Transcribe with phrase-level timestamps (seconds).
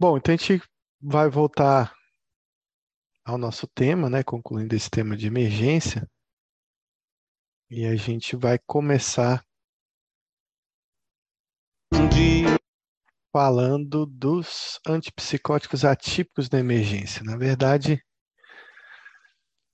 [0.00, 0.62] Bom, então a gente
[1.00, 1.92] vai voltar
[3.24, 4.22] ao nosso tema, né?
[4.22, 6.08] Concluindo esse tema de emergência.
[7.68, 9.44] E a gente vai começar
[13.32, 17.24] falando dos antipsicóticos atípicos da emergência.
[17.24, 18.00] Na verdade,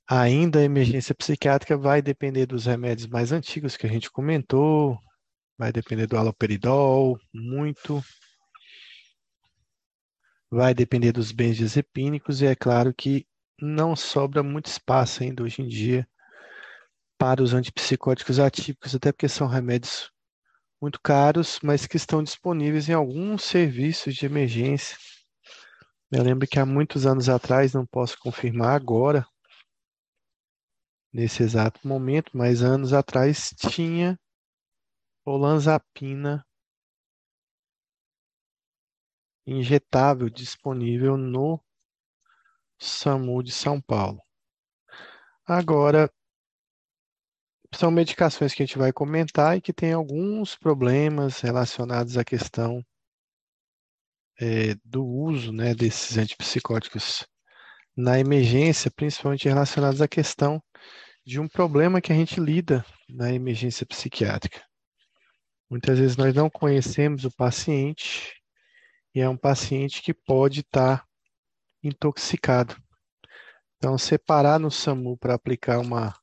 [0.09, 4.99] ainda a emergência psiquiátrica vai depender dos remédios mais antigos que a gente comentou,
[5.59, 8.03] vai depender do haloperidol, muito,
[10.51, 13.27] vai depender dos benzodiazepínicos e é claro que
[13.61, 16.09] não sobra muito espaço ainda hoje em dia
[17.19, 20.11] para os antipsicóticos atípicos, até porque são remédios
[20.81, 24.97] muito caros, mas que estão disponíveis em alguns serviços de emergência.
[26.11, 29.27] Eu lembro que há muitos anos atrás, não posso confirmar agora,
[31.13, 34.19] nesse exato momento, mas anos atrás tinha
[35.25, 36.45] olanzapina
[39.47, 41.61] injetável disponível no
[42.79, 44.23] SAMU de São Paulo.
[45.47, 46.11] Agora,
[47.75, 52.85] são medicações que a gente vai comentar e que tem alguns problemas relacionados à questão
[54.41, 57.27] é, do uso né, desses antipsicóticos
[57.97, 60.63] na emergência, principalmente relacionados à questão
[61.25, 64.63] de um problema que a gente lida na emergência psiquiátrica.
[65.71, 68.35] Muitas vezes nós não conhecemos o paciente
[69.15, 71.07] e é um paciente que pode estar
[71.83, 72.77] intoxicado.
[73.77, 76.15] Então, separar no SAMU para aplicar uma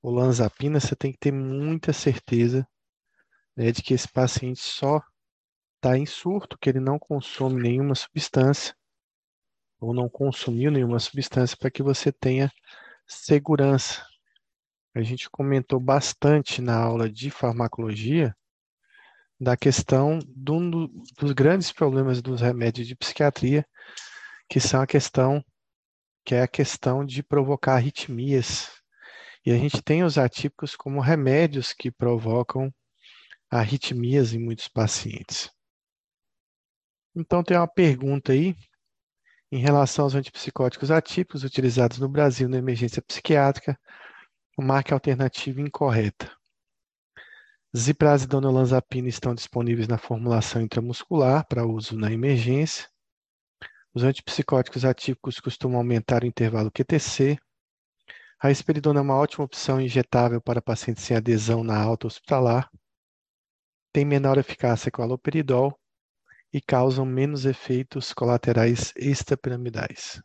[0.00, 2.66] olanzapina, você tem que ter muita certeza
[3.56, 5.02] né, de que esse paciente só
[5.76, 8.74] está em surto, que ele não consome nenhuma substância
[9.80, 12.50] ou não consumiu nenhuma substância para que você tenha
[13.06, 14.04] segurança.
[14.94, 18.36] A gente comentou bastante na aula de farmacologia
[19.40, 23.66] da questão do, dos grandes problemas dos remédios de psiquiatria,
[24.48, 25.44] que são a questão
[26.24, 28.70] que é a questão de provocar arritmias.
[29.46, 32.70] E a gente tem os atípicos como remédios que provocam
[33.50, 35.50] arritmias em muitos pacientes.
[37.16, 38.54] Então tem uma pergunta aí
[39.50, 43.78] em relação aos antipsicóticos atípicos utilizados no Brasil na emergência psiquiátrica,
[44.58, 46.37] marca alternativa incorreta.
[47.76, 52.88] Ziprasidona e olanzapina estão disponíveis na formulação intramuscular para uso na emergência.
[53.92, 57.36] Os antipsicóticos atípicos costumam aumentar o intervalo QTC.
[58.40, 62.70] A risperidona é uma ótima opção injetável para pacientes sem adesão na alta hospitalar.
[63.92, 65.78] Tem menor eficácia que o aloperidol
[66.50, 70.22] e causam menos efeitos colaterais extrapiramidais.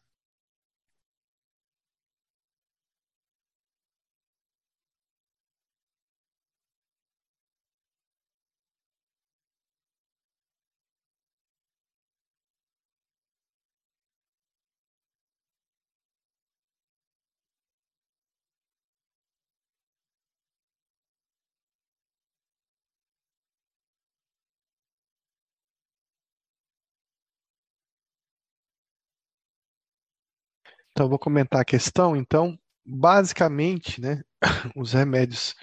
[30.93, 32.15] Então, vou comentar a questão.
[32.15, 34.23] Então, basicamente, né,
[34.77, 35.55] os remédios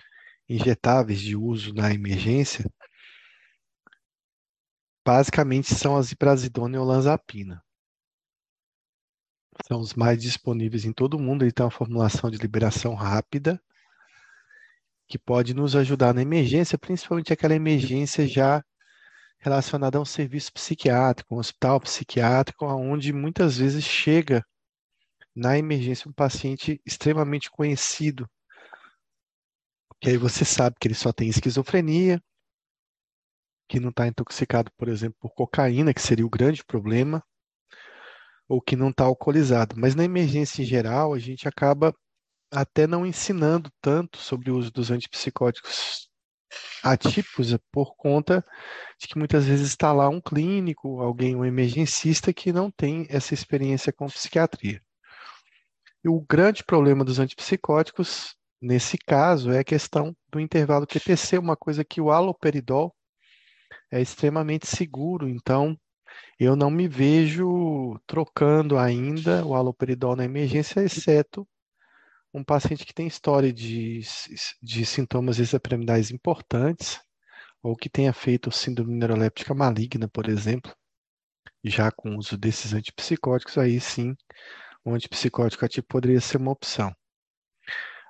[0.48, 2.68] injetáveis de uso na emergência,
[5.06, 7.62] basicamente são a ziprasidona e olanzapina.
[9.68, 11.44] São os mais disponíveis em todo o mundo.
[11.44, 13.62] Ele tem uma formulação de liberação rápida,
[15.06, 18.64] que pode nos ajudar na emergência, principalmente aquela emergência já
[19.38, 24.44] relacionada a um serviço psiquiátrico, um hospital psiquiátrico, onde muitas vezes chega
[25.40, 28.28] na emergência um paciente extremamente conhecido,
[29.98, 32.22] que aí você sabe que ele só tem esquizofrenia,
[33.66, 37.24] que não está intoxicado, por exemplo, por cocaína, que seria o grande problema,
[38.46, 39.76] ou que não está alcoolizado.
[39.78, 41.94] Mas na emergência em geral, a gente acaba
[42.52, 46.10] até não ensinando tanto sobre o uso dos antipsicóticos
[46.82, 48.44] atípicos por conta
[48.98, 53.32] de que muitas vezes está lá um clínico, alguém, um emergencista que não tem essa
[53.32, 54.82] experiência com psiquiatria.
[56.02, 61.56] E o grande problema dos antipsicóticos, nesse caso, é a questão do intervalo QTC, uma
[61.56, 62.94] coisa que o haloperidol
[63.90, 65.78] é extremamente seguro, então
[66.38, 71.46] eu não me vejo trocando ainda o haloperidol na emergência, exceto
[72.32, 74.00] um paciente que tem história de,
[74.62, 77.00] de sintomas extrapiramidais importantes,
[77.62, 80.74] ou que tenha feito síndrome neuroléptica maligna, por exemplo,
[81.62, 84.14] já com o uso desses antipsicóticos, aí sim
[84.84, 86.94] um antipsicótico ativo poderia ser uma opção.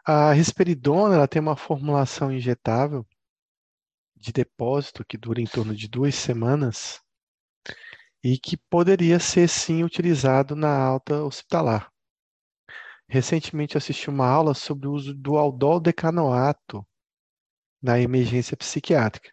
[0.04, 3.06] A risperidona ela tem uma formulação injetável
[4.16, 7.00] de depósito que dura em torno de duas semanas
[8.22, 11.90] e que poderia ser sim utilizado na alta hospitalar.
[13.08, 16.86] Recentemente assisti uma aula sobre o uso do aldol decanoato
[17.82, 19.32] na emergência psiquiátrica.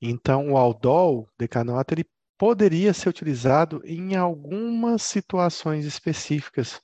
[0.00, 2.04] Então, o aldol decanoato ele
[2.38, 6.80] poderia ser utilizado em algumas situações específicas,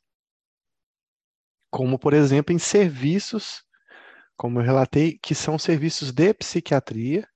[1.71, 3.65] como por exemplo em serviços,
[4.37, 7.29] como eu relatei, que são serviços de psiquiatria,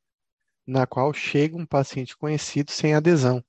[0.66, 3.44] na qual chega um paciente conhecido sem adesão.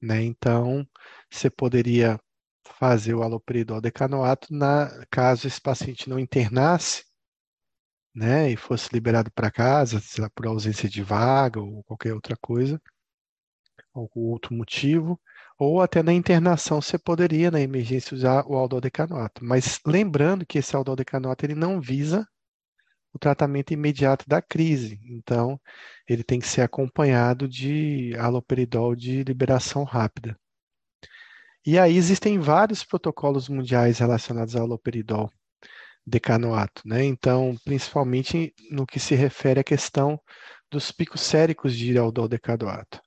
[0.00, 0.22] Né?
[0.22, 0.86] Então,
[1.30, 2.20] você poderia
[2.78, 7.04] fazer o haloperidol decanoato na, caso esse paciente não internasse,
[8.14, 12.36] né, e fosse liberado para casa, sei lá, por ausência de vaga ou qualquer outra
[12.36, 12.80] coisa,
[13.94, 15.20] ou outro motivo,
[15.58, 19.44] ou até na internação você poderia, na emergência, usar o aldodecanoato.
[19.44, 22.26] Mas lembrando que esse aldodecanoato ele não visa
[23.12, 25.60] o tratamento imediato da crise, então
[26.08, 30.36] ele tem que ser acompanhado de haloperidol de liberação rápida.
[31.64, 35.30] E aí existem vários protocolos mundiais relacionados ao haloperidol
[36.04, 37.04] decanoato, né?
[37.04, 40.20] Então, principalmente no que se refere à questão
[40.70, 43.00] dos picos séricos de aldol decanoato.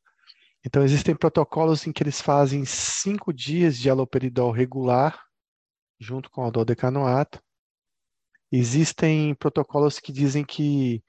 [0.65, 5.23] Então, existem protocolos em que eles fazem cinco dias de haloperidol regular
[6.00, 7.39] junto com aldol decanoato.
[8.51, 11.03] Existem protocolos que dizem que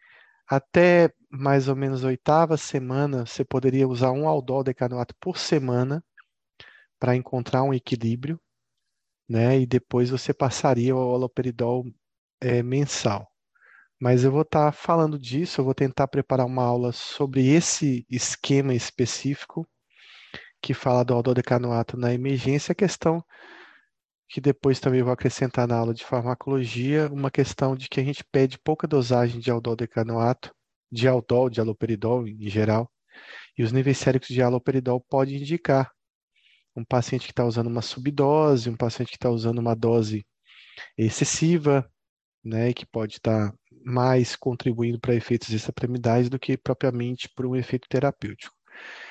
[0.47, 6.05] até mais ou menos oitava semana você poderia usar um aldol decanoato por semana
[6.99, 8.41] para encontrar um equilíbrio,
[9.29, 9.59] né?
[9.59, 11.85] E depois você passaria ao haloperidol
[12.41, 13.31] é, mensal.
[14.01, 18.07] Mas eu vou estar tá falando disso, eu vou tentar preparar uma aula sobre esse
[18.11, 19.67] esquema específico
[20.61, 23.25] que fala do aldodecanoato na emergência, a questão
[24.29, 28.25] que depois também vou acrescentar na aula de farmacologia, uma questão de que a gente
[28.25, 30.53] pede pouca dosagem de aldodecanoato,
[30.91, 32.91] de aldol, de aloperidol em geral,
[33.57, 35.91] e os níveis séricos de aloperidol podem indicar
[36.75, 40.27] um paciente que está usando uma subdose, um paciente que está usando uma dose
[40.99, 41.89] excessiva,
[42.45, 47.55] né, que pode estar tá mais contribuindo para efeitos extrapiramidais do que propriamente para um
[47.55, 48.53] efeito terapêutico.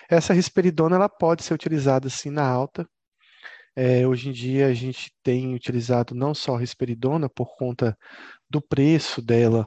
[0.09, 2.85] Essa risperidona ela pode ser utilizada sim na alta.
[3.73, 7.97] É, hoje em dia a gente tem utilizado não só a risperidona por conta
[8.49, 9.65] do preço dela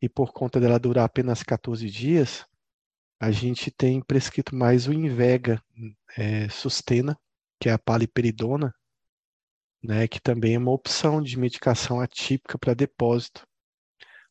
[0.00, 2.44] e por conta dela durar apenas 14 dias,
[3.18, 5.62] a gente tem prescrito mais o Invega
[6.18, 7.16] é, Sustena,
[7.58, 8.74] que é a paliperidona,
[9.82, 13.46] né, que também é uma opção de medicação atípica para depósito.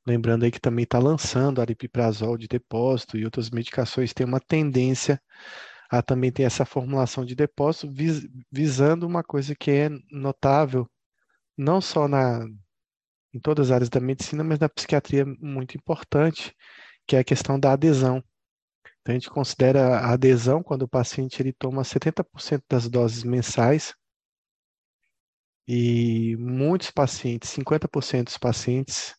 [0.05, 5.21] Lembrando aí que também está lançando aripiprazol de depósito e outras medicações têm uma tendência
[5.89, 10.89] a também ter essa formulação de depósito, vis, visando uma coisa que é notável,
[11.57, 12.45] não só na,
[13.33, 16.55] em todas as áreas da medicina, mas na psiquiatria muito importante,
[17.05, 18.23] que é a questão da adesão.
[19.01, 23.93] Então, a gente considera a adesão quando o paciente ele toma 70% das doses mensais
[25.67, 29.15] e muitos pacientes, 50% dos pacientes,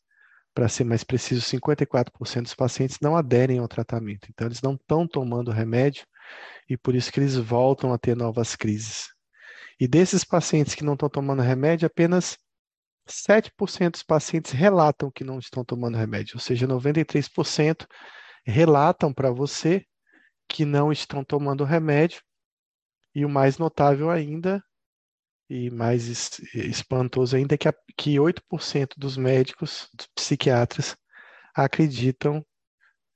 [0.55, 4.29] para ser mais preciso, 54% dos pacientes não aderem ao tratamento.
[4.31, 6.07] Então, eles não estão tomando remédio
[6.69, 9.09] e por isso que eles voltam a ter novas crises.
[9.81, 12.39] E desses pacientes que não estão tomando remédio, apenas
[13.09, 17.87] 7% dos pacientes relatam que não estão tomando remédio, ou seja, 93%
[18.45, 19.85] relatam para você
[20.49, 22.23] que não estão tomando remédio,
[23.15, 24.63] e o mais notável ainda,
[25.53, 26.09] e mais
[26.55, 30.97] espantoso ainda, é que, que 8% dos médicos, dos psiquiatras,
[31.55, 32.45] acreditam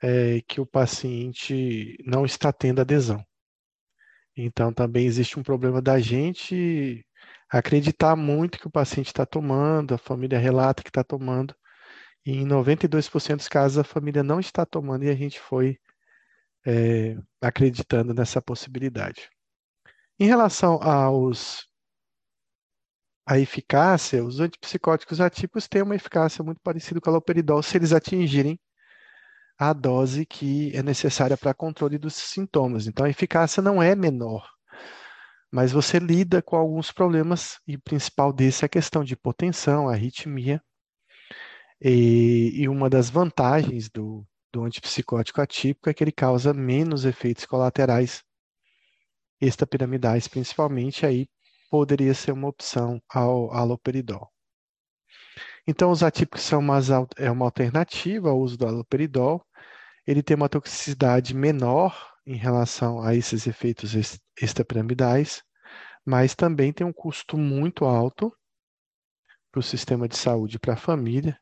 [0.02, 3.25] é, que o paciente não está tendo adesão.
[4.37, 7.07] Então, também existe um problema da gente
[7.49, 11.55] acreditar muito que o paciente está tomando, a família relata que está tomando,
[12.25, 15.78] e em 92% dos casos a família não está tomando e a gente foi
[16.66, 19.31] é, acreditando nessa possibilidade.
[20.19, 21.66] Em relação aos
[23.26, 27.92] a eficácia, os antipsicóticos atípicos têm uma eficácia muito parecida com a loperidol se eles
[27.92, 28.59] atingirem
[29.59, 32.87] a dose que é necessária para controle dos sintomas.
[32.87, 34.49] Então, a eficácia não é menor,
[35.50, 39.88] mas você lida com alguns problemas, e o principal desse é a questão de hipotensão,
[39.88, 40.62] arritmia,
[41.80, 47.45] e, e uma das vantagens do, do antipsicótico atípico é que ele causa menos efeitos
[47.45, 48.23] colaterais
[49.40, 51.26] extrapiramidais, principalmente, aí
[51.76, 54.33] poderia ser uma opção ao aloperidol.
[55.66, 56.78] Então, os atípicos são uma,
[57.18, 59.45] é uma alternativa ao uso do aloperidol.
[60.06, 63.92] Ele tem uma toxicidade menor em relação a esses efeitos
[64.40, 65.42] extrapiramidais,
[66.02, 68.33] mas também tem um custo muito alto
[69.52, 71.38] para o sistema de saúde e para a família.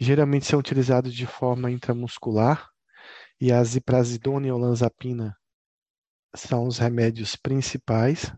[0.00, 2.68] Geralmente são utilizados de forma intramuscular
[3.40, 5.36] e a ziprasidona e olanzapina
[6.34, 8.32] são os remédios principais.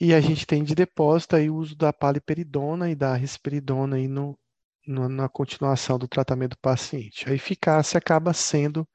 [0.00, 4.06] E a gente tem de depósito aí o uso da paliperidona e da risperidona aí
[4.06, 4.38] no,
[4.86, 7.28] no, na continuação do tratamento do paciente.
[7.28, 8.86] A eficácia acaba sendo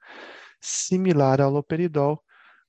[0.60, 2.22] similar ao aloperidol,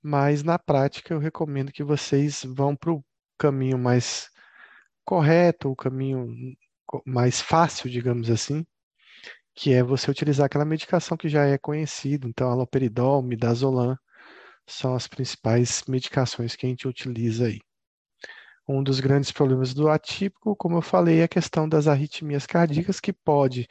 [0.02, 3.04] mas na prática eu recomendo que vocês vão para o
[3.38, 4.30] caminho mais
[5.04, 6.34] correto, o caminho
[7.06, 8.64] mais fácil, digamos assim,
[9.54, 13.96] que é você utilizar aquela medicação que já é conhecida, então aloperidol, midazolam,
[14.66, 17.60] são as principais medicações que a gente utiliza aí.
[18.72, 23.00] Um dos grandes problemas do atípico, como eu falei, é a questão das arritmias cardíacas,
[23.00, 23.68] que pode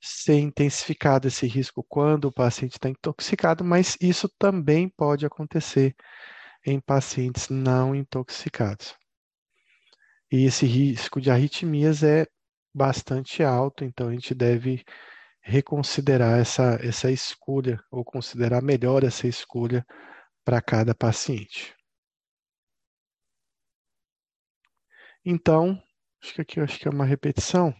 [0.00, 5.96] ser intensificado esse risco quando o paciente está intoxicado, mas isso também pode acontecer
[6.66, 8.94] em pacientes não intoxicados.
[10.30, 12.26] E esse risco de arritmias é
[12.74, 14.84] bastante alto, então a gente deve
[15.40, 19.86] reconsiderar essa, essa escolha, ou considerar melhor essa escolha
[20.44, 21.73] para cada paciente.
[25.24, 25.82] Então,
[26.22, 27.74] acho que aqui acho que é uma repetição.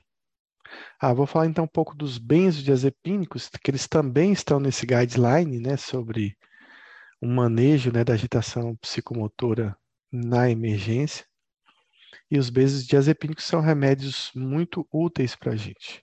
[0.99, 5.77] Ah, vou falar então um pouco dos benzodiazepínicos, que eles também estão nesse guideline, né,
[5.77, 6.37] sobre
[7.21, 9.77] o manejo, né, da agitação psicomotora
[10.11, 11.27] na emergência.
[12.31, 16.03] E os benzodiazepínicos são remédios muito úteis para a gente.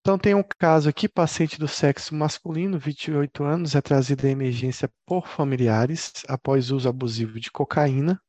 [0.00, 4.90] Então, tem um caso aqui, paciente do sexo masculino, 28 anos, é trazido à emergência
[5.06, 8.20] por familiares após uso abusivo de cocaína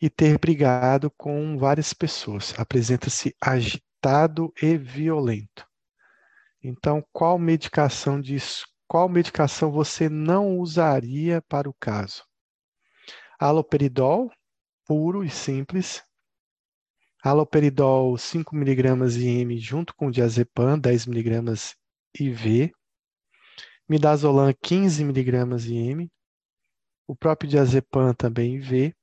[0.00, 2.54] e ter brigado com várias pessoas.
[2.58, 5.66] Apresenta-se agitado e violento.
[6.62, 12.24] Então, qual medicação diz, qual medicação você não usaria para o caso?
[13.38, 14.30] Aloperidol,
[14.86, 16.02] puro e simples,
[17.22, 21.74] Haloperidol 5mg IM junto com diazepam 10mg
[22.18, 22.72] IV,
[23.86, 26.10] midazolam 15mg IM,
[27.06, 28.94] o próprio diazepam também IV,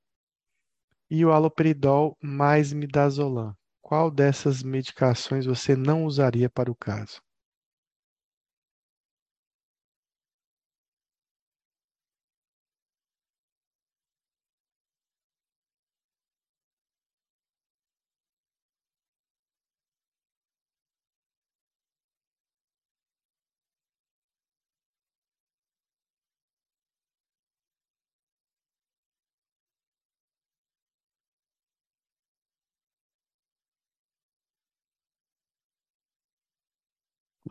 [1.09, 3.53] e o haloperidol mais midazolam.
[3.81, 7.21] Qual dessas medicações você não usaria para o caso?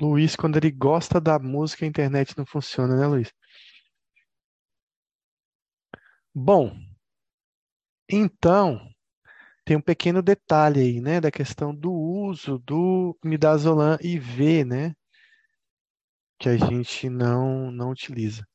[0.01, 3.33] Luiz, quando ele gosta da música, a internet não funciona, né, Luiz?
[6.35, 6.77] Bom,
[8.09, 8.81] então,
[9.65, 14.95] tem um pequeno detalhe aí, né, da questão do uso do midazolam IV, né,
[16.39, 18.47] que a gente não, não utiliza.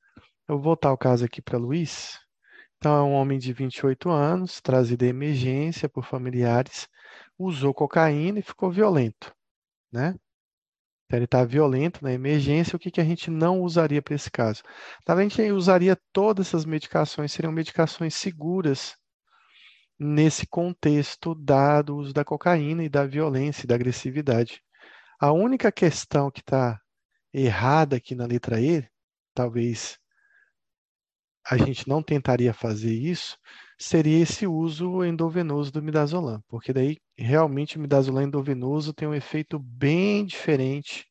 [0.48, 2.20] Eu vou voltar o caso aqui para Luiz.
[2.78, 6.88] Então, é um homem de 28 anos, trazido à emergência por familiares,
[7.38, 9.34] usou cocaína e ficou violento,
[9.92, 10.16] né?
[11.12, 14.32] Então, ele está violento na emergência, o que, que a gente não usaria para esse
[14.32, 14.64] caso?
[15.04, 18.96] Tá, a gente usaria todas essas medicações, seriam medicações seguras
[20.00, 24.64] nesse contexto dado o uso da cocaína e da violência e da agressividade.
[25.20, 26.80] A única questão que está
[27.34, 28.88] errada aqui na letra E,
[29.34, 30.00] talvez
[31.46, 33.38] a gente não tentaria fazer isso,
[33.82, 39.58] seria esse uso endovenoso do midazolam, porque daí realmente o midazolam endovenoso tem um efeito
[39.60, 41.06] bem diferente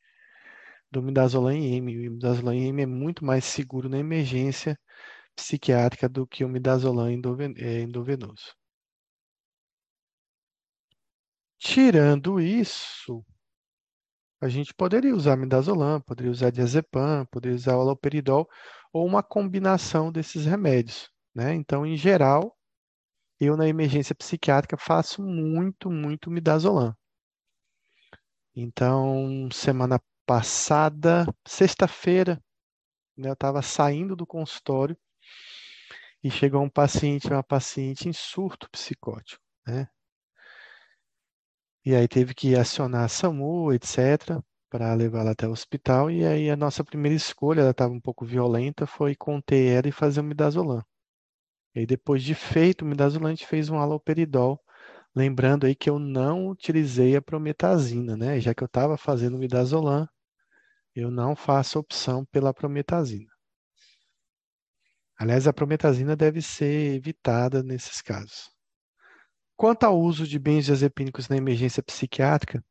[0.91, 2.09] do midazolam M.
[2.09, 4.79] O midazolam M é muito mais seguro na emergência
[5.37, 7.09] psiquiátrica do que o midazolam
[7.59, 8.55] é, endovenoso.
[11.59, 13.25] Tirando isso,
[14.41, 18.49] a gente poderia usar midazolam, poderia usar diazepam, poderia usar o haloperidol
[18.93, 21.55] ou uma combinação desses remédios, né?
[21.55, 22.57] Então, em geral,
[23.41, 26.95] eu na emergência psiquiátrica faço muito, muito midazolam.
[28.55, 32.43] Então, semana passada, sexta-feira,
[33.17, 34.97] né, eu estava saindo do consultório
[36.23, 39.89] e chegou um paciente, uma paciente em surto psicótico, né?
[41.85, 46.11] E aí teve que acionar a SAMU, etc., para levá-la até o hospital.
[46.11, 49.93] E aí a nossa primeira escolha, ela estava um pouco violenta, foi conter ela e
[49.93, 50.83] fazer um midazolam.
[51.75, 54.61] E depois de feito o midazolam, fez um haloperidol,
[55.15, 58.41] lembrando aí que eu não utilizei a prometazina, né?
[58.41, 60.09] Já que eu estava fazendo midazolam,
[60.95, 63.31] eu não faço opção pela prometazina.
[65.17, 68.51] Aliás, a prometazina deve ser evitada nesses casos.
[69.57, 72.65] Quanto ao uso de benzodiazepínicos na emergência psiquiátrica,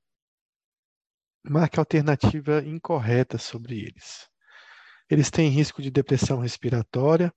[1.44, 4.27] marque alternativa incorreta sobre eles.
[5.10, 7.32] Eles têm risco de depressão respiratória,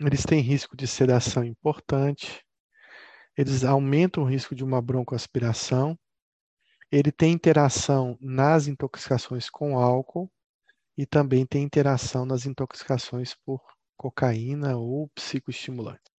[0.00, 2.44] eles têm risco de sedação importante,
[3.36, 5.98] eles aumentam o risco de uma broncoaspiração,
[6.90, 10.30] ele tem interação nas intoxicações com álcool
[10.96, 13.60] e também tem interação nas intoxicações por
[13.96, 16.13] cocaína ou psicoestimulante.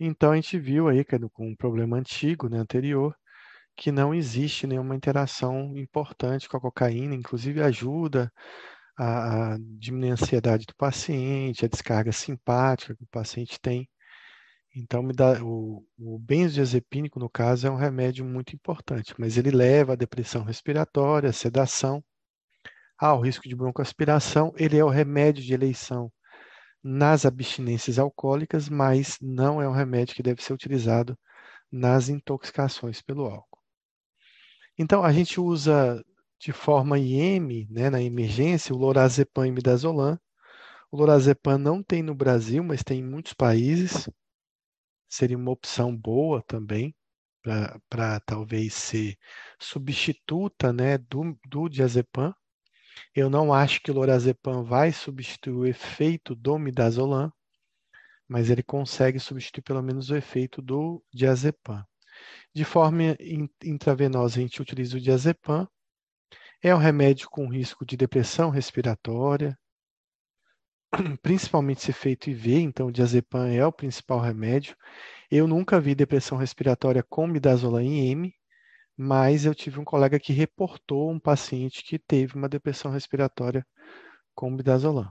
[0.00, 3.16] Então a gente viu aí, com um problema antigo, né, anterior,
[3.76, 8.32] que não existe nenhuma interação importante com a cocaína, inclusive ajuda
[8.96, 13.88] a, a diminuir a ansiedade do paciente, a descarga simpática que o paciente tem.
[14.74, 19.50] Então, me dá, o, o benzodiazepínico, no caso, é um remédio muito importante, mas ele
[19.50, 22.04] leva à depressão respiratória, sedação,
[22.98, 24.52] ao risco de broncoaspiração.
[24.56, 26.12] Ele é o remédio de eleição
[26.88, 31.18] nas abstinências alcoólicas, mas não é um remédio que deve ser utilizado
[31.70, 33.60] nas intoxicações pelo álcool.
[34.78, 36.02] Então, a gente usa
[36.40, 40.18] de forma IM, né, na emergência, o lorazepam e midazolam.
[40.90, 44.08] O lorazepam não tem no Brasil, mas tem em muitos países.
[45.10, 46.94] Seria uma opção boa também
[47.42, 49.18] para talvez ser
[49.58, 52.32] substituta né, do, do diazepam.
[53.14, 57.32] Eu não acho que o lorazepam vai substituir o efeito do midazolam,
[58.28, 61.84] mas ele consegue substituir pelo menos o efeito do diazepam.
[62.54, 63.16] De forma
[63.64, 65.66] intravenosa, a gente utiliza o diazepam.
[66.62, 69.56] É um remédio com risco de depressão respiratória,
[71.22, 74.76] principalmente se feito IV, então o diazepam é o principal remédio.
[75.30, 78.34] Eu nunca vi depressão respiratória com midazolam em M,
[78.98, 83.66] mas eu tive um colega que reportou um paciente que teve uma depressão respiratória
[84.34, 85.10] com midazolam.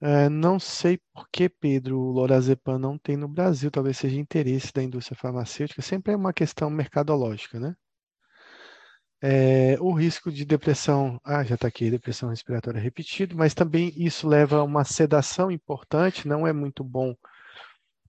[0.00, 4.72] É, não sei por que, Pedro, o lorazepam não tem no Brasil, talvez seja interesse
[4.72, 7.74] da indústria farmacêutica, sempre é uma questão mercadológica, né?
[9.24, 14.26] É, o risco de depressão, ah, já está aqui, depressão respiratória repetido, mas também isso
[14.26, 17.14] leva a uma sedação importante, não é muito bom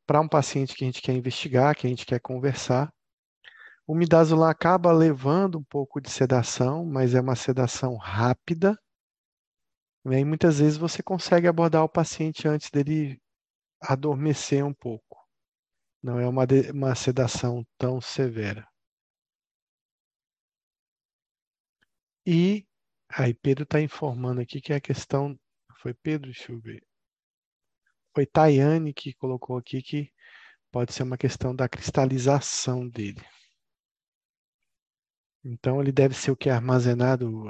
[0.06, 2.94] para um paciente que a gente quer investigar, que a gente quer conversar.
[3.86, 8.78] O midazolam acaba levando um pouco de sedação, mas é uma sedação rápida.
[10.06, 13.22] E muitas vezes você consegue abordar o paciente antes dele
[13.82, 15.18] adormecer um pouco.
[16.02, 18.68] Não é uma, uma sedação tão severa.
[22.26, 22.66] E
[23.10, 25.38] aí Pedro está informando aqui que a questão.
[25.82, 26.32] Foi Pedro?
[26.32, 26.82] Deixa eu ver
[28.14, 30.12] foi Tayane que colocou aqui que
[30.72, 33.22] pode ser uma questão da cristalização dele.
[35.44, 37.46] Então ele deve ser o que é armazenado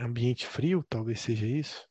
[0.00, 1.88] ambiente frio, talvez seja isso.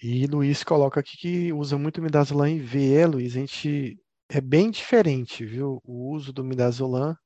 [0.00, 2.94] E Luiz coloca aqui que usa muito midazolam em V.
[2.94, 3.98] É, Luiz, a gente
[4.28, 5.80] é bem diferente, viu?
[5.84, 7.16] O uso do midazolam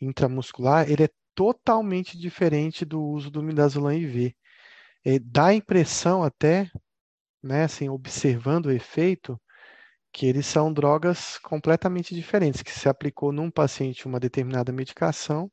[0.00, 4.34] intramuscular, ele é totalmente diferente do uso do midazolam IV
[5.04, 6.70] é, dá a impressão até,
[7.42, 9.40] né, assim, observando o efeito,
[10.12, 15.50] que eles são drogas completamente diferentes, que se aplicou num paciente uma determinada medicação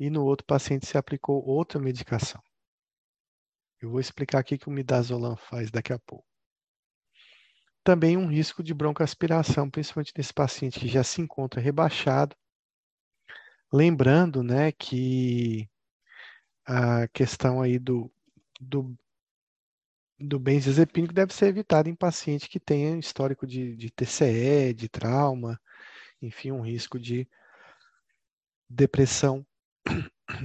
[0.00, 2.42] e no outro paciente se aplicou outra medicação.
[3.80, 6.26] Eu vou explicar aqui que o midazolam faz daqui a pouco.
[7.84, 12.36] Também um risco de broncoaspiração, principalmente nesse paciente que já se encontra rebaixado.
[13.72, 15.68] Lembrando, né, que
[16.66, 18.12] a questão aí do
[18.58, 18.96] do,
[20.18, 25.60] do benzodiazepínico deve ser evitado em paciente que tenha histórico de, de TCE, de trauma,
[26.20, 27.28] enfim, um risco de
[28.68, 29.46] depressão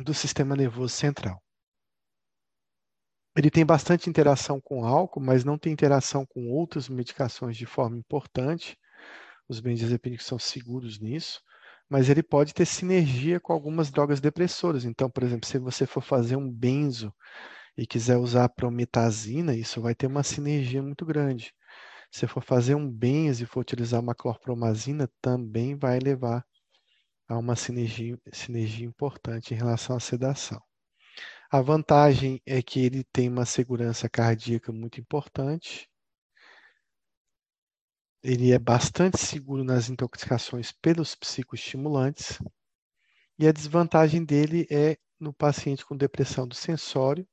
[0.04, 1.41] do sistema nervoso central.
[3.36, 7.97] Ele tem bastante interação com álcool, mas não tem interação com outras medicações de forma
[7.97, 8.78] importante.
[9.49, 11.41] Os benzodiazepínicos são seguros nisso,
[11.89, 14.86] mas ele pode ter sinergia com algumas drogas depressoras.
[14.86, 17.12] Então, por exemplo, se você for fazer um benzo
[17.77, 21.53] e quiser usar a prometazina, isso vai ter uma sinergia muito grande.
[22.12, 26.45] Se for fazer um benzo e for utilizar uma clorpromazina, também vai levar
[27.27, 30.62] a uma sinergia, sinergia importante em relação à sedação.
[31.51, 35.89] A vantagem é que ele tem uma segurança cardíaca muito importante.
[38.23, 42.39] Ele é bastante seguro nas intoxicações pelos psicoestimulantes.
[43.38, 47.27] E a desvantagem dele é no paciente com depressão do sensório,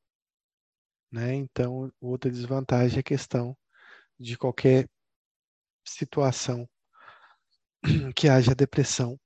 [1.11, 1.35] né?
[1.35, 3.57] Então, outra desvantagem é a questão
[4.19, 4.89] de qualquer
[5.85, 6.69] situação
[8.15, 9.19] que haja depressão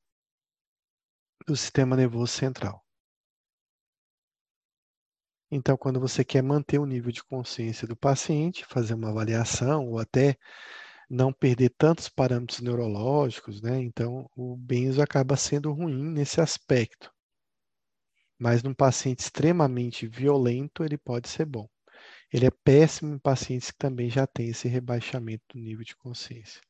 [1.46, 2.82] do sistema nervoso central.
[5.50, 9.98] Então, quando você quer manter o nível de consciência do paciente, fazer uma avaliação ou
[9.98, 10.36] até
[11.08, 13.78] não perder tantos parâmetros neurológicos, né?
[13.80, 17.12] Então, o benzo acaba sendo ruim nesse aspecto.
[18.38, 21.68] Mas num paciente extremamente violento, ele pode ser bom.
[22.34, 26.60] Ele é péssimo em pacientes que também já têm esse rebaixamento do nível de consciência.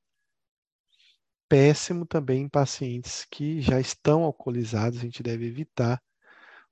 [1.49, 6.03] Péssimo também em pacientes que já estão alcoolizados, a gente deve evitar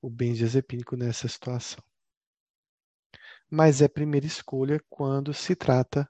[0.03, 1.83] o benzodiazepínico nessa situação.
[3.51, 6.07] Mas é primeira escolha quando se trata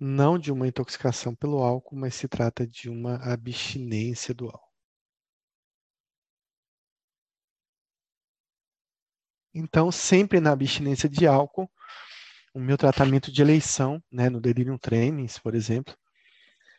[0.00, 4.72] não de uma intoxicação pelo álcool, mas se trata de uma abstinência do álcool.
[9.52, 11.70] Então, sempre na abstinência de álcool,
[12.56, 15.94] o meu tratamento de eleição, né, no delirium tremens, por exemplo,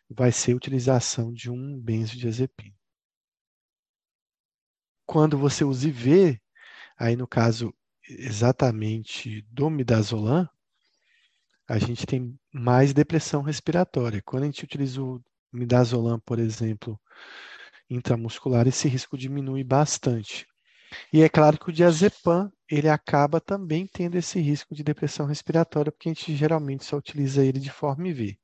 [0.10, 2.76] vai ser a utilização de um benzodiazepina.
[5.06, 6.42] Quando você usa IV,
[6.98, 7.72] aí no caso
[8.10, 10.50] exatamente do midazolam,
[11.68, 14.20] a gente tem mais depressão respiratória.
[14.26, 17.00] Quando a gente utiliza o midazolam, por exemplo,
[17.88, 20.48] intramuscular, esse risco diminui bastante.
[21.14, 25.92] E é claro que o diazepam, ele acaba também tendo esse risco de depressão respiratória,
[25.92, 28.38] porque a gente geralmente só utiliza ele de forma IV.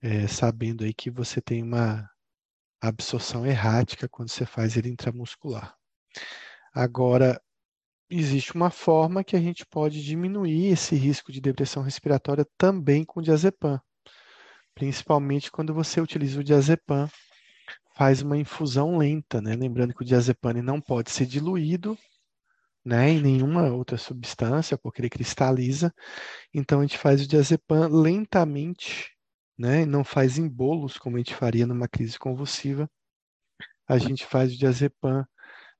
[0.00, 2.08] É, sabendo aí que você tem uma
[2.80, 5.76] absorção errática quando você faz ele intramuscular.
[6.72, 7.40] Agora,
[8.08, 13.20] existe uma forma que a gente pode diminuir esse risco de depressão respiratória também com
[13.20, 13.80] diazepam,
[14.74, 17.08] principalmente quando você utiliza o diazepam
[17.94, 19.56] faz uma infusão lenta, né?
[19.56, 21.98] Lembrando que o diazepam não pode ser diluído,
[22.88, 25.92] né, em nenhuma outra substância, porque ele cristaliza.
[26.54, 29.10] Então a gente faz o diazepam lentamente,
[29.58, 29.84] né?
[29.84, 32.90] Não faz em bolos como a gente faria numa crise convulsiva.
[33.86, 35.26] A gente faz o diazepam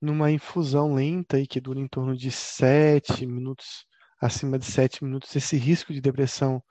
[0.01, 3.87] numa infusão lenta e que dura em torno de sete minutos,
[4.21, 5.35] acima de sete minutos.
[5.35, 6.63] Esse risco de depressão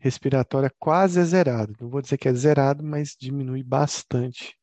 [0.00, 1.72] respiratória quase é zerado.
[1.80, 4.56] Não vou dizer que é zerado, mas diminui bastante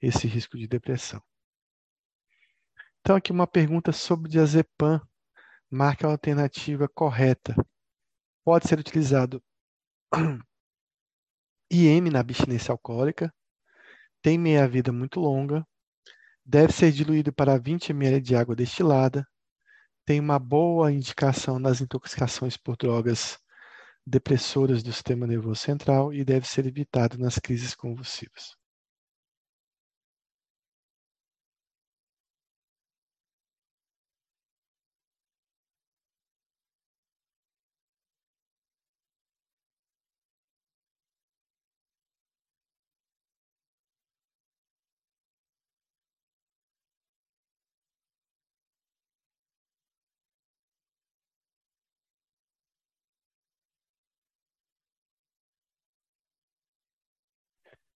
[0.00, 1.22] esse risco de depressão.
[3.04, 5.00] Então, aqui uma pergunta sobre diazepam.
[5.68, 7.52] Marque a alternativa correta.
[8.44, 9.42] Pode ser utilizado
[11.68, 13.34] IM na abstinência alcoólica,
[14.20, 15.66] tem meia-vida muito longa,
[16.44, 19.26] deve ser diluído para 20 ml de água destilada,
[20.04, 23.38] tem uma boa indicação nas intoxicações por drogas
[24.06, 28.61] depressoras do sistema nervoso central e deve ser evitado nas crises convulsivas.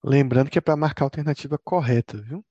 [0.06, 2.42] Lembrando que é para marcar a alternativa correta, viu?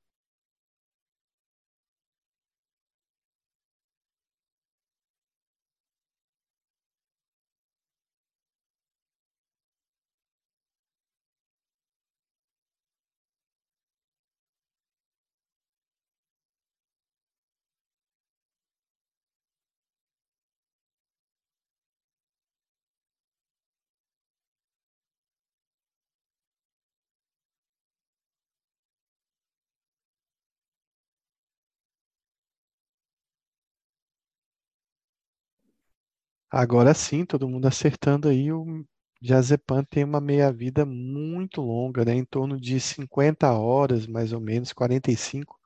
[36.52, 38.84] Agora sim, todo mundo acertando aí, o
[39.22, 42.14] diazepam tem uma meia-vida muito longa, né?
[42.16, 45.60] Em torno de 50 horas, mais ou menos, 45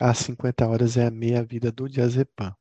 [0.00, 2.54] a 50 horas é a meia-vida do diazepam.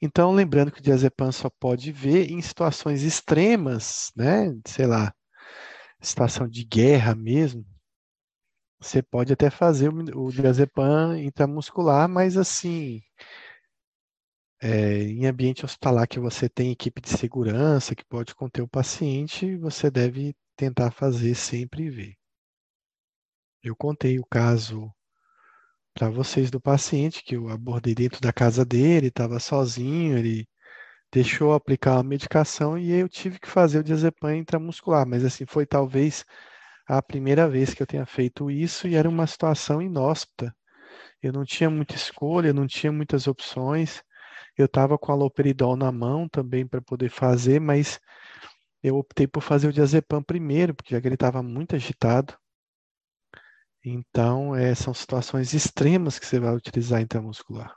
[0.00, 4.56] Então, lembrando que o diazepam só pode ver em situações extremas, né?
[4.66, 5.12] Sei lá,
[6.00, 7.64] situação de guerra mesmo.
[8.80, 13.00] Você pode até fazer o, diazepam intramuscular, mas assim,
[14.60, 19.56] é, em ambiente hospitalar que você tem equipe de segurança que pode conter o paciente,
[19.56, 22.14] você deve tentar fazer sempre e ver.
[23.62, 24.92] Eu contei o caso
[25.94, 30.48] para vocês do paciente que eu abordei dentro da casa dele, estava sozinho, ele
[31.12, 35.66] deixou aplicar a medicação e eu tive que fazer o diazepam intramuscular, mas assim foi
[35.66, 36.24] talvez
[36.86, 40.54] a primeira vez que eu tenha feito isso e era uma situação inóspita
[41.22, 44.02] eu não tinha muita escolha, não tinha muitas opções.
[44.58, 48.00] Eu estava com a loperidol na mão também para poder fazer, mas
[48.82, 52.36] eu optei por fazer o diazepam primeiro, porque já que ele estava muito agitado.
[53.84, 57.74] Então, é, são situações extremas que você vai utilizar intramuscular.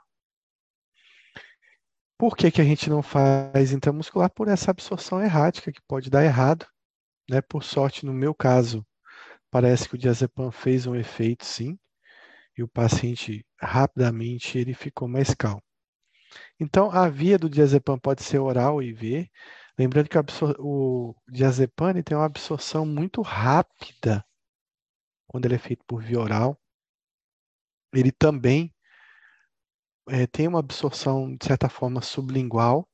[2.18, 4.30] Por que, que a gente não faz intramuscular?
[4.30, 6.66] Por essa absorção errática, que pode dar errado.
[7.30, 7.40] Né?
[7.40, 8.84] Por sorte, no meu caso,
[9.50, 11.78] parece que o diazepam fez um efeito, sim,
[12.58, 15.62] e o paciente rapidamente ele ficou mais calmo.
[16.58, 19.30] Então, a via do diazepam pode ser oral e IV.
[19.78, 20.18] Lembrando que
[20.58, 24.24] o diazepam tem uma absorção muito rápida
[25.26, 26.60] quando ele é feito por via oral.
[27.94, 28.74] Ele também
[30.08, 32.88] é, tem uma absorção, de certa forma, sublingual.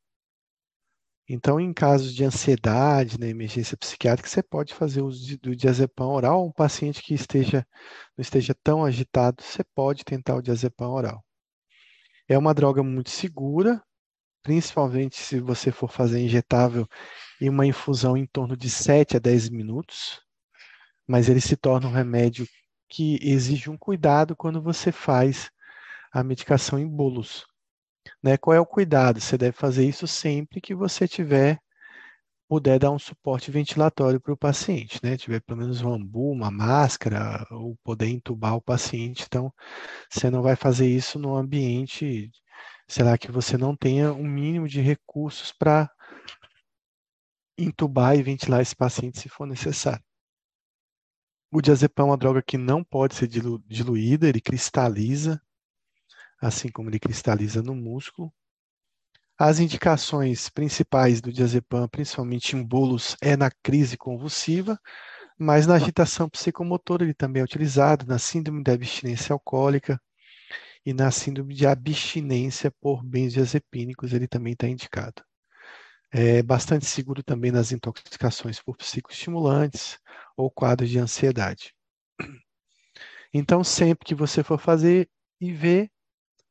[1.28, 6.06] Então, em casos de ansiedade, na né, emergência psiquiátrica, você pode fazer uso do diazepam
[6.06, 6.46] oral.
[6.46, 7.66] Um paciente que esteja,
[8.16, 11.22] não esteja tão agitado, você pode tentar o diazepam oral.
[12.28, 13.82] É uma droga muito segura,
[14.42, 16.86] principalmente se você for fazer injetável
[17.40, 20.20] em uma infusão em torno de 7 a 10 minutos
[21.08, 22.46] mas ele se torna um remédio
[22.86, 25.50] que exige um cuidado quando você faz
[26.12, 27.46] a medicação em bolos.
[28.22, 28.36] Né?
[28.36, 29.18] Qual é o cuidado?
[29.18, 31.58] Você deve fazer isso sempre que você tiver
[32.48, 35.16] puder dar um suporte ventilatório para o paciente, né?
[35.16, 39.24] Tiver pelo menos um ambu, uma máscara, ou poder entubar o paciente.
[39.26, 39.52] Então,
[40.10, 42.30] você não vai fazer isso no ambiente,
[42.88, 45.90] sei lá, que você não tenha um mínimo de recursos para
[47.58, 50.02] entubar e ventilar esse paciente se for necessário.
[51.52, 55.40] O diazepam é uma droga que não pode ser dilu diluída, ele cristaliza,
[56.40, 58.32] assim como ele cristaliza no músculo.
[59.40, 64.76] As indicações principais do diazepam, principalmente em bolos, é na crise convulsiva,
[65.38, 70.00] mas na agitação psicomotora ele também é utilizado, na síndrome da abstinência alcoólica
[70.84, 75.22] e na síndrome de abstinência por benzodiazepínicos ele também está indicado.
[76.10, 79.98] É bastante seguro também nas intoxicações por psicoestimulantes
[80.36, 81.72] ou quadros de ansiedade.
[83.32, 85.08] Então, sempre que você for fazer
[85.40, 85.88] IV,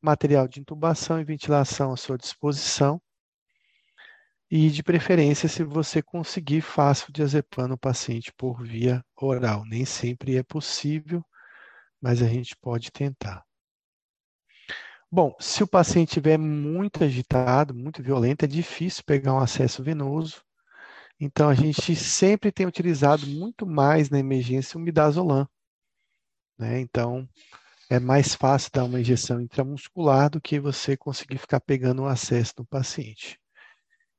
[0.01, 3.01] material de intubação e ventilação à sua disposição.
[4.49, 9.65] E, de preferência, se você conseguir, faça o diazepam no paciente por via oral.
[9.65, 11.23] Nem sempre é possível,
[12.01, 13.43] mas a gente pode tentar.
[15.11, 20.41] Bom, se o paciente estiver muito agitado, muito violento, é difícil pegar um acesso venoso.
[21.19, 25.47] Então, a gente sempre tem utilizado muito mais na emergência o midazolam.
[26.57, 26.79] Né?
[26.79, 27.27] Então,
[27.89, 32.53] é mais fácil dar uma injeção intramuscular do que você conseguir ficar pegando o acesso
[32.57, 33.39] no paciente.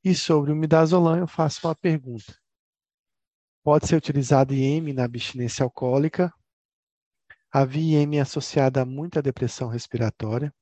[0.03, 2.35] E sobre o midazolam, eu faço uma pergunta.
[3.63, 6.33] Pode ser utilizado IM na abstinência alcoólica.
[7.53, 10.55] A VIM é associada a muita depressão respiratória.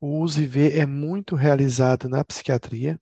[0.00, 2.98] O uso IV é muito realizado na psiquiatria.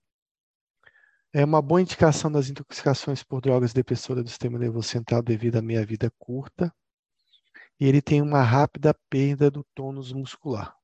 [1.31, 5.61] É uma boa indicação das intoxicações por drogas depressoras do sistema nervoso central devido à
[5.61, 6.73] meia-vida curta.
[7.79, 10.78] E ele tem uma rápida perda do tônus muscular.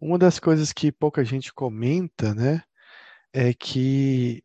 [0.00, 2.62] Uma das coisas que pouca gente comenta, né,
[3.32, 4.42] é que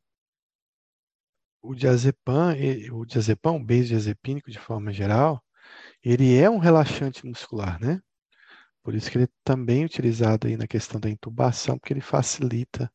[1.61, 2.53] o diazepam,
[2.91, 5.43] o diazepam, o benzodiazepínico de forma geral,
[6.03, 8.01] ele é um relaxante muscular, né?
[8.83, 12.91] Por isso que ele é também utilizado aí na questão da intubação, porque ele facilita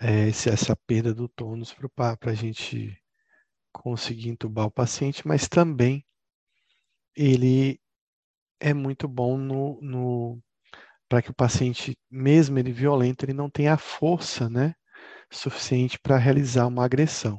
[0.00, 2.98] é, essa perda do tônus para a gente
[3.72, 6.06] conseguir intubar o paciente, mas também
[7.14, 7.80] ele
[8.60, 10.42] é muito bom no, no
[11.12, 14.74] para que o paciente, mesmo ele violento, ele não tenha a força né,
[15.30, 17.38] suficiente para realizar uma agressão.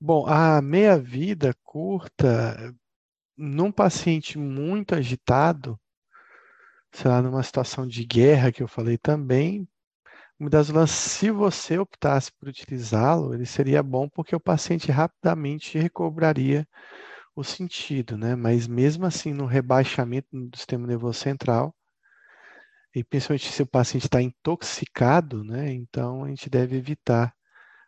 [0.00, 2.74] Bom, a meia-vida curta,
[3.36, 5.78] num paciente muito agitado,
[6.90, 9.68] sei lá, numa situação de guerra que eu falei também,
[10.86, 16.66] se você optasse por utilizá-lo, ele seria bom porque o paciente rapidamente recobraria
[17.34, 18.34] o sentido, né?
[18.36, 21.74] Mas mesmo assim, no rebaixamento do sistema nervoso central,
[22.94, 25.72] e principalmente se o paciente está intoxicado, né?
[25.72, 27.34] Então a gente deve evitar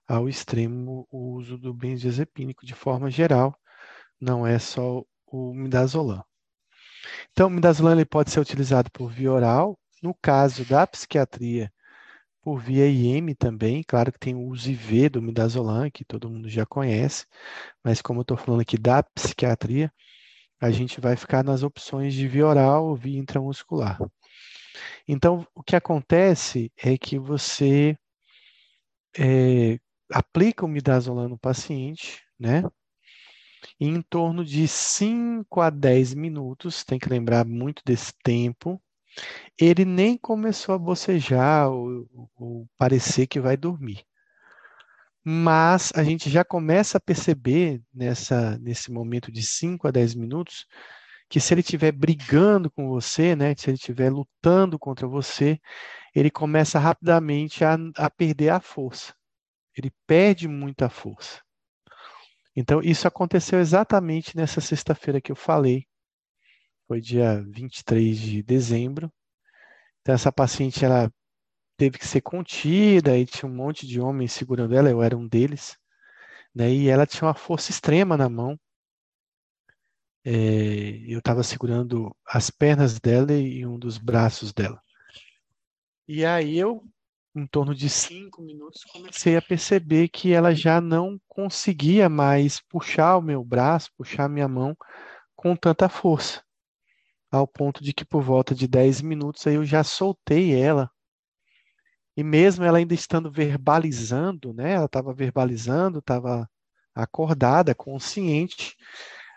[0.07, 3.59] ao extremo o uso do benzodiazepínico de forma geral,
[4.21, 6.25] não é só o midazolam.
[7.33, 11.73] Então, o midazolam ele pode ser utilizado por via oral, no caso da psiquiatria,
[12.45, 16.67] por via IM também, claro que tem o IV do midazolam, que todo mundo já
[16.67, 17.25] conhece,
[17.83, 19.91] mas como eu estou falando aqui da psiquiatria,
[20.61, 23.99] a gente vai ficar nas opções de via oral ou via intramuscular.
[25.09, 27.97] Então, o que acontece é que você
[29.19, 29.79] é,
[30.13, 32.63] aplica o midazolam no paciente, né?
[33.81, 38.83] E em torno de 5 a 10 minutos, tem que lembrar muito desse tempo,
[39.59, 44.05] ele nem começou a bocejar ou, ou parecer que vai dormir.
[45.25, 50.67] Mas a gente já começa a perceber nessa, nesse momento de 5 a 10 minutos
[51.29, 55.59] que se ele estiver brigando com você, né, se ele estiver lutando contra você,
[56.15, 59.15] ele começa rapidamente a, a perder a força.
[59.77, 61.41] Ele perde muita força.
[62.55, 65.87] Então, isso aconteceu exatamente nessa sexta-feira que eu falei.
[66.87, 69.13] Foi dia 23 de dezembro.
[70.01, 71.11] Então, essa paciente, ela
[71.77, 75.27] teve que ser contida e tinha um monte de homens segurando ela, eu era um
[75.27, 75.77] deles.
[76.55, 78.59] Né, e ela tinha uma força extrema na mão.
[80.25, 80.33] É,
[81.07, 84.81] eu estava segurando as pernas dela e um dos braços dela.
[86.07, 86.87] E aí eu
[87.35, 93.17] em torno de cinco minutos, comecei a perceber que ela já não conseguia mais puxar
[93.17, 94.77] o meu braço, puxar a minha mão
[95.35, 96.44] com tanta força.
[97.35, 100.91] Ao ponto de que por volta de 10 minutos aí eu já soltei ela.
[102.17, 104.73] E mesmo ela ainda estando verbalizando, né?
[104.75, 106.49] Ela estava verbalizando, estava
[106.95, 108.77] acordada, consciente,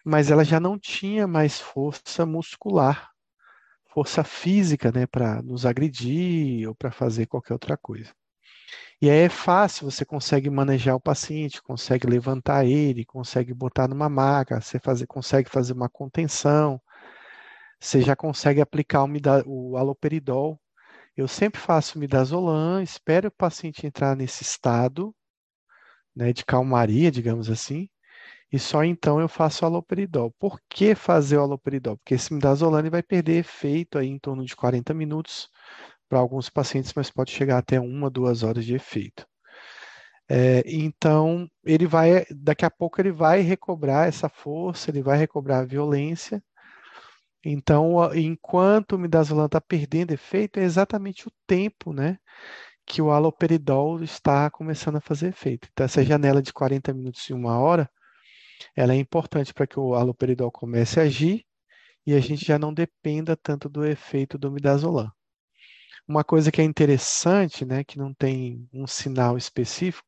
[0.06, 3.12] mas ela já não tinha mais força muscular
[3.98, 8.14] força física, né, para nos agredir ou para fazer qualquer outra coisa.
[9.02, 14.08] E aí é fácil, você consegue manejar o paciente, consegue levantar ele, consegue botar numa
[14.08, 16.80] maca, você fazer, consegue fazer uma contenção,
[17.80, 20.60] você já consegue aplicar o, o aloperidol.
[21.16, 25.16] Eu sempre faço midazolam, espero o paciente entrar nesse estado
[26.16, 27.90] né, de calmaria, digamos assim,
[28.52, 30.32] e só então eu faço o aloperidol.
[30.40, 31.98] Por que fazer o aloperidol?
[31.98, 35.50] Porque esse midazolam vai perder efeito aí em torno de 40 minutos
[36.10, 39.28] para alguns pacientes, mas pode chegar até uma, duas horas de efeito.
[40.30, 45.62] É, então, ele vai, daqui a pouco ele vai recobrar essa força, ele vai recobrar
[45.62, 46.44] a violência.
[47.50, 52.20] Então, enquanto o midazolam está perdendo efeito, é exatamente o tempo, né,
[52.86, 55.70] que o aloperidol está começando a fazer efeito.
[55.72, 57.90] Então, essa janela de 40 minutos e uma hora
[58.76, 61.46] ela é importante para que o haloperidol comece a agir
[62.06, 65.10] e a gente já não dependa tanto do efeito do midazolam.
[66.06, 70.08] Uma coisa que é interessante, né, que não tem um sinal específico,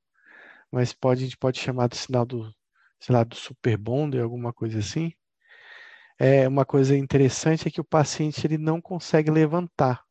[0.70, 2.54] mas pode, a gente pode chamar do sinal do,
[3.00, 5.14] sei lá, do super bonder, alguma coisa assim.
[6.20, 10.04] É uma coisa interessante é que o paciente ele não consegue levantar.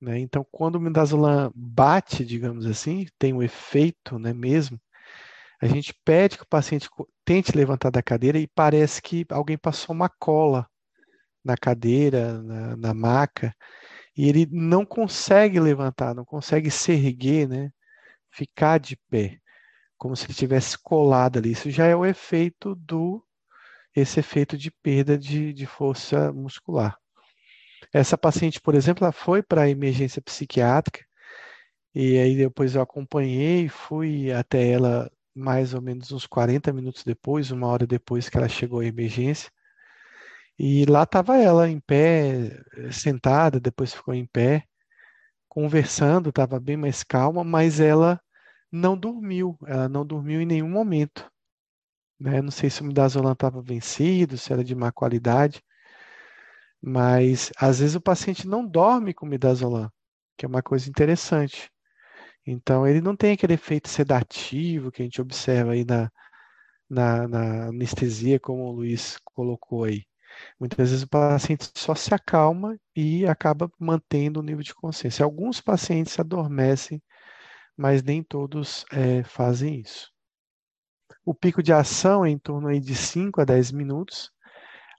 [0.00, 0.18] Né?
[0.18, 4.80] Então, quando o midazolam bate, digamos assim, tem o um efeito, né, mesmo,
[5.60, 6.88] a gente pede que o paciente
[7.24, 10.68] tente levantar da cadeira e parece que alguém passou uma cola
[11.44, 13.54] na cadeira, na, na maca,
[14.16, 17.70] e ele não consegue levantar, não consegue se erguer, né?
[18.30, 19.38] Ficar de pé,
[19.96, 21.52] como se ele tivesse colado ali.
[21.52, 23.25] Isso já é o efeito do
[23.96, 26.96] esse efeito de perda de, de força muscular.
[27.92, 31.04] Essa paciente, por exemplo, ela foi para a emergência psiquiátrica
[31.94, 37.50] e aí depois eu acompanhei, fui até ela mais ou menos uns 40 minutos depois,
[37.50, 39.50] uma hora depois que ela chegou à emergência.
[40.58, 44.64] E lá estava ela em pé, sentada, depois ficou em pé,
[45.48, 48.20] conversando, estava bem mais calma, mas ela
[48.70, 51.30] não dormiu, ela não dormiu em nenhum momento.
[52.18, 52.40] Né?
[52.42, 55.62] Não sei se o midazolam estava vencido, se era de má qualidade,
[56.80, 59.90] mas às vezes o paciente não dorme com midazolam,
[60.36, 61.70] que é uma coisa interessante.
[62.46, 66.10] Então, ele não tem aquele efeito sedativo que a gente observa aí na,
[66.88, 70.04] na, na anestesia, como o Luiz colocou aí.
[70.60, 75.24] Muitas vezes o paciente só se acalma e acaba mantendo o nível de consciência.
[75.24, 77.02] Alguns pacientes adormecem,
[77.76, 80.15] mas nem todos é, fazem isso.
[81.26, 84.30] O pico de ação é em torno aí de 5 a 10 minutos.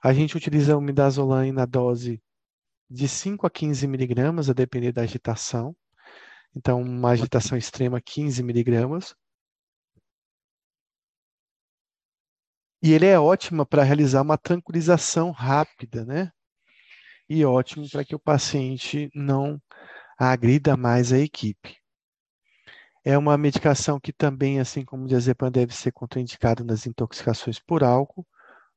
[0.02, 2.22] A gente utiliza o midazolam na dose
[2.88, 5.74] de 5 a 15 miligramas, a depender da agitação.
[6.54, 9.14] Então, uma agitação extrema, 15 miligramas.
[12.82, 16.30] E ele é ótimo para realizar uma tranquilização rápida, né?
[17.28, 19.60] e ótimo para que o paciente não
[20.18, 21.77] agrida mais a equipe.
[23.08, 27.82] É uma medicação que também, assim como o diazepam, deve ser contraindicada nas intoxicações por
[27.82, 28.26] álcool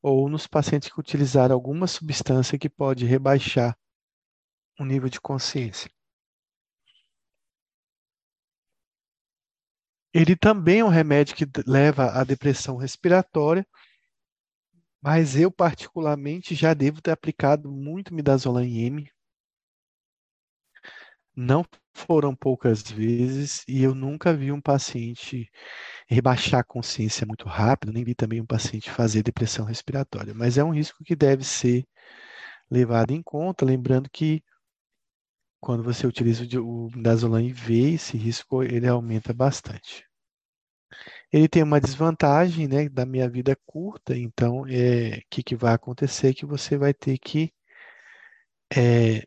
[0.02, 3.78] ou nos pacientes que utilizaram alguma substância que pode rebaixar
[4.80, 5.92] o nível de consciência.
[10.14, 13.68] Ele também é um remédio que leva à depressão respiratória,
[15.02, 19.12] mas eu particularmente já devo ter aplicado muito midazolam M.
[21.36, 25.50] Não foram poucas vezes e eu nunca vi um paciente
[26.08, 30.64] rebaixar a consciência muito rápido, nem vi também um paciente fazer depressão respiratória, mas é
[30.64, 31.86] um risco que deve ser
[32.70, 34.44] levado em conta, lembrando que
[35.60, 40.06] quando você utiliza o midazolam IV, esse risco ele aumenta bastante.
[41.32, 45.74] Ele tem uma desvantagem, né, da minha vida curta, então, é, o que, que vai
[45.74, 46.34] acontecer?
[46.34, 47.54] Que você vai ter que
[48.76, 49.24] é,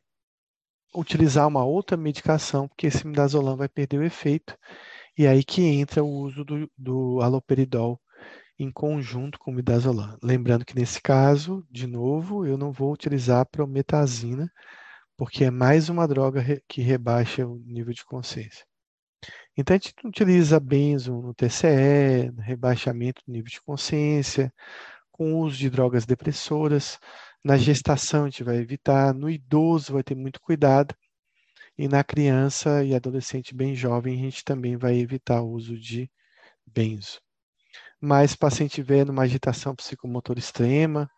[0.95, 4.57] utilizar uma outra medicação, porque esse midazolam vai perder o efeito,
[5.17, 8.01] e aí que entra o uso do, do haloperidol
[8.59, 10.17] em conjunto com o midazolam.
[10.23, 14.51] Lembrando que nesse caso, de novo, eu não vou utilizar a prometazina,
[15.17, 18.65] porque é mais uma droga que rebaixa o nível de consciência.
[19.57, 24.53] Então, a gente utiliza benzo no TCE, no rebaixamento do nível de consciência,
[25.13, 26.99] com o uso de drogas depressoras.
[27.45, 29.13] Na gestação, a gente vai evitar.
[29.13, 30.95] No idoso, vai ter muito cuidado.
[31.77, 36.11] E na criança e adolescente bem jovem, a gente também vai evitar o uso de
[36.67, 37.21] benzo.
[38.01, 41.11] Mas paciente tiver numa agitação psicomotora extrema,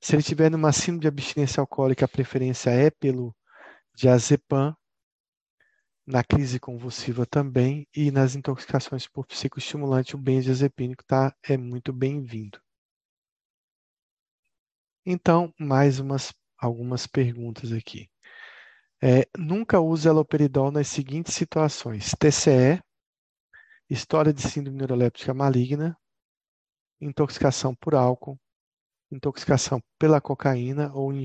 [0.00, 3.34] se ele tiver numa síndrome de abstinência alcoólica, a preferência é pelo
[3.94, 4.74] diazepam,
[6.06, 12.60] na crise convulsiva também e nas intoxicações por psicoestimulante, o benzodiazepínico tá, é muito bem-vindo.
[15.08, 18.10] Então, mais umas, algumas perguntas aqui.
[19.00, 22.82] É, nunca use aloperidol nas seguintes situações: TCE,
[23.88, 25.96] história de síndrome neuroléptica maligna,
[27.00, 28.36] intoxicação por álcool,
[29.12, 31.24] intoxicação pela cocaína ou em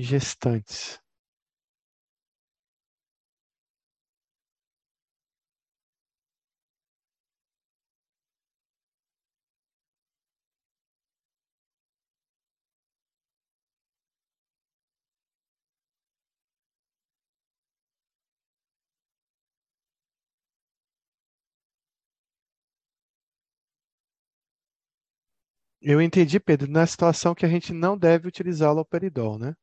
[25.82, 29.54] Eu entendi, Pedro, na situação que a gente não deve utilizar o loperidol, né?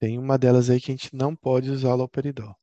[0.00, 2.56] Tem uma delas aí que a gente não pode usar o loperidol.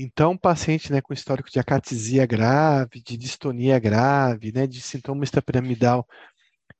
[0.00, 6.06] Então, paciente né, com histórico de acatesia grave, de distonia grave, né, de sintoma extrapiramidal,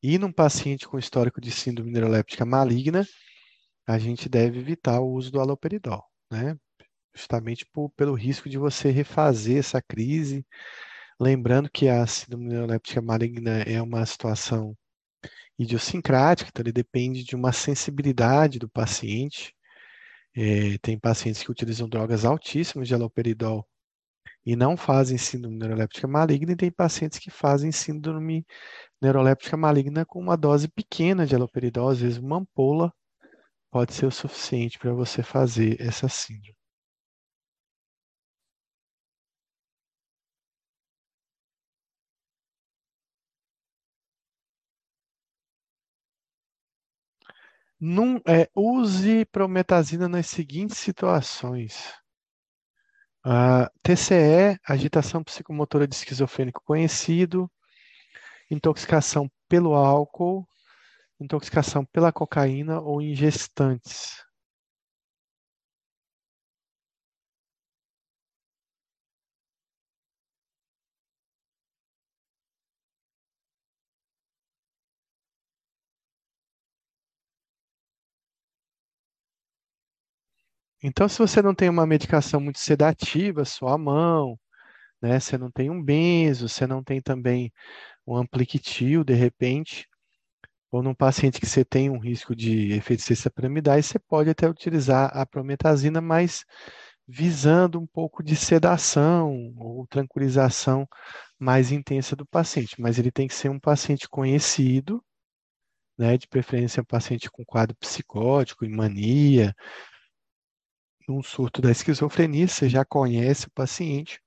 [0.01, 3.05] e num paciente com histórico de síndrome neuroléptica maligna,
[3.85, 6.57] a gente deve evitar o uso do haloperidol, né?
[7.13, 10.47] Justamente por, pelo risco de você refazer essa crise.
[11.21, 14.77] Lembrando que a síndrome neuroléptica maligna é uma situação
[15.59, 19.53] idiosincrática, então ele depende de uma sensibilidade do paciente,
[20.39, 23.67] é, tem pacientes que utilizam drogas altíssimas de haloperidol
[24.47, 28.47] e não fazem síndrome neuroléptica maligna, e tem pacientes que fazem síndrome
[29.03, 32.93] neuroléptica maligna com uma dose pequena de haloperidol, às vezes uma ampola
[33.71, 36.58] pode ser o suficiente para você fazer essa síndrome.
[47.81, 51.95] Num, é, use prometazina nas seguintes situações.
[53.83, 57.51] TCE, agitação psicomotora de esquizofrênico conhecido,
[58.51, 60.49] intoxicação pelo álcool,
[61.21, 63.15] intoxicação pela cocaína ou em
[80.83, 84.39] Então, se você não tem uma medicação muito sedativa, só a mão,
[85.03, 85.21] né?
[85.21, 87.53] Você não tem um benzo, você não tem também
[88.07, 89.89] um ampliquitil, de repente,
[90.73, 94.49] ou num paciente que você tem um risco de efeito cesta piramidais, você pode até
[94.49, 96.45] utilizar a prometazina, mas
[97.09, 100.87] visando um pouco de sedação ou tranquilização
[101.39, 102.81] mais intensa do paciente.
[102.81, 105.03] Mas ele tem que ser um paciente conhecido,
[105.99, 109.55] né, de preferência um paciente com quadro psicótico, em mania,
[111.09, 114.21] num surto da esquizofrenia, você já conhece o paciente,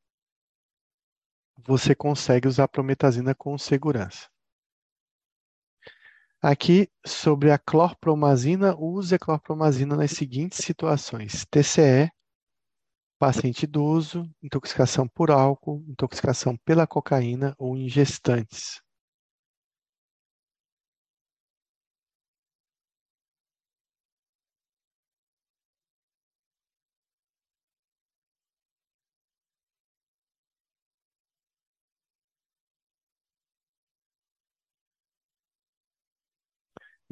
[1.58, 4.28] você consegue usar prometazina com segurança.
[6.42, 12.10] Aqui, sobre a clorpromazina, use a clorpromazina nas seguintes situações: TCE,
[13.20, 17.88] paciente idoso, intoxicação por álcool, intoxicação pela cocaína ou em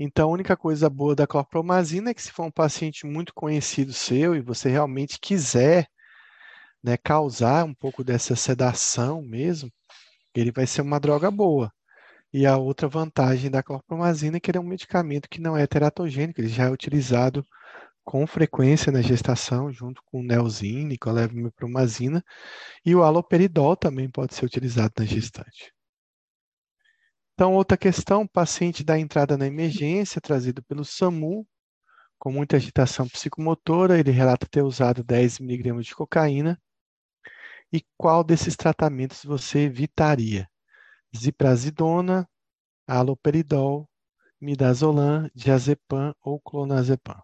[0.01, 3.91] Então, a única coisa boa da clorpromazina é que se for um paciente muito conhecido
[3.91, 5.89] seu e você realmente quiser
[6.81, 9.69] né, causar um pouco dessa sedação mesmo,
[10.33, 11.69] ele vai ser uma droga boa.
[12.33, 15.67] E a outra vantagem da clorpromazina é que ele é um medicamento que não é
[15.67, 17.45] teratogênico, ele já é utilizado
[18.05, 22.23] com frequência na gestação, junto com o Neosine, com a levomepromazina,
[22.85, 25.73] e o haloperidol também pode ser utilizado na gestante.
[27.39, 31.47] Então, outra questão, paciente da entrada na emergência, trazido pelo SAMU,
[32.17, 36.61] com muita agitação psicomotora, ele relata ter usado 10 miligramas de cocaína.
[37.71, 40.49] E qual desses tratamentos você evitaria?
[41.15, 42.27] Ziprasidona,
[42.85, 43.89] haloperidol,
[44.41, 47.23] midazolam, diazepam ou clonazepam?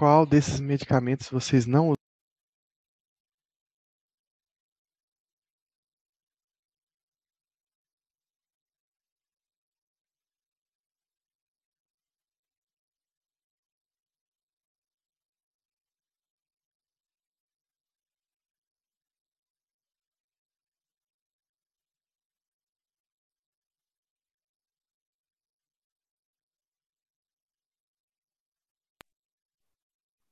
[0.00, 1.92] Qual desses medicamentos vocês não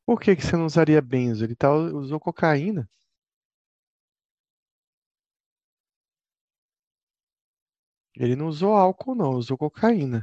[0.09, 1.44] Por que que você não usaria benzo?
[1.44, 2.88] Ele tá, usou cocaína.
[8.14, 10.22] Ele não usou álcool, não, usou cocaína.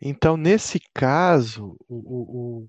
[0.00, 2.66] Então, nesse caso, o, o- o-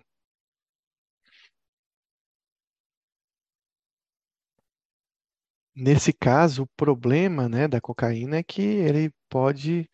[5.77, 9.89] nesse caso, o problema, né, da cocaína é que ele pode,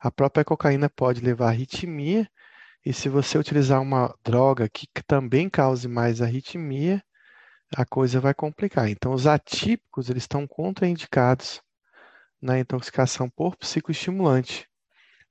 [0.00, 2.28] a própria cocaína pode levar à arritmia,
[2.84, 7.02] e se você utilizar uma droga que também cause mais arritmia,
[7.76, 8.88] a coisa vai complicar.
[8.88, 11.60] Então, os atípicos, eles estão contraindicados
[12.40, 14.68] na intoxicação por psicoestimulante.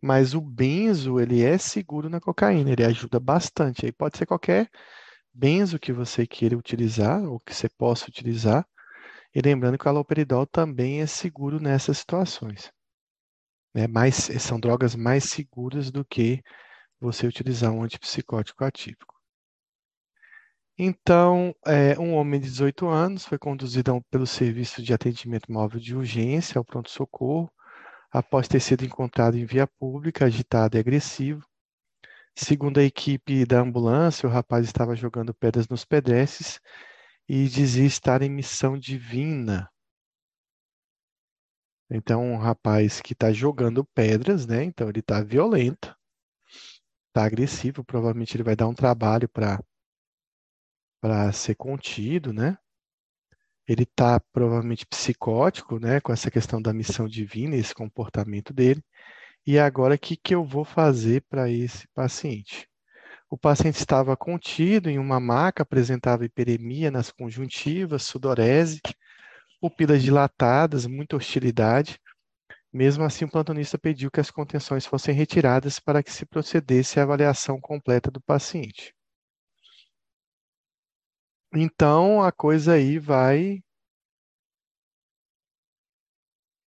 [0.01, 3.85] Mas o benzo, ele é seguro na cocaína, ele ajuda bastante.
[3.85, 4.69] Aí pode ser qualquer
[5.33, 8.67] benzo que você queira utilizar ou que você possa utilizar.
[9.35, 12.71] E lembrando que o haloperidol também é seguro nessas situações.
[13.73, 13.85] né?
[13.85, 16.41] Mais, são drogas mais seguras do que
[17.01, 19.13] você utilizar um antipsicótico atípico.
[20.77, 25.95] Então, é, um homem de 18 anos foi conduzido pelo Serviço de Atendimento Móvel de
[25.95, 27.51] Urgência ao pronto-socorro,
[28.11, 31.45] após ter sido encontrado em via pública, agitado e agressivo.
[32.33, 36.61] Segundo a equipe da ambulância, o rapaz estava jogando pedras nos pedestres
[37.27, 39.69] e dizia estar em missão divina.
[41.89, 44.63] Então, um rapaz que está jogando pedras, né?
[44.63, 45.95] Então, ele está violento,
[47.07, 49.59] está agressivo, provavelmente ele vai dar um trabalho para
[51.01, 52.57] para ser contido, né?
[53.67, 58.83] Ele está provavelmente psicótico, né, com essa questão da missão divina, esse comportamento dele.
[59.45, 62.67] E agora, o que, que eu vou fazer para esse paciente?
[63.29, 68.81] O paciente estava contido em uma maca, apresentava hiperemia nas conjuntivas, sudorese,
[69.59, 71.99] pupilas dilatadas, muita hostilidade.
[72.71, 77.03] Mesmo assim, o plantonista pediu que as contenções fossem retiradas para que se procedesse à
[77.03, 78.93] avaliação completa do paciente.
[81.53, 83.63] Então a coisa aí vai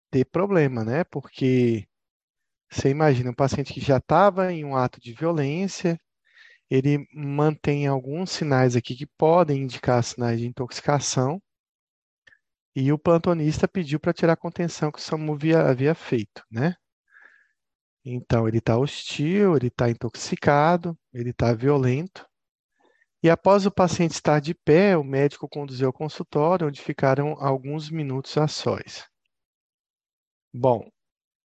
[0.09, 1.03] ter problema, né?
[1.03, 1.87] Porque
[2.69, 5.99] você imagina um paciente que já estava em um ato de violência,
[6.69, 11.41] ele mantém alguns sinais aqui que podem indicar sinais de intoxicação,
[12.75, 16.75] e o plantonista pediu para tirar a contenção que o SAMU havia, havia feito, né?
[18.05, 22.25] Então ele está hostil, ele está intoxicado, ele está violento.
[23.23, 27.89] E após o paciente estar de pé, o médico conduziu ao consultório, onde ficaram alguns
[27.89, 29.05] minutos a sós.
[30.53, 30.87] Bom,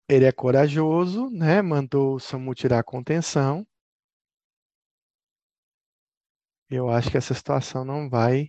[0.08, 1.62] ele é corajoso, né?
[1.62, 3.66] Mandou o SAMU tirar a contenção.
[6.74, 8.48] Eu acho que essa situação não vai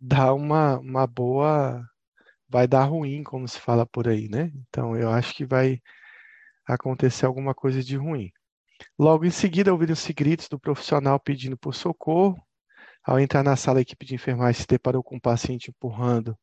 [0.00, 1.80] dar uma, uma boa.
[2.48, 4.50] Vai dar ruim, como se fala por aí, né?
[4.68, 5.80] Então, eu acho que vai
[6.66, 8.32] acontecer alguma coisa de ruim.
[8.98, 12.36] Logo em seguida, ouviram-se gritos do profissional pedindo por socorro.
[13.04, 16.36] Ao entrar na sala, a equipe de enfermagem se deparou com o paciente empurrando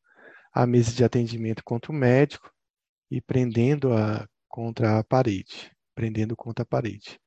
[0.54, 2.50] a mesa de atendimento contra o médico
[3.12, 7.20] e prendendo-a contra a parede, prendendo contra a parede.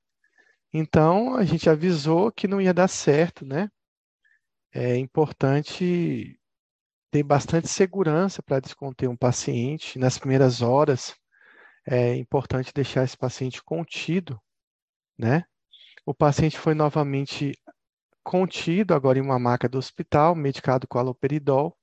[0.72, 3.68] Então, a gente avisou que não ia dar certo, né?
[4.72, 6.38] É importante
[7.10, 9.98] ter bastante segurança para desconter um paciente.
[9.98, 11.14] Nas primeiras horas,
[11.86, 14.40] é importante deixar esse paciente contido
[15.18, 15.44] né?
[16.04, 17.56] O paciente foi novamente
[18.24, 21.76] contido, agora em uma maca do hospital, medicado com aloperidol.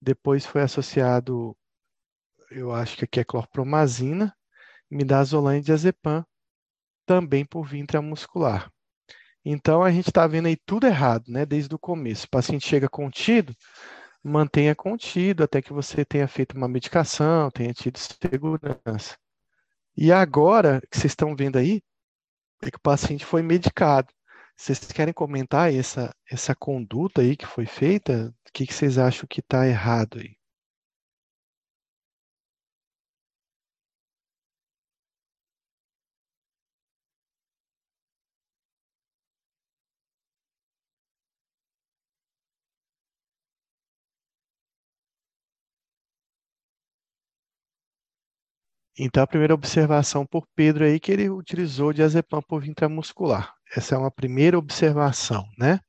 [0.00, 1.56] Depois foi associado,
[2.50, 4.34] eu acho que aqui é clorpromazina,
[4.90, 6.24] midazolam e diazepam,
[7.08, 8.70] também por via intramuscular.
[9.42, 11.46] Então a gente está vendo aí tudo errado, né?
[11.46, 12.26] Desde o começo.
[12.26, 13.54] O paciente chega contido,
[14.22, 19.16] mantenha contido até que você tenha feito uma medicação, tenha tido segurança.
[19.96, 21.82] E agora, que vocês estão vendo aí,
[22.62, 24.12] é que o paciente foi medicado.
[24.56, 28.34] Vocês querem comentar essa, essa conduta aí que foi feita?
[28.48, 30.37] O que, que vocês acham que está errado aí?
[48.98, 53.54] Então, a primeira observação por Pedro aí que ele utilizou diazepam por via intramuscular.
[53.74, 55.80] Essa é uma primeira observação, né?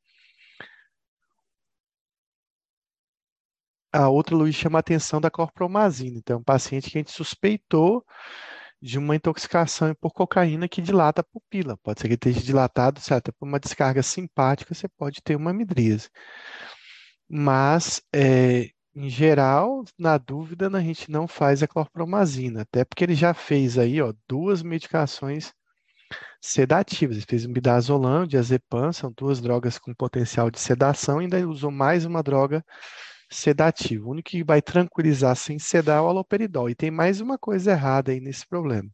[3.92, 6.20] A outra, Luiz, chama a atenção da clorpromazina.
[6.20, 8.06] Então, é um paciente que a gente suspeitou
[8.82, 11.78] de uma intoxicação por cocaína que dilata a pupila.
[11.78, 13.34] Pode ser que esteja dilatado, certo?
[13.34, 16.10] Por uma descarga simpática, você pode ter uma midríase.
[17.28, 23.16] Mas, é, em geral, na dúvida, a gente não faz a clorpromazina, até porque ele
[23.16, 25.54] já fez aí, ó, duas medicações
[26.42, 27.18] sedativas.
[27.18, 32.06] Ele fez midazolam, diazepam, são duas drogas com potencial de sedação, e ainda usou mais
[32.06, 32.64] uma droga
[33.30, 34.08] sedativa.
[34.08, 36.70] O único que vai tranquilizar sem sedar é o aloperidol.
[36.70, 38.90] E tem mais uma coisa errada aí nesse problema.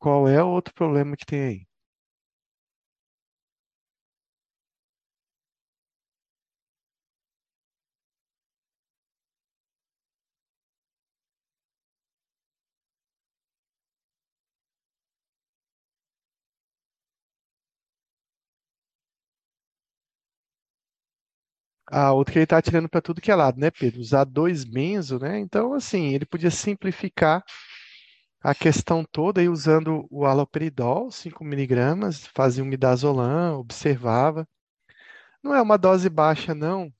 [0.00, 1.66] Qual é o outro problema que tem aí?
[21.92, 24.00] A outra que ele está atirando para tudo que é lado, né, Pedro?
[24.00, 25.38] Usar dois benzo, né?
[25.40, 27.42] Então, assim, ele podia simplificar
[28.42, 34.48] a questão toda aí usando o haloperidol, 5 miligramas, fazia um midazolam, observava.
[35.42, 36.92] Não é uma dose baixa, não,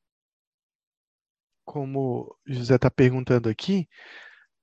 [1.65, 3.89] como o José está perguntando aqui.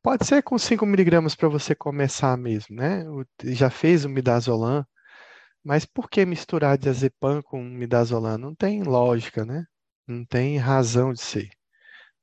[0.03, 3.03] Pode ser com 5 miligramas para você começar mesmo, né?
[3.45, 4.85] Já fez o midazolam,
[5.63, 8.37] mas por que misturar diazepam com midazolam?
[8.37, 9.65] Não tem lógica, né?
[10.07, 11.49] Não tem razão de ser.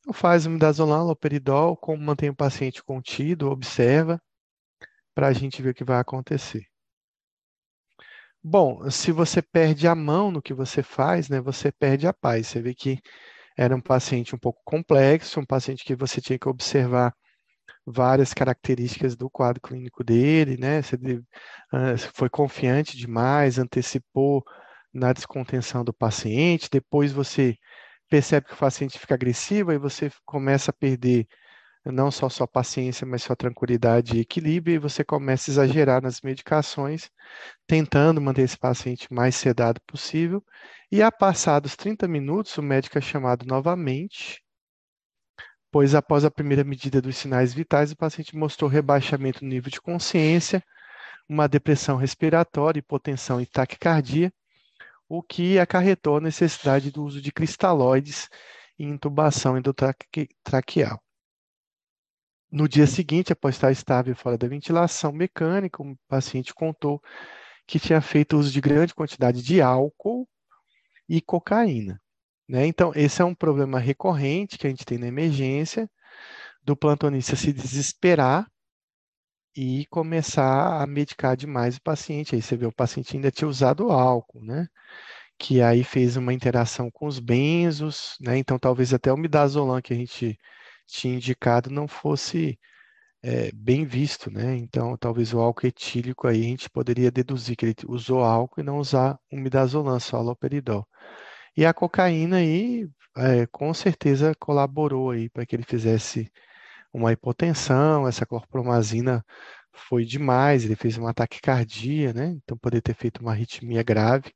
[0.00, 4.20] Então faz o midazolam, loperidol, como mantém o paciente contido, observa,
[5.14, 6.66] para a gente ver o que vai acontecer.
[8.42, 12.48] Bom, se você perde a mão no que você faz, né, você perde a paz.
[12.48, 13.00] Você vê que
[13.56, 17.14] era um paciente um pouco complexo, um paciente que você tinha que observar
[17.86, 20.82] várias características do quadro clínico dele, né?
[20.82, 24.44] Você uh, foi confiante demais, antecipou
[24.92, 27.56] na descontenção do paciente, depois você
[28.08, 31.26] percebe que o paciente fica agressivo e você começa a perder
[31.92, 36.20] não só sua paciência, mas sua tranquilidade e equilíbrio, e você começa a exagerar nas
[36.22, 37.10] medicações,
[37.66, 40.42] tentando manter esse paciente mais sedado possível.
[40.90, 44.42] E a passados 30 minutos, o médico é chamado novamente,
[45.70, 49.80] pois após a primeira medida dos sinais vitais, o paciente mostrou rebaixamento no nível de
[49.80, 50.62] consciência,
[51.28, 54.32] uma depressão respiratória, hipotensão e taquicardia,
[55.08, 58.28] o que acarretou a necessidade do uso de cristalóides
[58.78, 61.03] e intubação endotraqueal.
[62.54, 67.02] No dia seguinte, após estar estável fora da ventilação mecânica, o paciente contou
[67.66, 70.28] que tinha feito uso de grande quantidade de álcool
[71.08, 72.00] e cocaína.
[72.48, 72.64] Né?
[72.64, 75.90] Então, esse é um problema recorrente que a gente tem na emergência,
[76.62, 78.48] do plantonista se desesperar
[79.56, 82.36] e começar a medicar demais o paciente.
[82.36, 84.68] Aí você vê o paciente ainda tinha usado álcool, né?
[85.36, 88.38] Que aí fez uma interação com os benzos, né?
[88.38, 90.38] Então, talvez até o midazolam que a gente
[90.86, 92.58] tinha indicado não fosse
[93.22, 94.56] é, bem visto, né?
[94.56, 98.64] Então, talvez o álcool etílico aí a gente poderia deduzir que ele usou álcool e
[98.64, 100.86] não usar um midazolam, só haloperidol.
[101.56, 106.30] E a cocaína aí, é, com certeza colaborou aí para que ele fizesse
[106.92, 109.24] uma hipotensão, essa clorpromazina
[109.72, 112.26] foi demais, ele fez um ataque cardíaco, né?
[112.44, 114.32] Então poderia ter feito uma arritmia grave.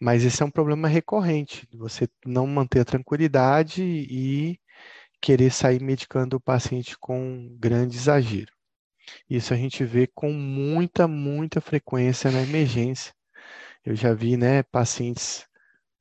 [0.00, 4.58] Mas esse é um problema recorrente, você não manter a tranquilidade e
[5.20, 8.52] querer sair medicando o paciente com grande exagero.
[9.28, 13.14] Isso a gente vê com muita, muita frequência na emergência.
[13.84, 15.46] Eu já vi, né, pacientes,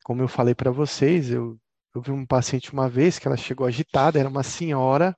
[0.04, 1.60] como eu falei para vocês, eu,
[1.94, 5.16] eu vi um paciente uma vez que ela chegou agitada, era uma senhora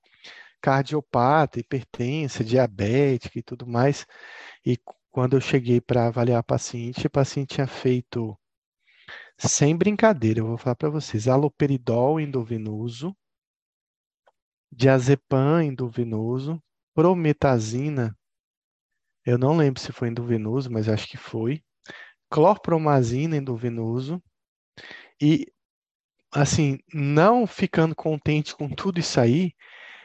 [0.61, 4.05] cardiopata, hipertensa, diabética e tudo mais.
[4.65, 4.77] E
[5.11, 8.37] quando eu cheguei para avaliar a paciente, a paciente tinha feito,
[9.37, 13.15] sem brincadeira, eu vou falar para vocês, aloperidol endovenoso,
[14.71, 16.61] diazepam endovenoso,
[16.93, 18.17] prometazina,
[19.25, 21.61] eu não lembro se foi endovenoso, mas acho que foi,
[22.29, 24.21] clorpromazina endovenoso,
[25.21, 25.51] e
[26.31, 29.53] assim, não ficando contente com tudo isso aí,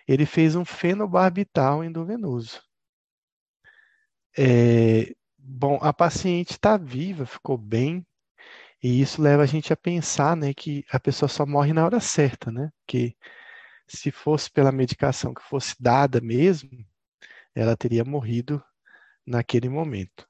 [0.07, 2.63] ele fez um fenobarbital endovenoso.
[4.37, 8.07] É, bom, a paciente está viva, ficou bem,
[8.83, 12.01] e isso leva a gente a pensar, né, que a pessoa só morre na hora
[12.01, 12.71] certa, né?
[12.87, 13.17] Que
[13.97, 16.71] se fosse pela medicação que fosse dada mesmo,
[17.55, 18.63] ela teria morrido
[19.27, 20.29] naquele momento.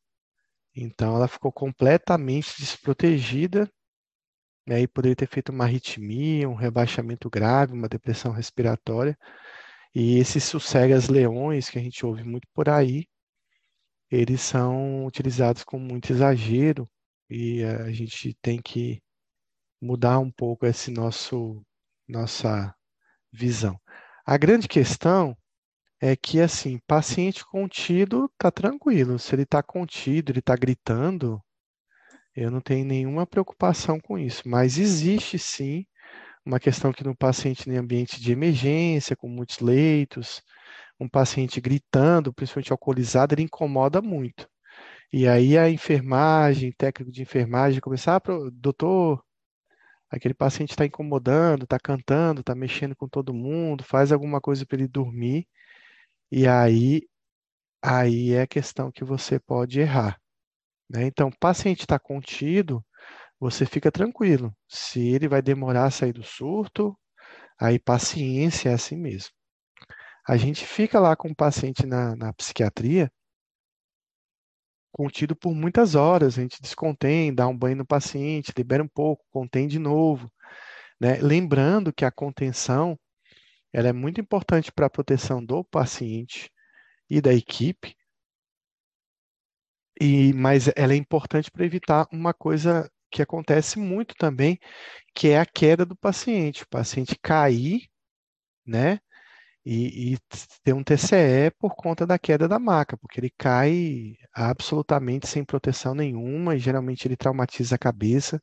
[0.75, 3.71] Então, ela ficou completamente desprotegida,
[4.67, 9.19] e aí poderia ter feito uma arritmia, um rebaixamento grave, uma depressão respiratória.
[9.95, 13.07] E esses sossegas leões que a gente ouve muito por aí,
[14.11, 16.89] eles são utilizados com muito exagero
[17.29, 19.03] e a gente tem que
[19.81, 21.65] mudar um pouco esse nosso
[22.07, 22.75] nossa
[23.33, 23.79] visão.
[24.25, 25.37] A grande questão
[26.01, 29.19] é que, assim, paciente contido está tranquilo.
[29.19, 31.41] Se ele está contido, ele está gritando,
[32.35, 34.43] eu não tenho nenhuma preocupação com isso.
[34.47, 35.87] Mas existe sim
[36.45, 40.43] uma questão que no paciente em ambiente de emergência, com muitos leitos,
[40.99, 44.49] um paciente gritando, principalmente alcoolizado, ele incomoda muito.
[45.13, 49.23] E aí a enfermagem, técnico de enfermagem, começar, ah, doutor,
[50.13, 54.77] aquele paciente está incomodando, está cantando, está mexendo com todo mundo, faz alguma coisa para
[54.79, 55.49] ele dormir,
[56.31, 57.09] e aí,
[57.83, 60.21] aí é a questão que você pode errar.
[60.89, 61.07] Né?
[61.07, 62.85] Então, o paciente está contido,
[63.41, 64.55] você fica tranquilo.
[64.69, 66.97] Se ele vai demorar a sair do surto,
[67.59, 69.31] aí paciência é assim mesmo.
[70.29, 73.11] A gente fica lá com o paciente na, na psiquiatria,
[74.93, 76.39] contido por muitas horas.
[76.39, 80.31] A gente descontém, dá um banho no paciente, libera um pouco, contém de novo.
[81.01, 81.19] Né?
[81.21, 82.99] Lembrando que a contenção
[83.73, 86.51] ela é muito importante para a proteção do paciente
[87.09, 87.97] e da equipe.
[90.01, 94.59] E, mas ela é importante para evitar uma coisa que acontece muito também,
[95.15, 96.65] que é a queda do paciente.
[96.65, 97.89] O paciente cair,
[98.67, 99.01] né?
[99.65, 100.19] E, e
[100.65, 105.95] ter um TCE por conta da queda da maca, porque ele cai absolutamente sem proteção
[105.95, 108.41] nenhuma e geralmente ele traumatiza a cabeça.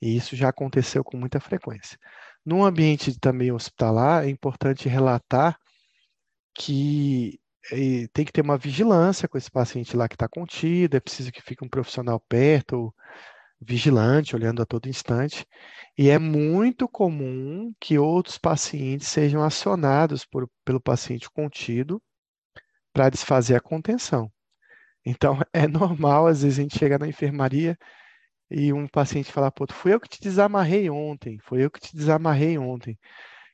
[0.00, 1.98] E isso já aconteceu com muita frequência.
[2.44, 5.56] Num ambiente também hospitalar, é importante relatar
[6.54, 7.38] que
[7.70, 11.32] eh, tem que ter uma vigilância com esse paciente lá que está contido, é preciso
[11.32, 12.92] que fique um profissional perto,
[13.66, 15.46] vigilante, olhando a todo instante.
[15.96, 22.02] E é muito comum que outros pacientes sejam acionados por, pelo paciente contido
[22.92, 24.30] para desfazer a contenção.
[25.04, 27.76] Então, é normal, às vezes, a gente chegar na enfermaria
[28.50, 31.96] e um paciente falar, pô, fui eu que te desamarrei ontem, foi eu que te
[31.96, 32.98] desamarrei ontem.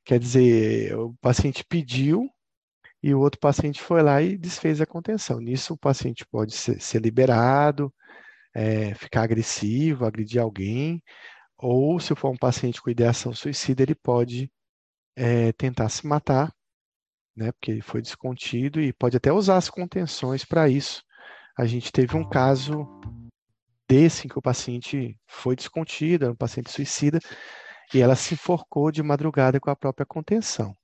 [0.05, 2.29] Quer dizer, o paciente pediu
[3.03, 5.41] e o outro paciente foi lá e desfez a contenção.
[5.41, 7.93] Nisso, o paciente pode ser, ser liberado,
[8.55, 11.03] é, ficar agressivo, agredir alguém,
[11.57, 14.51] ou se for um paciente com ideação suicida, ele pode
[15.17, 16.53] é, tentar se matar,
[17.37, 21.03] né, porque ele foi descontido e pode até usar as contenções para isso.
[21.57, 22.87] A gente teve um caso
[23.89, 27.19] desse em que o paciente foi descontido, era um paciente suicida,
[27.93, 30.77] e ela se enforcou de madrugada com a própria contenção.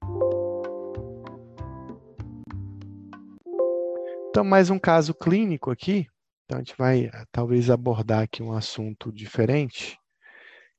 [4.30, 6.08] Então, mais um caso clínico aqui.
[6.46, 9.98] Então, a gente vai eh, talvez abordar aqui um assunto diferente,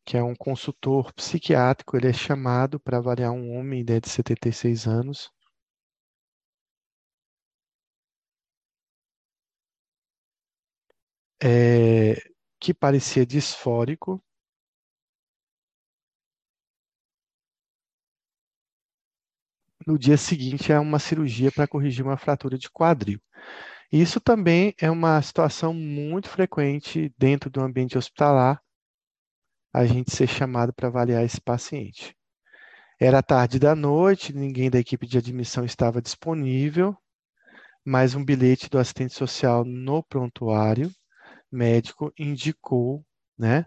[0.05, 1.97] que é um consultor psiquiátrico.
[1.97, 5.31] Ele é chamado para avaliar um homem de 76 anos.
[11.43, 12.15] É,
[12.59, 14.21] que parecia disfórico.
[19.87, 23.19] No dia seguinte, é uma cirurgia para corrigir uma fratura de quadril.
[23.91, 28.61] Isso também é uma situação muito frequente dentro do ambiente hospitalar,
[29.73, 32.15] a gente ser chamado para avaliar esse paciente.
[32.99, 36.95] Era tarde da noite, ninguém da equipe de admissão estava disponível,
[37.85, 40.91] mas um bilhete do assistente social no prontuário
[41.51, 43.05] médico indicou,
[43.37, 43.63] né,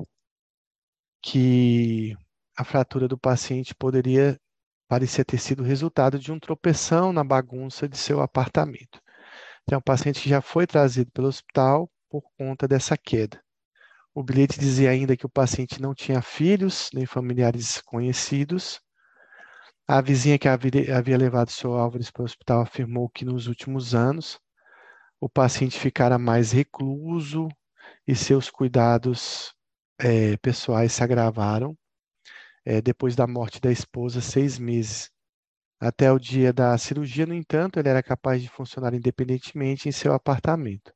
[1.22, 2.16] que
[2.56, 4.38] a fratura do paciente poderia
[4.88, 9.00] parecer ter sido resultado de um tropeção na bagunça de seu apartamento.
[9.68, 13.38] Tem um paciente que já foi trazido pelo hospital por conta dessa queda.
[14.14, 18.80] O bilhete dizia ainda que o paciente não tinha filhos nem familiares conhecidos.
[19.86, 24.40] A vizinha que havia levado seu Álvares para o hospital afirmou que nos últimos anos
[25.20, 27.46] o paciente ficara mais recluso
[28.06, 29.54] e seus cuidados
[30.00, 31.76] é, pessoais se agravaram
[32.64, 35.10] é, depois da morte da esposa, seis meses
[35.80, 40.12] até o dia da cirurgia, no entanto, ele era capaz de funcionar independentemente em seu
[40.12, 40.92] apartamento.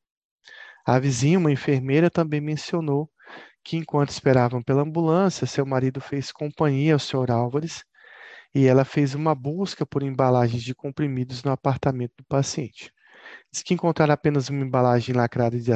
[0.85, 3.09] A vizinha, uma enfermeira, também mencionou
[3.64, 7.30] que, enquanto esperavam pela ambulância, seu marido fez companhia ao Sr.
[7.30, 7.85] Álvares
[8.55, 12.93] e ela fez uma busca por embalagens de comprimidos no apartamento do paciente.
[13.53, 15.72] Diz que encontraram apenas uma embalagem lacrada de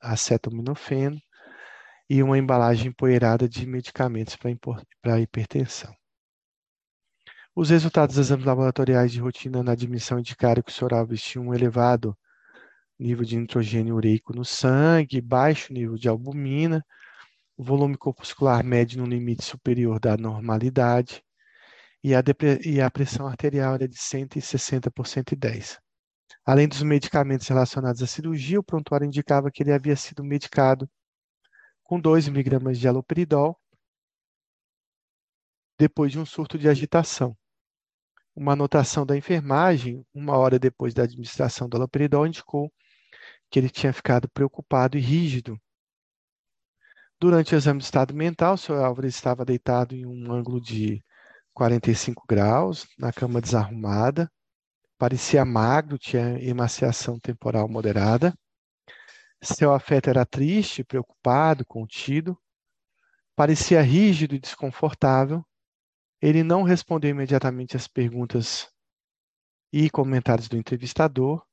[0.00, 1.18] acetaminofeno
[2.08, 4.36] e uma embalagem empoeirada de medicamentos
[5.02, 5.94] para hipertensão.
[7.60, 10.94] Os resultados dos exames laboratoriais de rotina na admissão indicaram que o Sr.
[10.94, 12.16] Alves tinha um elevado
[12.96, 16.86] nível de nitrogênio ureico no sangue, baixo nível de albumina,
[17.56, 21.20] volume corpuscular médio no limite superior da normalidade
[22.00, 22.22] e a,
[22.64, 25.80] e a pressão arterial era de 160 por 110.
[26.46, 30.88] Além dos medicamentos relacionados à cirurgia, o prontuário indicava que ele havia sido medicado
[31.82, 33.60] com 2 miligramas de haloperidol
[35.76, 37.36] depois de um surto de agitação
[38.38, 42.72] uma anotação da enfermagem, uma hora depois da administração do haloperidol, indicou
[43.50, 45.60] que ele tinha ficado preocupado e rígido.
[47.18, 48.84] Durante o exame de estado mental, o Sr.
[48.84, 51.02] Álvares estava deitado em um ângulo de
[51.52, 54.30] 45 graus, na cama desarrumada,
[54.96, 58.32] parecia magro, tinha emaciação temporal moderada.
[59.42, 62.38] Seu afeto era triste, preocupado, contido.
[63.34, 65.44] Parecia rígido e desconfortável
[66.20, 68.68] ele não respondeu imediatamente às perguntas
[69.72, 71.44] e comentários do entrevistador.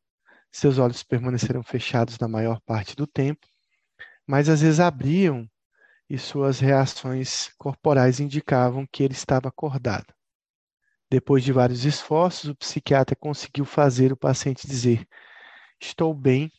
[0.51, 3.45] Seus olhos permaneceram fechados na maior parte do tempo,
[4.25, 5.49] mas às vezes abriam
[6.09, 10.13] e suas reações corporais indicavam que ele estava acordado.
[11.09, 15.07] Depois de vários esforços, o psiquiatra conseguiu fazer o paciente dizer:
[15.79, 16.51] Estou bem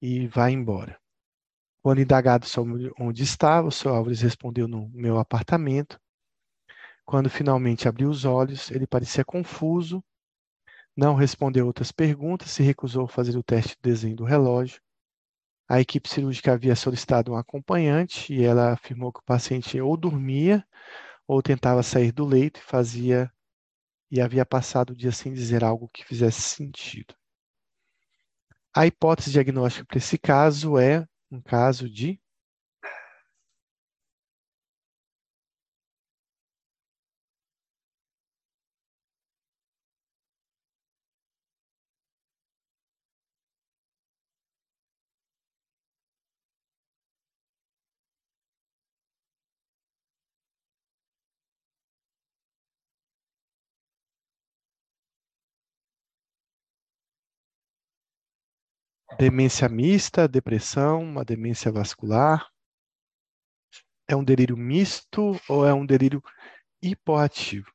[0.00, 0.98] e vai embora.
[1.82, 3.88] Quando indagado sobre onde estava, o Sr.
[3.88, 5.98] Álvares respondeu no meu apartamento.
[7.04, 10.02] Quando finalmente abriu os olhos, ele parecia confuso,
[10.96, 14.80] não respondeu outras perguntas, se recusou a fazer o teste de desenho do relógio.
[15.68, 20.66] A equipe cirúrgica havia solicitado um acompanhante e ela afirmou que o paciente ou dormia
[21.26, 23.32] ou tentava sair do leito e fazia
[24.10, 27.14] e havia passado o dia sem dizer algo que fizesse sentido.
[28.74, 32.20] A hipótese diagnóstica para esse caso é um caso de
[59.18, 62.48] demência mista, depressão, uma demência vascular?
[64.08, 66.22] É um delírio misto ou é um delírio
[66.82, 67.70] hipoativo?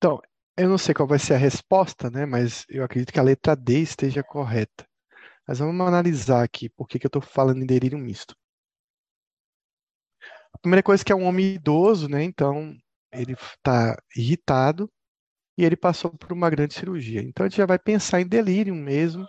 [0.00, 0.18] Então,
[0.56, 2.24] eu não sei qual vai ser a resposta, né?
[2.24, 4.86] Mas eu acredito que a letra D esteja correta.
[5.46, 8.34] Mas vamos analisar aqui por que que eu estou falando em delírio misto.
[10.54, 12.24] A primeira coisa é que é um homem idoso, né?
[12.24, 12.74] Então,
[13.12, 14.90] ele está irritado
[15.58, 17.20] e ele passou por uma grande cirurgia.
[17.20, 19.26] Então, a gente já vai pensar em delírio mesmo.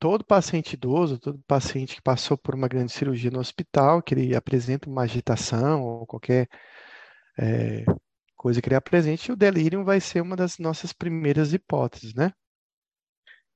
[0.00, 4.34] Todo paciente idoso, todo paciente que passou por uma grande cirurgia no hospital, que ele
[4.34, 6.48] apresenta uma agitação ou qualquer
[7.38, 7.84] é,
[8.42, 8.74] coisa que ele
[9.30, 12.32] o delírio vai ser uma das nossas primeiras hipóteses, né?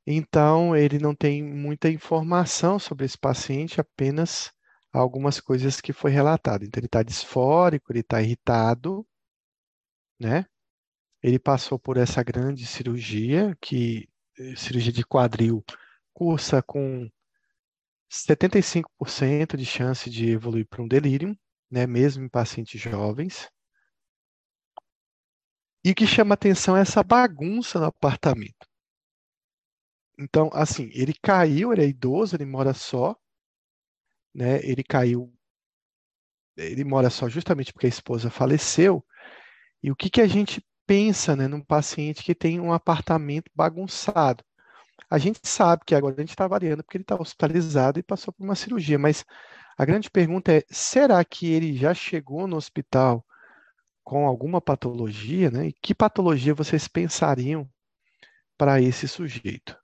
[0.06, 4.52] Então, ele não tem muita informação sobre esse paciente, apenas
[4.92, 6.64] algumas coisas que foi relatado.
[6.64, 9.04] Então, ele está disfórico, ele está irritado,
[10.20, 10.46] né?
[11.20, 14.08] Ele passou por essa grande cirurgia, que
[14.38, 15.64] eh, cirurgia de quadril
[16.14, 17.10] cursa com
[18.08, 21.36] 75% de chance de evoluir para um delírio,
[21.68, 21.88] né?
[21.88, 23.50] Mesmo em pacientes jovens.
[25.86, 28.66] E o que chama atenção é essa bagunça no apartamento.
[30.18, 33.14] Então, assim, ele caiu, ele é idoso, ele mora só,
[34.34, 34.58] né?
[34.64, 35.32] Ele caiu,
[36.56, 39.06] ele mora só justamente porque a esposa faleceu.
[39.80, 44.42] E o que que a gente pensa, né, num paciente que tem um apartamento bagunçado?
[45.08, 48.34] A gente sabe que agora a gente está variando porque ele está hospitalizado e passou
[48.34, 49.24] por uma cirurgia, mas
[49.78, 53.24] a grande pergunta é: será que ele já chegou no hospital
[54.06, 55.66] com alguma patologia, né?
[55.68, 57.68] E que patologia vocês pensariam
[58.58, 59.78] para esse sujeito?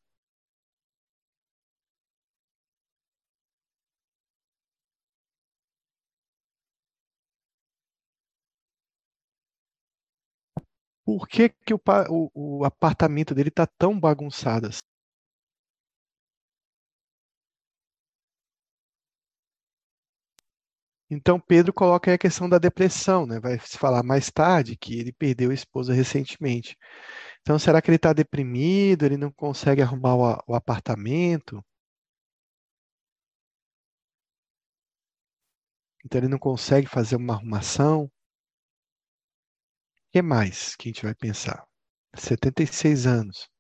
[11.05, 14.81] Por que, que o, o, o apartamento dele está tão bagunçado assim?
[21.15, 23.39] Então, Pedro coloca aí a questão da depressão, né?
[23.39, 26.75] Vai se falar mais tarde que ele perdeu a esposa recentemente.
[27.43, 29.05] Então, será que ele está deprimido?
[29.05, 31.63] Ele não consegue arrumar o, o apartamento?
[36.05, 38.05] Então, ele não consegue fazer uma arrumação?
[38.05, 38.11] O
[40.13, 41.67] que mais que a gente vai pensar?
[42.17, 43.52] 76 anos.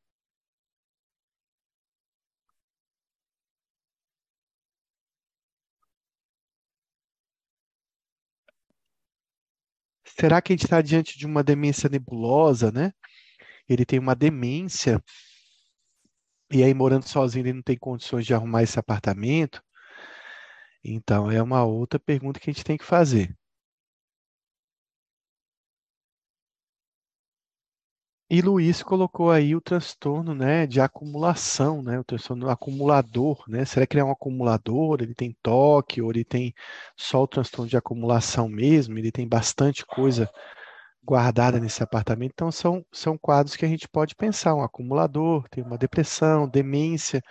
[10.19, 12.93] Será que a gente está diante de uma demência nebulosa, né?
[13.69, 15.03] Ele tem uma demência
[16.53, 19.63] e aí morando sozinho ele não tem condições de arrumar esse apartamento?
[20.85, 23.35] Então é uma outra pergunta que a gente tem que fazer.
[28.35, 33.63] E Luiz colocou aí o transtorno, né, de acumulação, né, o transtorno acumulador, né?
[33.67, 35.03] Será que ele é um acumulador?
[35.03, 36.55] Ele tem toque ou ele tem
[36.97, 38.99] só o transtorno de acumulação mesmo?
[38.99, 40.31] Ele tem bastante coisa
[41.05, 42.33] guardada nesse apartamento?
[42.33, 47.23] Então são são quadros que a gente pode pensar, um acumulador, tem uma depressão, demência,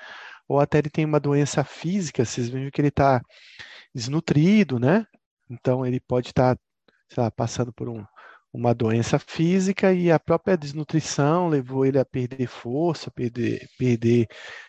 [0.48, 3.22] ou até ele tem uma doença física, vocês vejam que ele está
[3.96, 5.06] desnutrido, né?
[5.50, 6.56] Então ele pode estar,
[7.10, 8.06] sei lá, passando por um,
[8.54, 14.28] uma doença física e a própria desnutrição levou ele a perder força, perder, perder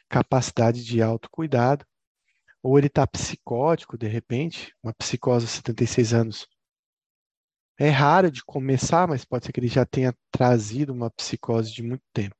[0.08, 1.84] capacidade de autocuidado.
[2.62, 6.48] Ou ele está psicótico, de repente, uma psicose aos 76 anos.
[7.78, 11.82] É raro de começar, mas pode ser que ele já tenha trazido uma psicose de
[11.82, 12.36] muito tempo.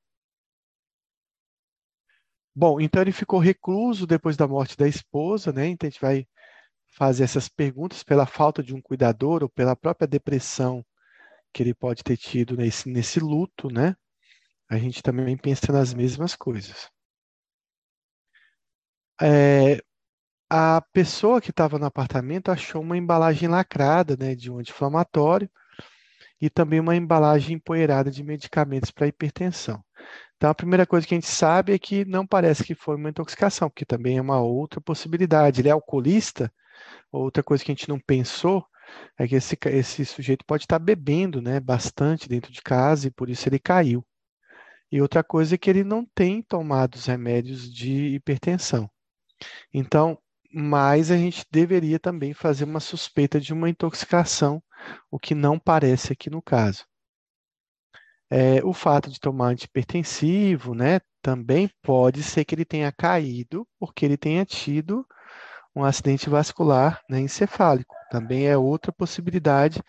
[2.54, 5.66] Bom, então ele ficou recluso depois da morte da esposa, né?
[5.68, 6.26] Então a gente vai
[6.96, 10.84] fazer essas perguntas pela falta de um cuidador ou pela própria depressão
[11.52, 13.94] que ele pode ter tido nesse, nesse luto, né?
[14.68, 16.90] A gente também pensa nas mesmas coisas.
[19.20, 19.82] É,
[20.50, 25.50] a pessoa que estava no apartamento achou uma embalagem lacrada, né, de um anti-inflamatório
[26.40, 29.82] e também uma embalagem empoeirada de medicamentos para hipertensão.
[30.36, 33.10] Então, a primeira coisa que a gente sabe é que não parece que foi uma
[33.10, 35.60] intoxicação, porque também é uma outra possibilidade.
[35.60, 36.52] Ele é alcoolista,
[37.12, 38.66] outra coisa que a gente não pensou
[39.18, 43.28] é que esse, esse sujeito pode estar bebendo né, bastante dentro de casa e por
[43.30, 44.04] isso ele caiu.
[44.90, 48.90] E outra coisa é que ele não tem tomado os remédios de hipertensão.
[49.72, 50.18] Então,
[50.52, 54.62] mas a gente deveria também fazer uma suspeita de uma intoxicação,
[55.10, 56.84] o que não parece aqui no caso.
[58.28, 64.04] É, o fato de tomar antipertensivo, né, também pode ser que ele tenha caído porque
[64.04, 65.06] ele tenha tido
[65.74, 67.94] um acidente vascular né, encefálico.
[68.10, 69.82] Também é outra possibilidade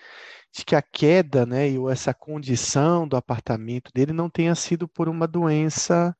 [0.56, 5.10] de que a queda, né, ou essa condição do apartamento dele não tenha sido por
[5.10, 6.16] uma doença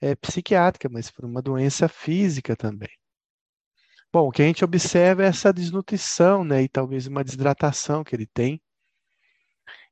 [0.00, 2.90] é, psiquiátrica, mas por uma doença física também.
[4.12, 8.14] Bom, o que a gente observa é essa desnutrição, né, e talvez uma desidratação que
[8.14, 8.62] ele tem.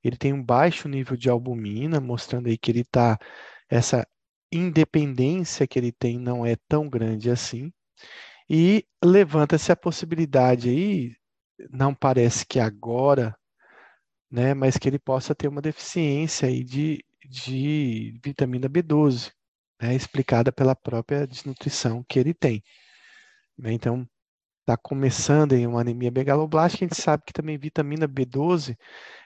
[0.03, 3.19] Ele tem um baixo nível de albumina, mostrando aí que ele está
[3.69, 4.07] essa
[4.53, 7.73] independência que ele tem não é tão grande assim.
[8.55, 11.17] E levanta-se a possibilidade aí,
[11.71, 13.35] não parece que agora,
[14.31, 19.33] né, mas que ele possa ter uma deficiência aí de, de vitamina B12,
[19.81, 22.63] né, explicada pela própria desnutrição que ele tem.
[23.57, 23.73] Né?
[23.73, 24.07] Então,
[24.61, 28.77] está começando em uma anemia megaloblástica, a gente sabe que também vitamina B12,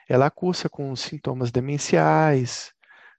[0.07, 2.71] ela cursa com sintomas demenciais,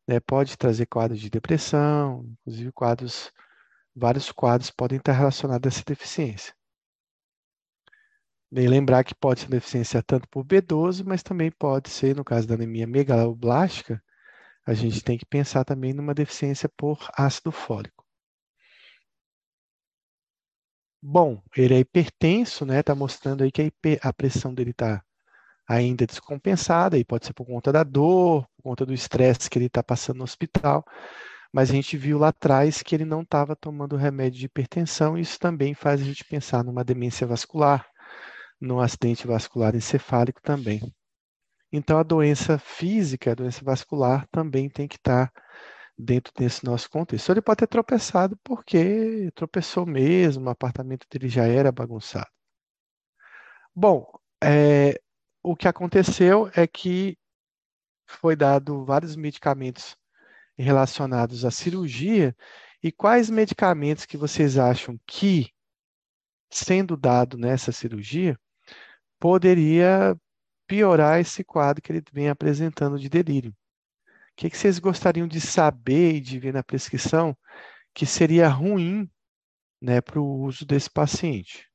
[0.09, 0.21] né?
[0.21, 3.31] pode trazer quadros de depressão, inclusive quadros,
[3.99, 6.55] vários quadros podem estar relacionados a essa deficiência.
[8.51, 12.47] E lembrar que pode ser deficiência tanto por B12, mas também pode ser, no caso
[12.47, 14.03] da anemia megaloblástica,
[14.67, 18.05] a gente tem que pensar também numa deficiência por ácido fólico.
[21.03, 22.81] Bom, ele é hipertenso, né?
[22.81, 25.03] Está mostrando aí que a, hiper, a pressão dele está
[25.67, 29.67] ainda descompensada, e pode ser por conta da dor, por conta do estresse que ele
[29.67, 30.85] está passando no hospital.
[31.53, 35.23] Mas a gente viu lá atrás que ele não estava tomando remédio de hipertensão, e
[35.23, 37.87] isso também faz a gente pensar numa demência vascular,
[38.61, 40.81] num acidente vascular encefálico também.
[41.73, 45.43] Então, a doença física, a doença vascular, também tem que estar tá
[45.99, 47.31] dentro desse nosso contexto.
[47.31, 52.29] Ele pode ter tropeçado porque tropeçou mesmo, o apartamento dele já era bagunçado.
[53.75, 54.07] Bom,
[54.43, 55.01] é,
[55.43, 57.17] o que aconteceu é que
[58.07, 59.97] foi dado vários medicamentos
[60.63, 62.37] relacionados à cirurgia.
[62.83, 65.51] E quais medicamentos que vocês acham que,
[66.51, 68.39] sendo dado nessa cirurgia,
[69.19, 70.17] poderia
[70.67, 73.55] piorar esse quadro que ele vem apresentando de delírio?
[74.39, 77.37] que, que vocês gostariam de saber e de ver na prescrição
[77.93, 79.11] que seria ruim
[79.83, 81.68] né, para o uso desse paciente?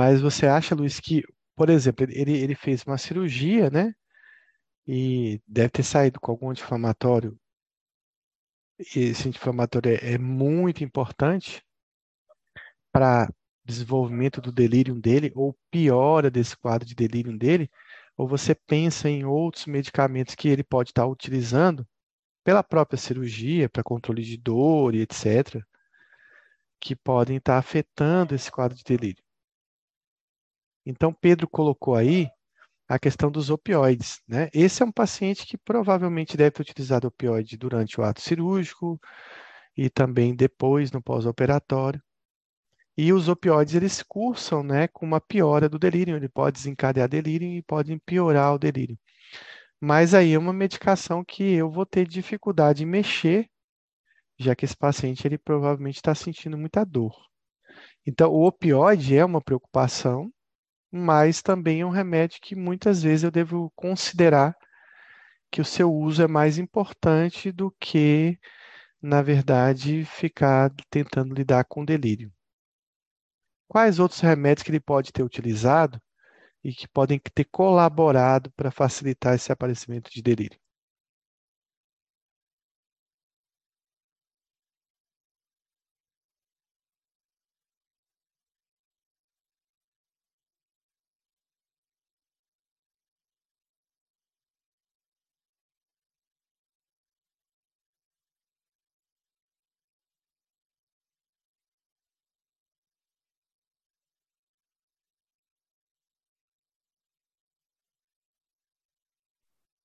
[0.00, 1.22] Mas você acha, Luiz, que,
[1.54, 3.94] por exemplo, ele, ele fez uma cirurgia, né?
[4.86, 7.38] E deve ter saído com algum anti-inflamatório.
[8.78, 11.62] Esse anti-inflamatório é, é muito importante
[12.90, 13.30] para
[13.62, 17.70] desenvolvimento do delírio dele, ou piora desse quadro de delírio dele,
[18.16, 21.86] ou você pensa em outros medicamentos que ele pode estar utilizando
[22.42, 25.62] pela própria cirurgia, para controle de dor e etc.,
[26.80, 29.22] que podem estar afetando esse quadro de delírio.
[30.84, 32.28] Então, Pedro colocou aí
[32.88, 34.20] a questão dos opioides.
[34.26, 34.48] Né?
[34.52, 39.00] Esse é um paciente que provavelmente deve ter utilizado opioide durante o ato cirúrgico
[39.76, 42.02] e também depois no pós-operatório.
[42.96, 47.48] E os opioides eles cursam né, com uma piora do delírio, ele pode desencadear delírio
[47.48, 48.98] e pode piorar o delírio.
[49.80, 53.48] Mas aí é uma medicação que eu vou ter dificuldade em mexer,
[54.38, 57.14] já que esse paciente ele provavelmente está sentindo muita dor.
[58.06, 60.30] Então, o opioide é uma preocupação,
[60.90, 64.56] mas também é um remédio que muitas vezes eu devo considerar
[65.50, 68.38] que o seu uso é mais importante do que,
[69.02, 72.32] na verdade, ficar tentando lidar com delírio.
[73.68, 76.00] Quais outros remédios que ele pode ter utilizado
[76.62, 80.60] e que podem ter colaborado para facilitar esse aparecimento de delírio?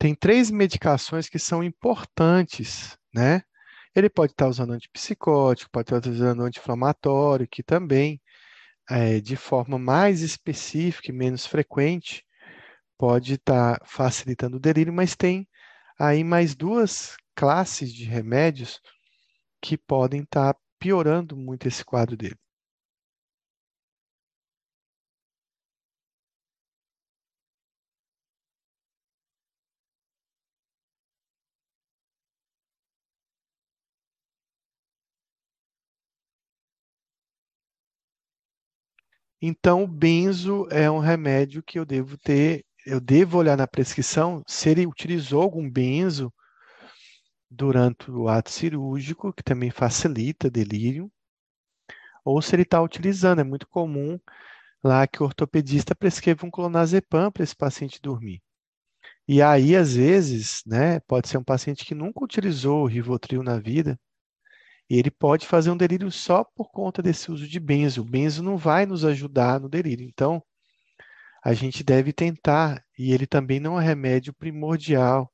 [0.05, 3.41] Tem três medicações que são importantes, né?
[3.95, 8.21] Ele pode estar usando antipsicótico, pode estar usando anti-inflamatório, que também,
[8.87, 12.23] é, de forma mais específica e menos frequente,
[12.99, 15.47] pode estar facilitando o delírio, mas tem
[15.97, 18.79] aí mais duas classes de remédios
[19.59, 22.37] que podem estar piorando muito esse quadro dele.
[39.47, 44.41] Então, o benzo é um remédio que eu devo ter, eu devo olhar na prescrição
[44.47, 46.33] se ele utilizou algum benzo
[47.47, 51.11] durante o ato cirúrgico, que também facilita delírio,
[52.23, 53.39] ou se ele está utilizando.
[53.39, 54.19] É muito comum
[54.83, 58.41] lá que o ortopedista prescreva um clonazepam para esse paciente dormir.
[59.27, 63.59] E aí, às vezes, né, pode ser um paciente que nunca utilizou o Rivotril na
[63.59, 63.95] vida,
[64.89, 68.01] e ele pode fazer um delírio só por conta desse uso de benzo.
[68.01, 70.05] O benzo não vai nos ajudar no delírio.
[70.05, 70.43] Então,
[71.43, 75.31] a gente deve tentar, e ele também não é remédio primordial,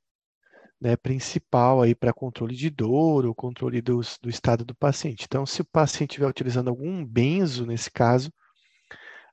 [0.79, 5.25] né, principal aí para controle de dor ou controle do, do estado do paciente.
[5.25, 8.33] Então, se o paciente estiver utilizando algum benzo, nesse caso,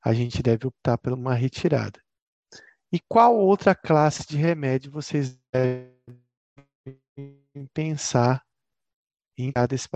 [0.05, 2.01] a gente deve optar por uma retirada.
[2.93, 5.95] E qual outra classe de remédio vocês devem
[7.73, 8.43] pensar
[9.39, 9.89] em cada esse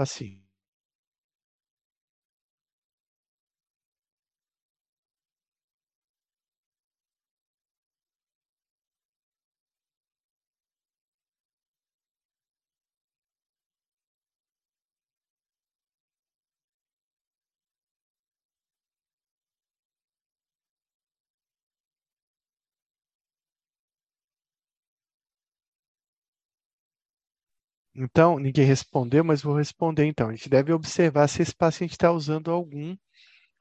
[27.94, 30.28] Então, ninguém respondeu, mas vou responder então.
[30.30, 32.96] A gente deve observar se esse paciente está usando algum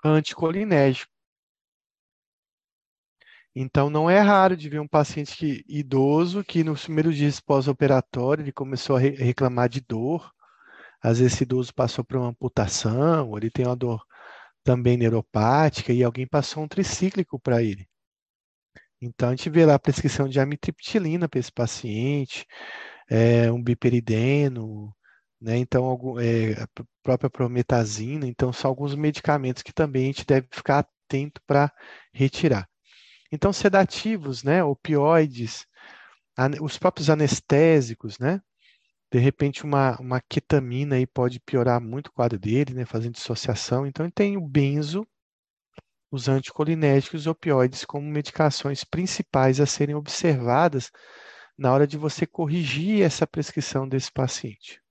[0.04, 1.12] anticolinérgico.
[3.54, 8.44] Então, não é raro de ver um paciente que, idoso que nos primeiros dias pós-operatório
[8.44, 10.32] ele começou a re reclamar de dor.
[11.02, 14.06] Às vezes, esse idoso passou por uma amputação, ou ele tem uma dor
[14.64, 17.88] também neuropática e alguém passou um tricíclico para ele.
[19.02, 22.46] Então, a gente vê lá a prescrição de amitriptilina para esse paciente,
[23.12, 24.96] é, um biperideno,
[25.40, 25.58] né?
[25.58, 26.68] Então, algum, é, a
[27.04, 28.26] própria prometazina.
[28.26, 31.70] Então, são alguns medicamentos que também a gente deve ficar atento para
[32.14, 32.70] retirar.
[33.32, 34.64] Então, sedativos, né?
[34.64, 35.66] Opioides,
[36.62, 38.42] os próprios anestésicos, né?
[39.12, 42.86] De repente, uma, uma ketamina aí pode piorar muito o quadro dele, né?
[42.86, 43.86] Fazendo dissociação.
[43.86, 45.06] Então, tem o benzo,
[46.10, 50.92] os anticolinérgicos e opioides como medicações principais a serem observadas
[51.58, 54.82] na hora de você corrigir essa prescrição desse paciente.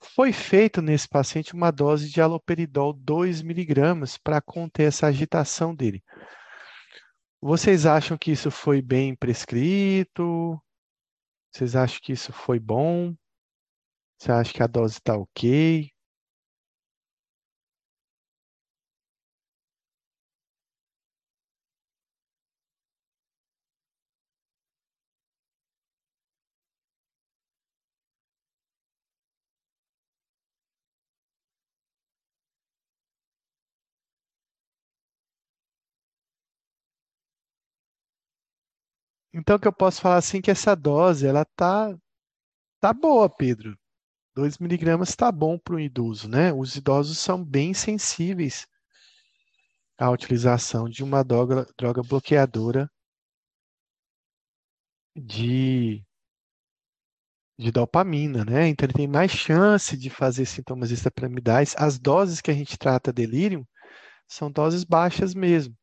[0.00, 6.02] Foi feito nesse paciente uma dose de aloperidol 2 miligramas para conter essa agitação dele.
[7.40, 10.60] Vocês acham que isso foi bem prescrito?
[11.50, 13.14] Vocês acham que isso foi bom?
[14.18, 15.91] Você acha que a dose está ok?
[39.34, 41.96] Então, que eu posso falar assim que essa dose, ela tá,
[42.80, 43.76] tá boa, Pedro.
[44.34, 46.52] 2 miligramas está bom para um idoso, né?
[46.52, 48.66] Os idosos são bem sensíveis
[49.98, 52.90] à utilização de uma droga, droga bloqueadora
[55.14, 56.02] de,
[57.58, 58.68] de dopamina, né?
[58.68, 61.74] Então ele tem mais chance de fazer sintomas extrapiramidais.
[61.78, 63.66] As doses que a gente trata delírio
[64.28, 65.76] são doses baixas mesmo.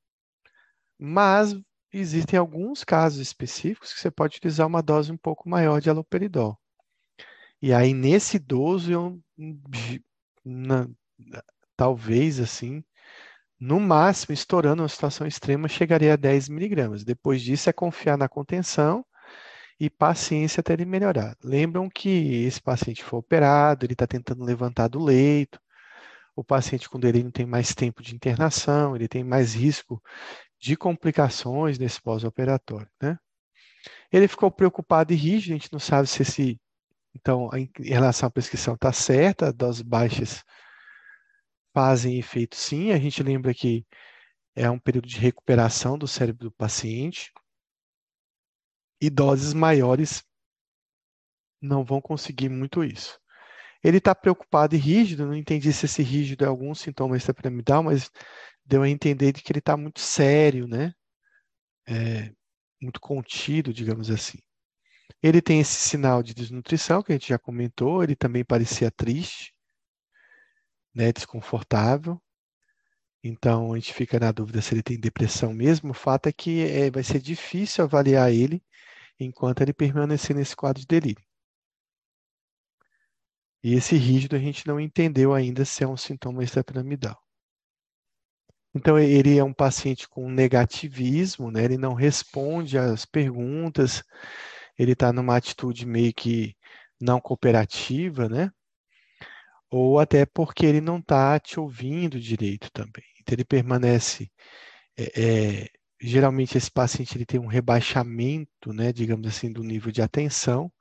[0.99, 1.55] Mas
[1.91, 6.57] existem alguns casos específicos que você pode utilizar uma dose um pouco maior de haloperidol.
[7.61, 9.19] E aí, nesse idoso, eu,
[10.45, 10.87] na,
[11.75, 12.83] talvez assim,
[13.59, 17.03] no máximo, estourando uma situação extrema, chegaria a 10 miligramas.
[17.03, 19.05] Depois disso, é confiar na contenção
[19.79, 21.35] e paciência até ele melhorar.
[21.43, 25.59] Lembram que esse paciente foi operado, ele está tentando levantar do leito,
[26.35, 30.01] o paciente com delírio tem mais tempo de internação, ele tem mais risco
[30.59, 33.17] de complicações nesse pós-operatório, né?
[34.11, 36.59] Ele ficou preocupado e rígido, a gente não sabe se esse,
[37.15, 40.43] então, em relação à prescrição está certa, doses baixas
[41.73, 43.85] fazem efeito sim, a gente lembra que
[44.55, 47.31] é um período de recuperação do cérebro do paciente,
[49.01, 50.23] e doses maiores
[51.61, 53.19] não vão conseguir muito isso.
[53.81, 58.11] Ele está preocupado e rígido, não entendi se esse rígido é algum sintoma extrapiramidal, mas
[58.69, 60.93] deu a entender de que ele está muito sério, né?
[61.87, 62.31] É,
[62.81, 64.37] muito contido, digamos assim.
[65.23, 69.53] Ele tem esse sinal de desnutrição que a gente já comentou, ele também parecia triste,
[70.93, 72.21] né, desconfortável.
[73.23, 75.91] Então a gente fica na dúvida se ele tem depressão mesmo.
[75.91, 78.63] O fato é que é, vai ser difícil avaliar ele
[79.19, 81.25] enquanto ele permanecer nesse quadro de delírio.
[83.63, 87.19] E esse rígido a gente não entendeu ainda se é um sintoma extrapiramidal.
[88.73, 91.63] Então, ele é um paciente com negativismo, né?
[91.63, 94.03] ele não responde às perguntas,
[94.77, 96.55] ele está numa atitude meio que
[97.01, 98.51] não cooperativa, né?
[99.71, 103.03] Ou até porque ele não está te ouvindo direito também.
[103.19, 104.31] Então, ele permanece.
[104.97, 105.21] É,
[105.63, 105.69] é,
[106.01, 110.71] geralmente, esse paciente ele tem um rebaixamento, né, digamos assim, do nível de atenção,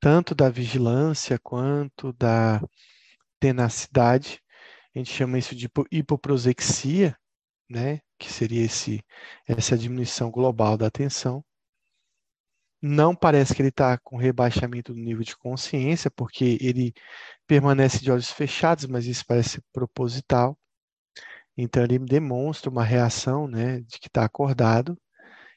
[0.00, 2.62] tanto da vigilância quanto da
[3.40, 4.40] tenacidade.
[4.94, 7.16] A gente chama isso de hipoprosexia,
[7.70, 9.02] né, que seria esse,
[9.46, 11.44] essa diminuição global da atenção.
[12.82, 16.92] Não parece que ele está com rebaixamento do nível de consciência, porque ele
[17.46, 20.58] permanece de olhos fechados, mas isso parece proposital.
[21.56, 24.98] Então, ele demonstra uma reação né, de que está acordado,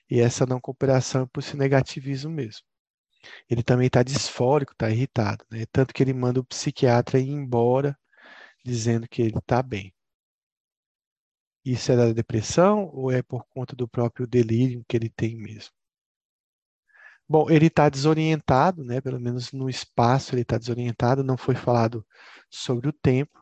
[0.10, 2.64] e essa não cooperação é por esse negativismo mesmo.
[3.50, 5.66] Ele também está disfórico, está irritado, né?
[5.72, 7.98] tanto que ele manda o psiquiatra ir embora,
[8.66, 9.94] dizendo que ele está bem.
[11.66, 15.72] Isso é da depressão ou é por conta do próprio delírio que ele tem mesmo?
[17.28, 19.00] Bom, ele está desorientado, né?
[19.02, 21.24] Pelo menos no espaço ele está desorientado.
[21.24, 22.06] Não foi falado
[22.50, 23.42] sobre o tempo.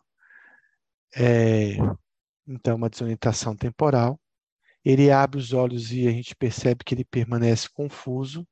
[1.15, 1.77] É,
[2.47, 4.19] então, uma desorientação temporal.
[4.83, 8.47] Ele abre os olhos e a gente percebe que ele permanece confuso.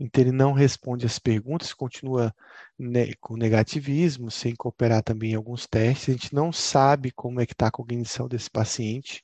[0.00, 2.34] Então, ele não responde as perguntas, continua
[2.78, 6.08] ne com negativismo, sem cooperar também em alguns testes.
[6.08, 9.22] A gente não sabe como é que está a cognição desse paciente,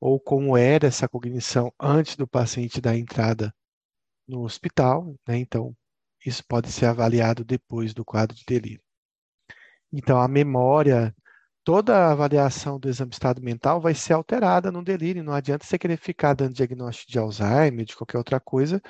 [0.00, 3.54] ou como era essa cognição antes do paciente dar entrada
[4.26, 5.14] no hospital.
[5.28, 5.36] Né?
[5.36, 5.76] Então,
[6.24, 8.82] isso pode ser avaliado depois do quadro de delírio.
[9.92, 11.14] Então, a memória,
[11.62, 15.22] toda a avaliação do exame de estado mental vai ser alterada no delírio.
[15.22, 18.80] Não adianta você querer ficar dando diagnóstico de Alzheimer, de qualquer outra coisa,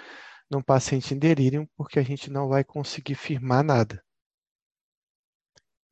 [0.50, 4.02] num paciente em delírio, porque a gente não vai conseguir firmar nada.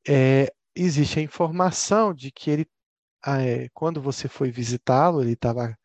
[0.07, 2.67] É, existe a informação de que ele,
[3.23, 5.77] ah, é, quando você foi visitá-lo, ele estava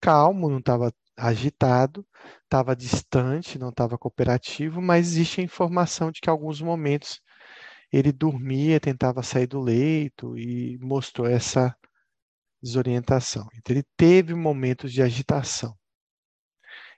[0.00, 2.06] calmo, não estava agitado,
[2.44, 7.20] estava distante, não estava cooperativo, mas existe a informação de que alguns momentos
[7.92, 11.74] ele dormia, tentava sair do leito e mostrou essa
[12.62, 13.48] desorientação.
[13.56, 15.76] Então, ele teve momentos de agitação.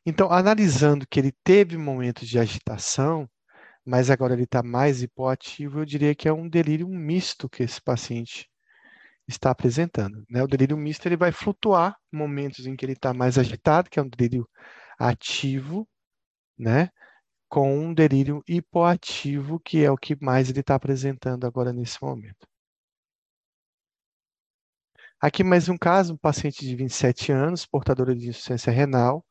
[0.08, 3.28] Então, analisando que ele teve momentos de agitação,
[3.84, 7.78] mas agora ele está mais hipoativo, eu diria que é um delírio misto que esse
[7.78, 8.48] paciente
[9.28, 10.24] está apresentando.
[10.30, 10.42] Né?
[10.42, 14.02] O delírio misto ele vai flutuar momentos em que ele está mais agitado, que é
[14.02, 14.48] um delírio
[14.98, 15.86] ativo,
[16.58, 16.88] né?
[17.46, 22.48] com um delírio hipoativo, que é o que mais ele está apresentando agora nesse momento.
[25.20, 29.22] Aqui mais um caso, um paciente de 27 anos, portadora de insuficiência renal,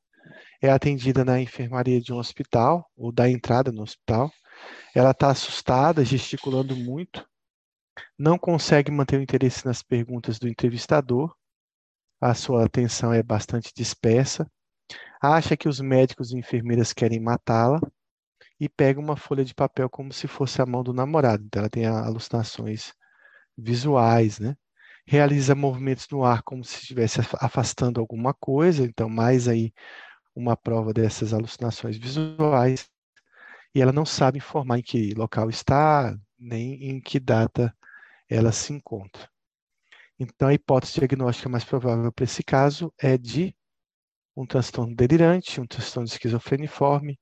[0.61, 4.31] é atendida na enfermaria de um hospital, ou da entrada no hospital.
[4.95, 7.27] Ela está assustada, gesticulando muito,
[8.17, 11.35] não consegue manter o interesse nas perguntas do entrevistador,
[12.19, 14.49] a sua atenção é bastante dispersa,
[15.21, 17.79] acha que os médicos e enfermeiras querem matá-la
[18.59, 21.43] e pega uma folha de papel como se fosse a mão do namorado.
[21.45, 22.91] Então, ela tem alucinações
[23.55, 24.55] visuais, né?
[25.05, 29.71] Realiza movimentos no ar como se estivesse afastando alguma coisa, então mais aí
[30.38, 32.88] uma prova dessas alucinações visuais
[33.73, 37.76] e ela não sabe informar em que local está, nem em que data
[38.30, 39.27] ela se encontra.
[40.19, 43.55] Então, a hipótese diagnóstica mais provável para esse caso é de
[44.35, 47.19] um transtorno delirante, um transtorno esquizofreniforme,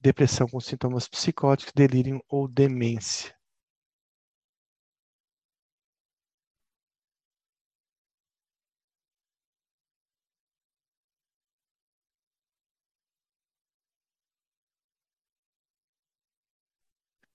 [0.00, 3.34] depressão com sintomas psicóticos, delírio ou demência.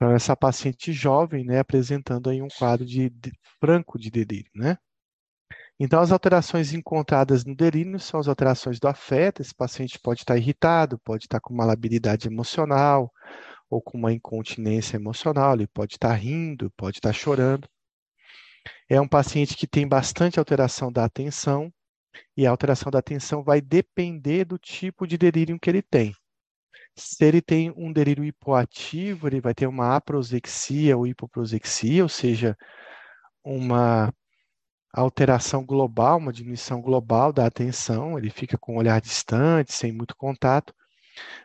[0.02, 4.76] Então, essa paciente jovem, né, apresentando aí um quadro de, de franco de delírio, né?
[5.80, 9.44] Então, as alterações encontradas no delírio são as alterações do afeto.
[9.44, 13.11] Esse paciente pode estar irritado, pode estar com uma labilidade emocional
[13.69, 17.69] ou com uma incontinência emocional, ele pode estar rindo, pode estar chorando.
[18.90, 21.72] É um paciente que tem bastante alteração da atenção,
[22.36, 26.11] e a alteração da atenção vai depender do tipo de delírio que ele tem.
[26.95, 32.57] Se ele tem um delírio hipoativo, ele vai ter uma aprosexia ou hipoprosexia, ou seja,
[33.43, 34.13] uma
[34.93, 40.15] alteração global, uma diminuição global da atenção, ele fica com o olhar distante, sem muito
[40.15, 40.73] contato.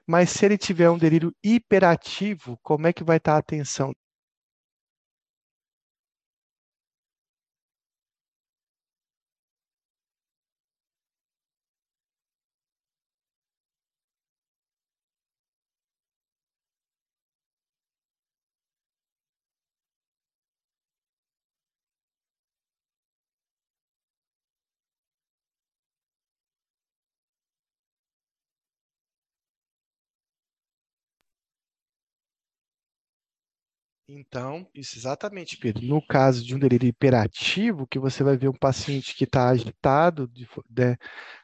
[0.07, 3.95] Mas se ele tiver um delírio hiperativo, como é que vai estar a atenção
[34.09, 35.85] Então, isso exatamente, Pedro.
[35.85, 40.29] No caso de um delírio hiperativo, que você vai ver um paciente que está agitado,
[40.29, 40.97] de, de,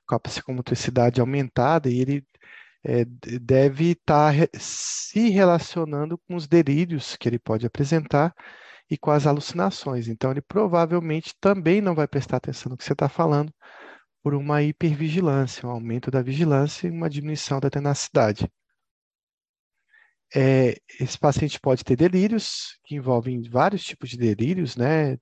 [0.06, 2.26] com a psicomotricidade aumentada, e ele
[2.84, 8.32] é, deve estar tá se relacionando com os delírios que ele pode apresentar
[8.90, 10.06] e com as alucinações.
[10.08, 13.52] Então, ele provavelmente também não vai prestar atenção no que você está falando
[14.22, 18.48] por uma hipervigilância, um aumento da vigilância e uma diminuição da tenacidade.
[20.34, 25.18] É, esse paciente pode ter delírios, que envolvem vários tipos de delírios, né?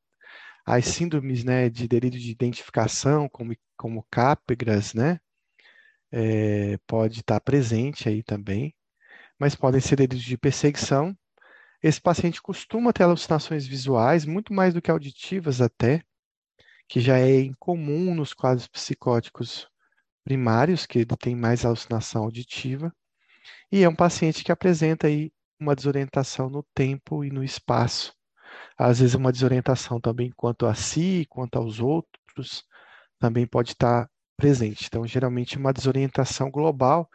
[0.66, 5.20] As síndromes né, de delírio de identificação, como, como Capgras, né?
[6.12, 8.74] É, pode estar presente aí também,
[9.39, 11.16] mas podem ser delírios de perseguição.
[11.82, 16.03] Esse paciente costuma ter alucinações visuais, muito mais do que auditivas até,
[16.89, 19.69] que já é incomum nos quadros psicóticos
[20.24, 22.95] primários, que ele tem mais alucinação auditiva.
[23.71, 28.15] E é um paciente que apresenta aí uma desorientação no tempo e no espaço.
[28.77, 32.65] Às vezes uma desorientação também quanto a si, quanto aos outros,
[33.19, 34.87] também pode estar presente.
[34.87, 37.09] Então, geralmente uma desorientação global,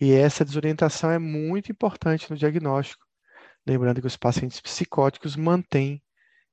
[0.00, 3.04] e essa desorientação é muito importante no diagnóstico.
[3.66, 6.02] Lembrando que os pacientes psicóticos mantêm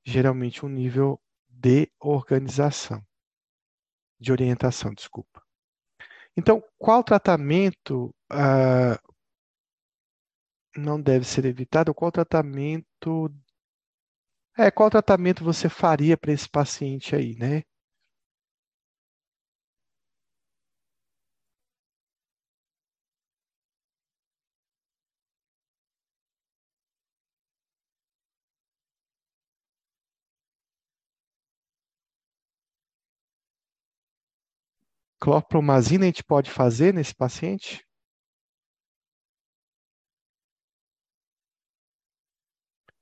[0.04, 3.02] geralmente um nível de organização,
[4.20, 5.42] de orientação, desculpa.
[6.36, 9.07] Então, qual tratamento uh,
[10.76, 13.30] não deve ser evitado, qual tratamento
[14.58, 17.62] é, qual tratamento você faria para esse paciente aí, né?
[35.20, 37.84] Clorpromazina a gente pode fazer nesse paciente?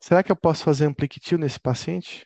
[0.06, 2.24] Será que eu posso fazer ampliquitil nesse paciente?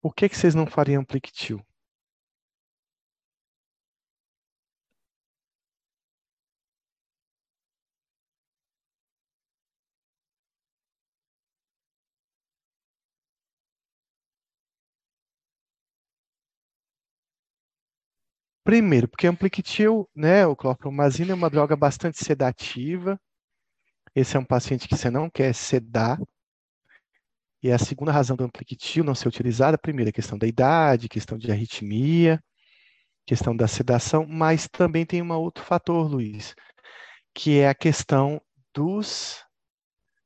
[0.00, 1.60] Por que, que vocês não fariam ampliquitil?
[18.64, 23.20] Primeiro, porque ampliquitil, né, o clorpromazina é uma droga bastante sedativa.
[24.14, 26.18] Esse é um paciente que você não quer sedar.
[27.62, 31.36] E a segunda razão do ampliquitil não ser utilizada, primeiro, a questão da idade, questão
[31.36, 32.42] de arritmia,
[33.26, 36.54] questão da sedação, mas também tem um outro fator, Luiz,
[37.34, 38.40] que é a questão
[38.74, 39.44] dos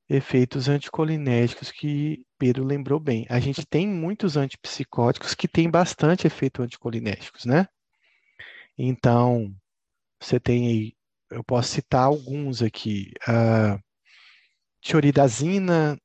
[0.08, 3.26] efeitos anticolinérgicos que Pedro lembrou bem.
[3.28, 7.66] A gente tem muitos antipsicóticos que têm bastante efeito anticolinérgicos, né?
[8.78, 9.54] Então,
[10.20, 10.94] você tem aí,
[11.30, 13.78] eu posso citar alguns aqui, a
[14.80, 15.98] tioridazina,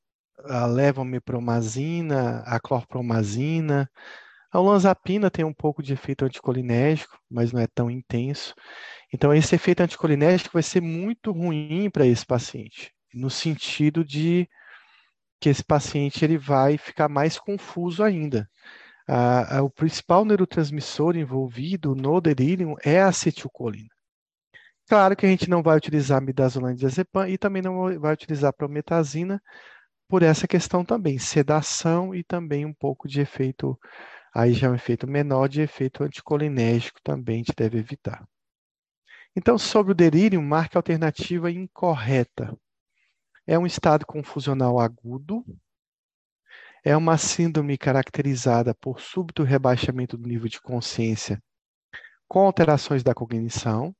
[0.44, 3.88] a levomepromazina, a clorpromazina,
[4.52, 8.54] A olanzapina tem um pouco de efeito anticolinérgico, mas não é tão intenso.
[9.12, 14.48] Então, esse efeito anticolinérgico vai ser muito ruim para esse paciente, no sentido de
[15.40, 18.48] que esse paciente ele vai ficar mais confuso ainda.
[19.06, 23.88] Ah, o principal neurotransmissor envolvido no delírio é a acetilcolina.
[24.88, 28.52] Claro que a gente não vai utilizar midazolam e diazepam e também não vai utilizar
[28.52, 29.42] prometazina
[30.08, 33.78] por essa questão também, sedação e também um pouco de efeito,
[34.34, 38.26] aí já é um efeito menor de efeito anticolinérgico também a gente deve evitar.
[39.36, 42.56] Então, sobre o delírio, marque a alternativa incorreta.
[43.46, 45.44] É um estado confusional agudo,
[46.84, 51.42] é uma síndrome caracterizada por súbito rebaixamento do nível de consciência
[52.28, 53.94] com alterações da cognição,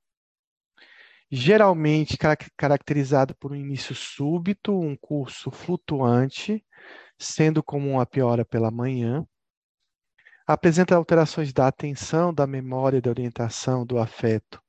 [1.31, 2.19] geralmente
[2.57, 6.63] caracterizado por um início súbito, um curso flutuante,
[7.19, 9.27] sendo comum a piora pela manhã.
[10.47, 14.63] Apresenta alterações da atenção, da memória, da orientação, do afeto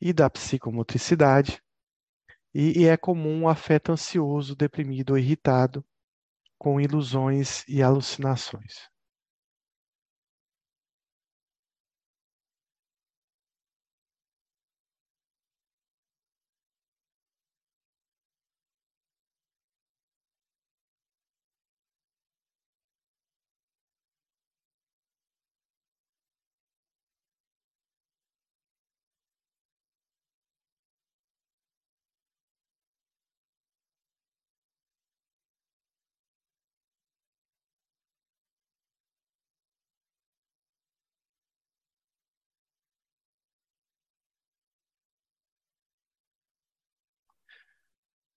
[0.00, 1.60] e da psicomotricidade.
[2.54, 5.84] E, e é comum o afeto ansioso, deprimido ou irritado,
[6.58, 8.88] com ilusões e alucinações.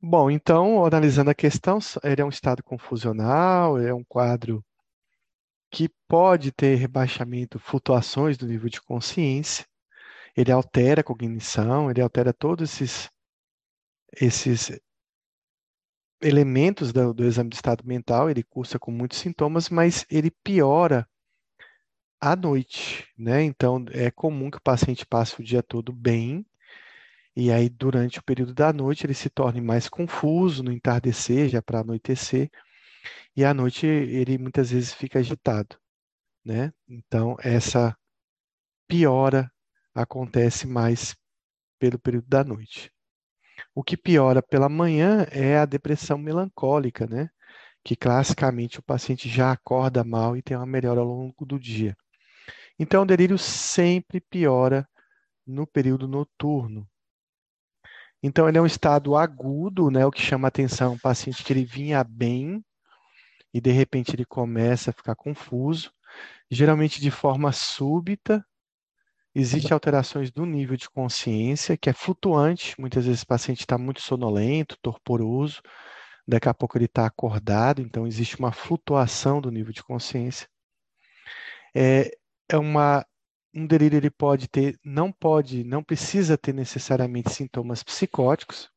[0.03, 4.65] Bom, então, analisando a questão, ele é um estado confusional, é um quadro
[5.69, 9.65] que pode ter rebaixamento, flutuações do nível de consciência,
[10.35, 13.11] ele altera a cognição, ele altera todos esses,
[14.19, 14.71] esses
[16.19, 21.07] elementos do, do exame de estado mental, ele cursa com muitos sintomas, mas ele piora
[22.19, 23.43] à noite, né?
[23.43, 26.43] Então, é comum que o paciente passe o dia todo bem,
[27.35, 31.61] e aí, durante o período da noite, ele se torne mais confuso no entardecer, já
[31.61, 32.49] para anoitecer,
[33.35, 35.77] e à noite ele muitas vezes fica agitado,
[36.45, 36.73] né?
[36.87, 37.95] Então, essa
[38.87, 39.51] piora
[39.95, 41.15] acontece mais
[41.79, 42.91] pelo período da noite.
[43.73, 47.29] O que piora pela manhã é a depressão melancólica, né?
[47.83, 51.95] Que classicamente o paciente já acorda mal e tem uma melhora ao longo do dia.
[52.77, 54.87] Então, o delírio sempre piora
[55.45, 56.87] no período noturno.
[58.23, 61.65] Então, ele é um estado agudo, né, o que chama atenção, um paciente que ele
[61.65, 62.63] vinha bem
[63.53, 65.91] e de repente ele começa a ficar confuso,
[66.49, 68.45] geralmente de forma súbita.
[69.33, 72.79] Existem alterações do nível de consciência, que é flutuante.
[72.79, 75.61] Muitas vezes o paciente está muito sonolento, torporoso,
[76.27, 80.47] daqui a pouco ele está acordado, então existe uma flutuação do nível de consciência.
[81.73, 82.11] É,
[82.49, 83.05] é uma
[83.53, 88.69] um delírio ele pode ter, não pode, não precisa ter necessariamente sintomas psicóticos.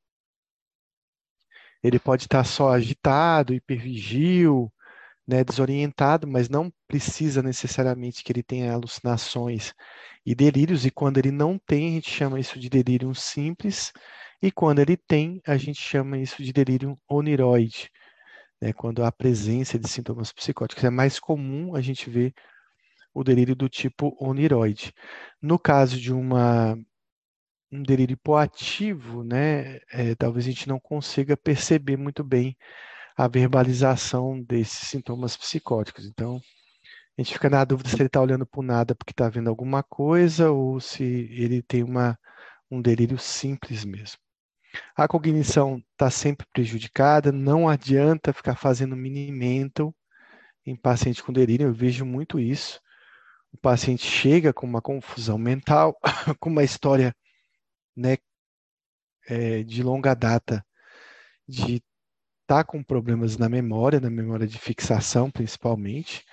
[1.83, 4.73] Ele pode estar só agitado, hipervigil,
[5.27, 9.73] né, desorientado, mas não precisa necessariamente que ele tenha alucinações
[10.25, 10.85] e delírios.
[10.85, 13.93] E quando ele não tem, a gente chama isso de delírio simples.
[14.43, 17.91] E quando ele tem, a gente chama isso de delírio oniroide,
[18.61, 20.85] né, quando há presença de sintomas psicóticos.
[20.85, 22.35] É mais comum a gente ver
[23.15, 24.93] o delírio do tipo oniroide.
[25.41, 26.77] No caso de uma,
[27.71, 32.57] um delírio hipoativo, né, é, talvez a gente não consiga perceber muito bem
[33.17, 36.07] a verbalização desses sintomas psicóticos.
[36.07, 36.41] Então,
[37.17, 39.85] a gente fica na dúvida se ele está olhando para nada porque está vendo alguma
[39.85, 42.19] coisa ou se ele tem uma,
[42.69, 44.19] um delírio simples mesmo.
[44.97, 49.95] A cognição está sempre prejudicada, não adianta ficar fazendo mini mental
[50.67, 52.81] em paciente com delírio, eu vejo muito isso
[53.55, 55.97] o paciente chega com uma confusão mental,
[56.41, 57.15] com uma história
[57.97, 58.17] né,
[59.29, 60.65] é, de longa data
[61.49, 61.85] de estar
[62.49, 66.25] tá com problemas na memória, na memória de fixação principalmente,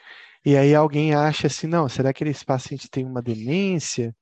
[0.44, 4.16] e aí alguém acha assim, não, será que esse paciente tem uma demência?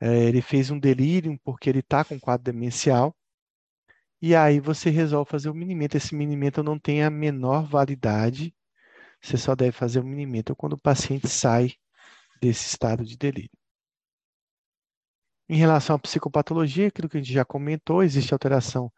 [0.00, 3.16] É, ele fez um delírio porque ele está com quadro demencial,
[4.20, 5.96] e aí você resolve fazer o minimento.
[5.96, 8.54] Esse minimento não tem a menor validade,
[9.22, 11.72] você só deve fazer o minimento quando o paciente sai
[12.40, 13.50] desse estado de delírio.
[15.48, 18.92] Em relação à psicopatologia, aquilo que a gente já comentou, existe alteração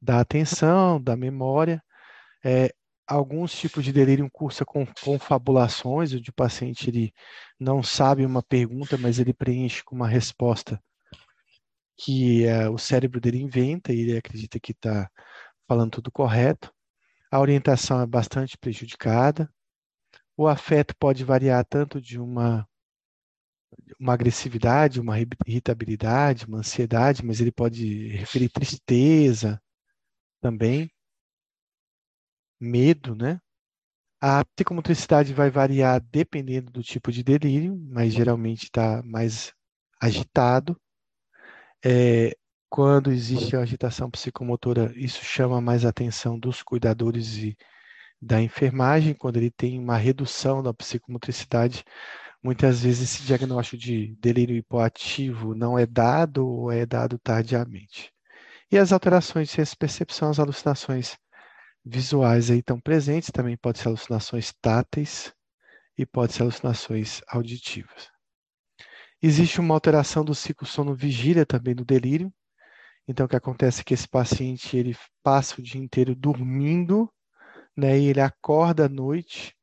[0.00, 1.82] da atenção, da memória.
[2.44, 2.72] É,
[3.06, 7.12] alguns tipos de delírio cursa com confabulações, onde o paciente ele
[7.58, 10.80] não sabe uma pergunta, mas ele preenche com uma resposta
[11.98, 15.10] que é, o cérebro dele inventa e ele acredita que está
[15.66, 16.72] falando tudo correto.
[17.30, 19.52] A orientação é bastante prejudicada.
[20.36, 22.66] O afeto pode variar tanto de uma
[23.98, 25.16] uma agressividade, uma
[25.46, 29.60] irritabilidade, uma ansiedade, mas ele pode referir tristeza
[30.40, 30.90] também
[32.60, 33.40] medo, né?
[34.20, 39.52] A psicomotricidade vai variar dependendo do tipo de delírio, mas geralmente está mais
[40.00, 40.80] agitado.
[41.84, 42.36] É,
[42.68, 47.56] quando existe a agitação psicomotora, isso chama mais a atenção dos cuidadores e
[48.20, 49.14] da enfermagem.
[49.14, 51.84] Quando ele tem uma redução da psicomotricidade,
[52.42, 58.12] muitas vezes esse diagnóstico de delírio hipoativo não é dado ou é dado tardiamente.
[58.70, 61.16] E as alterações de percepção, as alucinações
[61.84, 65.32] visuais aí estão presentes, também pode ser alucinações táteis
[65.96, 68.10] e pode ser alucinações auditivas.
[69.20, 72.32] Existe uma alteração do ciclo sono-vigília também no delírio.
[73.06, 77.12] Então, o que acontece é que esse paciente ele passa o dia inteiro dormindo,
[77.76, 79.56] né, e ele acorda à noite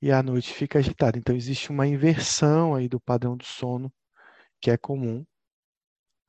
[0.00, 1.18] e à noite fica agitado.
[1.18, 3.92] Então, existe uma inversão aí do padrão do sono
[4.60, 5.24] que é comum.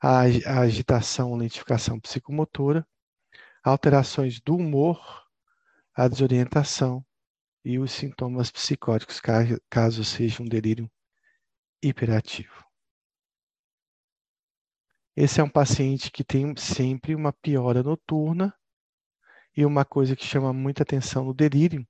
[0.01, 2.85] A agitação, lentificação psicomotora,
[3.63, 5.21] alterações do humor
[5.93, 7.05] a desorientação
[7.63, 9.21] e os sintomas psicóticos,
[9.69, 10.89] caso seja um delírio
[11.81, 12.65] hiperativo.
[15.15, 18.53] Esse é um paciente que tem sempre uma piora noturna
[19.55, 21.85] e uma coisa que chama muita atenção no delírio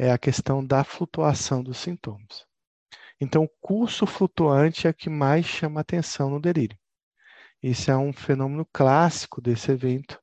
[0.00, 2.46] é a questão da flutuação dos sintomas.
[3.20, 6.78] Então, o curso flutuante é o que mais chama atenção no delírio.
[7.62, 10.18] Isso é um fenômeno clássico desse evento,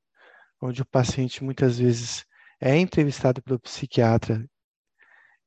[0.60, 2.26] onde o paciente muitas vezes
[2.60, 4.50] é entrevistado pelo psiquiatra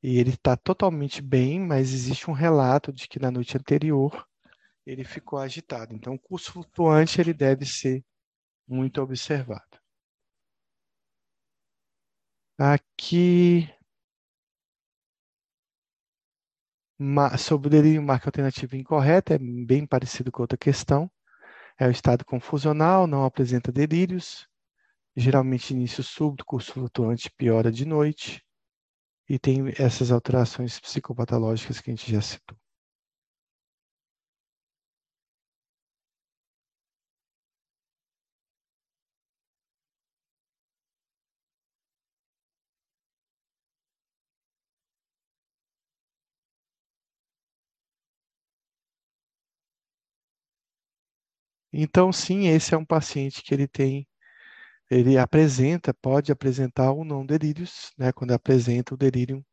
[0.01, 4.25] e ele está totalmente bem, mas existe um relato de que na noite anterior
[4.87, 5.93] ele ficou agitado.
[5.93, 8.05] Então, o curso flutuante ele deve ser
[8.65, 9.77] muito observado.
[12.57, 13.69] Aqui
[17.39, 21.11] sobre o delírio marca alternativa incorreta, é bem parecido com outra questão.
[21.79, 24.47] É o estado confusional, não apresenta delírios,
[25.17, 28.45] geralmente início súbito, curso flutuante piora de noite,
[29.27, 32.60] e tem essas alterações psicopatológicas que a gente já citou.
[51.73, 54.07] Então, sim, esse é um paciente que ele tem
[54.91, 58.13] ele apresenta, pode apresentar ou não delírios, né?
[58.13, 59.45] Quando apresenta o delírio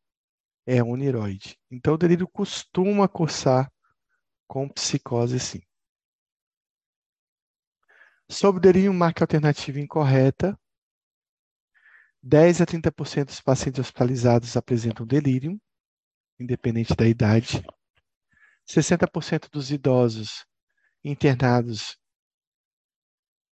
[0.66, 1.56] é oniroide.
[1.70, 3.70] Então, o delírio costuma cursar
[4.48, 5.60] com psicose, sim.
[8.28, 10.58] Sobre o delírio, marca alternativa incorreta.
[12.20, 15.58] 10 a 30% dos pacientes hospitalizados apresentam delírio,
[16.38, 17.62] independente da idade.
[18.66, 20.44] 60% dos idosos
[21.02, 21.96] internados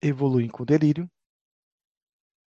[0.02, 1.10] evoluem com delírio.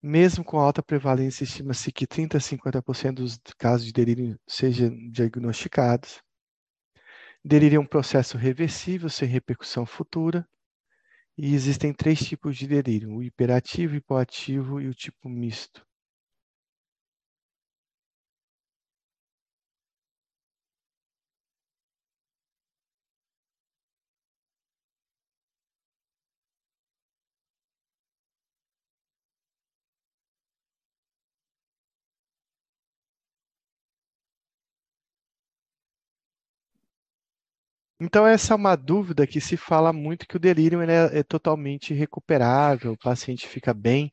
[0.01, 6.22] Mesmo com alta prevalência, estima-se que 30 a 50% dos casos de delírio sejam diagnosticados.
[7.43, 10.47] Delírio é um processo reversível, sem repercussão futura.
[11.38, 15.85] E existem três tipos de delírio: o hiperativo, hipoativo e o tipo misto.
[38.06, 41.91] Então, essa é uma dúvida que se fala muito que o delírio é, é totalmente
[41.91, 44.11] recuperável, o paciente fica bem,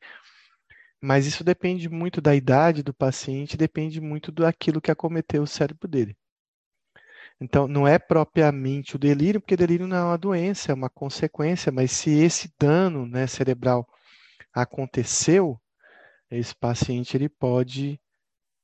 [0.99, 5.87] mas isso depende muito da idade do paciente, depende muito daquilo que acometeu o cérebro
[5.87, 6.17] dele.
[7.39, 11.71] Então, não é propriamente o delírio, porque delírio não é uma doença, é uma consequência,
[11.71, 13.87] mas se esse dano né, cerebral
[14.51, 15.61] aconteceu,
[16.31, 18.01] esse paciente ele pode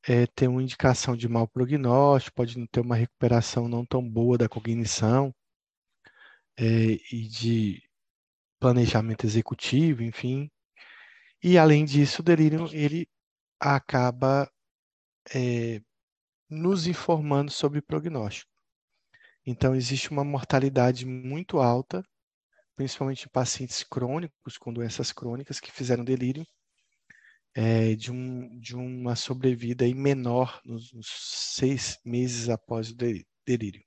[0.10, 4.40] é, ter uma indicação de mau prognóstico, pode não ter uma recuperação não tão boa
[4.40, 5.31] da cognição
[6.57, 6.64] é,
[7.11, 7.84] e de
[8.60, 10.49] planejamento executivo, enfim.
[11.44, 13.07] E além disso, o delírio ele
[13.60, 14.52] acaba
[15.34, 15.80] é,
[16.49, 18.52] nos informando sobre prognóstico.
[19.45, 22.03] Então, existe uma mortalidade muito alta,
[22.76, 26.45] principalmente em pacientes crônicos, com doenças crônicas que fizeram delírio,
[27.53, 32.95] é, de, um, de uma sobrevida aí menor nos, nos seis meses após o
[33.45, 33.84] delírio.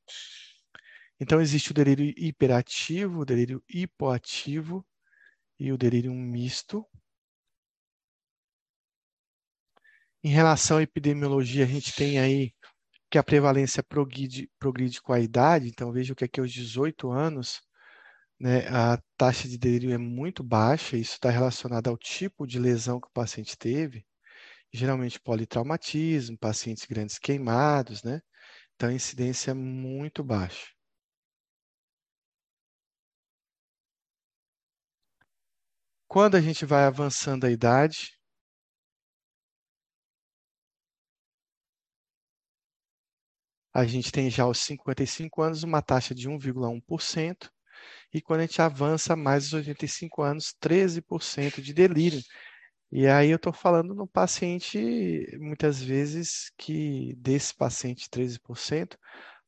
[1.20, 4.84] Então, existe o delírio hiperativo, o delírio hipoativo
[5.58, 6.84] e o delírio misto.
[10.24, 12.52] Em relação à epidemiologia, a gente tem aí
[13.10, 17.62] que a prevalência progride, progride com a idade, então veja que aqui aos 18 anos,
[18.42, 23.00] né, a taxa de delírio é muito baixa, isso está relacionado ao tipo de lesão
[23.00, 24.04] que o paciente teve,
[24.72, 28.20] geralmente politraumatismo, pacientes grandes queimados, né?
[28.76, 30.68] Então a incidência é muito baixa.
[36.06, 38.12] Quando a gente vai avançando a idade,
[43.74, 47.50] a gente tem já aos 55 anos uma taxa de 1,1%,
[48.12, 52.20] e quando a gente avança mais os 85 anos, 13% de delírio.
[52.90, 58.96] E aí eu estou falando no paciente, muitas vezes, que desse paciente 13%,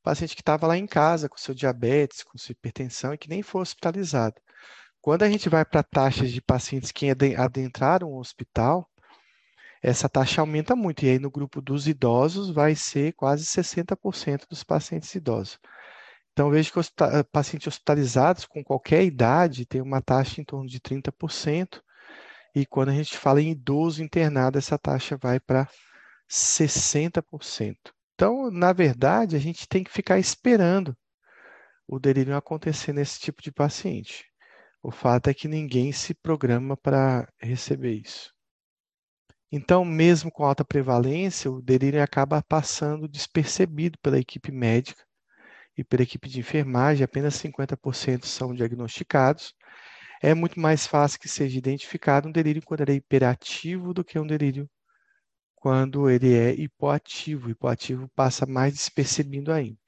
[0.02, 3.43] paciente que estava lá em casa com seu diabetes, com sua hipertensão e que nem
[3.43, 4.36] foi hospitalizado.
[5.01, 8.89] Quando a gente vai para taxas de pacientes que adentraram o hospital,
[9.82, 11.05] essa taxa aumenta muito.
[11.05, 15.59] E aí, no grupo dos idosos, vai ser quase 60% dos pacientes idosos.
[16.35, 16.81] Então, vejo que
[17.31, 21.81] pacientes hospitalizados com qualquer idade têm uma taxa em torno de 30%.
[22.52, 25.69] E quando a gente fala em idoso internado, essa taxa vai para
[26.28, 27.77] 60%.
[28.15, 30.97] Então, na verdade, a gente tem que ficar esperando
[31.86, 34.24] o delírio acontecer nesse tipo de paciente.
[34.82, 38.35] O fato é que ninguém se programa para receber isso.
[39.52, 45.03] Então, mesmo com alta prevalência, o delírio acaba passando despercebido pela equipe médica
[45.77, 49.55] e pela equipe de enfermagem, apenas 50% são diagnosticados.
[50.23, 54.19] É muito mais fácil que seja identificado um delírio quando ele é hiperativo do que
[54.19, 54.69] um delírio
[55.55, 57.51] quando ele é hipoativo.
[57.51, 59.79] Hipoativo passa mais despercebido ainda.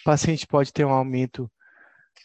[0.00, 1.50] O paciente pode ter um aumento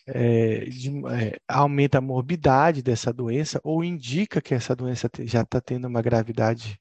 [0.07, 5.61] é, de, é, aumenta a morbidade dessa doença ou indica que essa doença já está
[5.61, 6.79] tendo uma gravidade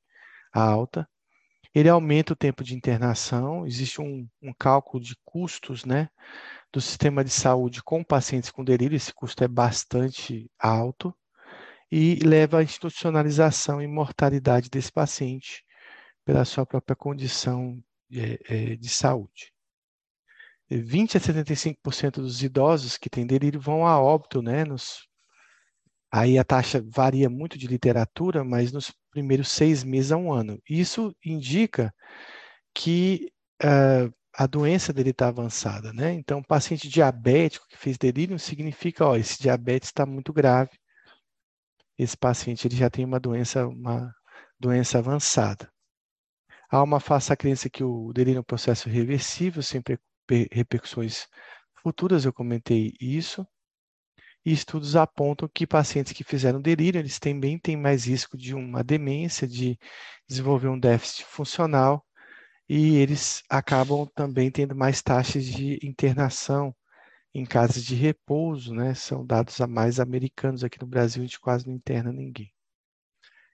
[0.53, 1.09] alta.
[1.74, 6.09] Ele aumenta o tempo de internação, existe um, um cálculo de custos né,
[6.73, 11.15] do sistema de saúde com pacientes com delírio, esse custo é bastante alto,
[11.90, 15.65] e leva à institucionalização e mortalidade desse paciente
[16.24, 19.53] pela sua própria condição é, é de saúde.
[20.70, 24.65] 20 a 75% dos idosos que têm delírio vão a óbito, né?
[24.65, 25.07] Nos...
[26.11, 30.60] Aí a taxa varia muito de literatura, mas nos primeiros seis meses a um ano.
[30.68, 31.94] Isso indica
[32.74, 33.30] que
[33.62, 36.12] uh, a doença dele está avançada, né?
[36.12, 40.70] Então, paciente diabético que fez delírio significa, ó, esse diabetes está muito grave.
[41.98, 44.12] Esse paciente ele já tem uma doença, uma
[44.59, 45.70] doença avançada.
[46.70, 49.98] Há uma falsa crença que o delírio é um processo reversível, sempre
[50.51, 51.26] repercussões
[51.82, 53.47] futuras, eu comentei isso.
[54.44, 58.82] E estudos apontam que pacientes que fizeram delírio, eles também têm mais risco de uma
[58.82, 59.78] demência, de
[60.28, 62.05] desenvolver um déficit funcional,
[62.69, 66.74] e eles acabam também tendo mais taxas de internação
[67.35, 68.94] em casas de repouso, né?
[68.94, 72.52] São dados a mais americanos aqui no Brasil, a gente quase não interna ninguém.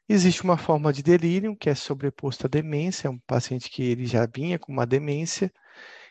[0.09, 4.07] Existe uma forma de delírio que é sobreposto à demência, é um paciente que ele
[4.07, 5.53] já vinha com uma demência,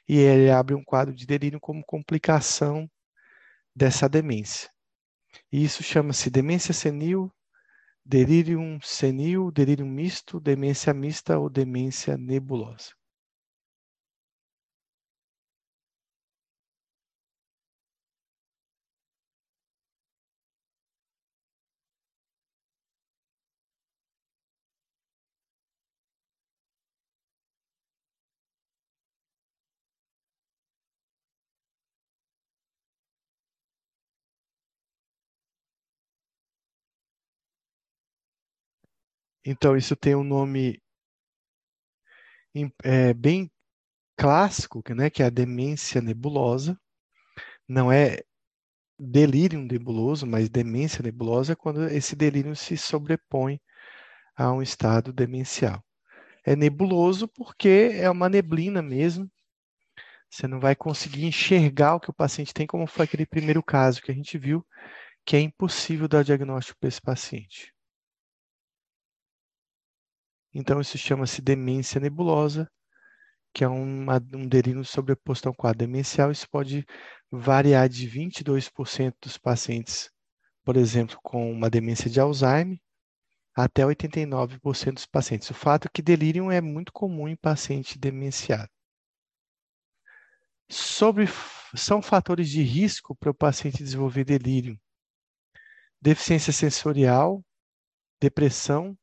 [0.07, 2.89] e ele abre um quadro de delírio como complicação
[3.77, 4.71] dessa demência.
[5.51, 7.31] E isso chama-se demência senil,
[8.03, 12.95] delírio senil, delírio misto, demência mista ou demência nebulosa.
[39.49, 40.77] Então, isso tem um nome
[42.83, 43.49] é, bem
[44.17, 46.77] clássico, né, que é a demência nebulosa.
[47.65, 48.19] Não é
[48.99, 53.61] delírio nebuloso, mas demência nebulosa é quando esse delírio se sobrepõe
[54.35, 55.81] a um estado demencial.
[56.45, 59.31] É nebuloso porque é uma neblina mesmo.
[60.29, 64.01] Você não vai conseguir enxergar o que o paciente tem, como foi aquele primeiro caso
[64.01, 64.67] que a gente viu,
[65.25, 67.76] que é impossível dar diagnóstico para esse paciente.
[70.59, 72.67] Então, isso chama-se demência nebulosa,
[73.53, 74.07] que é um
[74.47, 76.31] delírio sobreposto a um quadro demencial.
[76.31, 76.83] Isso pode
[77.29, 80.09] variar de 22% dos pacientes,
[80.65, 82.79] por exemplo, com uma demência de Alzheimer,
[83.55, 85.47] até 89% dos pacientes.
[85.51, 88.71] O fato é que delírio é muito comum em paciente demenciado.
[90.67, 91.27] Sobre
[91.75, 94.75] são fatores de risco para o paciente desenvolver delírio.
[96.01, 97.45] Deficiência sensorial,
[98.19, 98.97] depressão,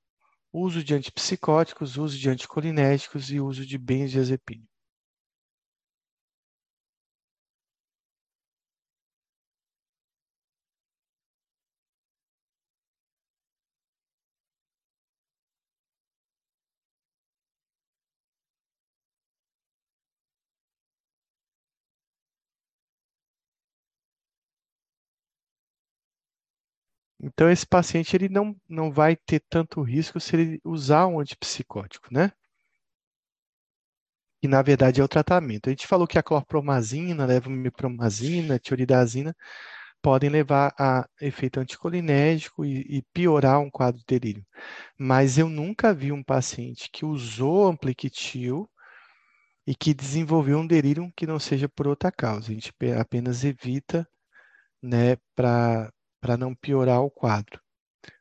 [0.54, 4.73] uso de antipsicóticos, uso de anticolinérgicos e uso de benzodiazepínicos.
[27.24, 32.08] Então, esse paciente ele não, não vai ter tanto risco se ele usar um antipsicótico,
[32.12, 32.30] né?
[34.42, 35.68] Que na verdade é o tratamento.
[35.68, 39.34] A gente falou que a clorpromazina, levomipromazina, tioridazina
[40.02, 44.46] podem levar a efeito anticolinérgico e, e piorar um quadro de delírio.
[44.98, 48.68] Mas eu nunca vi um paciente que usou ampliquitil
[49.66, 52.50] e que desenvolveu um delírio que não seja por outra causa.
[52.50, 52.70] A gente
[53.00, 54.06] apenas evita,
[54.82, 55.90] né, para
[56.24, 57.60] para não piorar o quadro.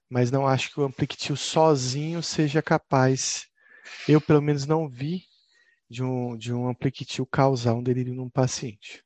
[0.09, 3.47] Mas não acho que o Ampliquitil sozinho seja capaz,
[4.09, 5.23] eu pelo menos não vi,
[5.89, 9.01] de um, de um Ampliquitil causar um delírio num paciente.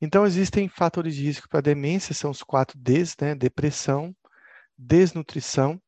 [0.00, 3.36] Então, existem fatores de risco para demência, são os quatro Ds, né?
[3.36, 4.12] Depressão,
[4.76, 5.80] desnutrição,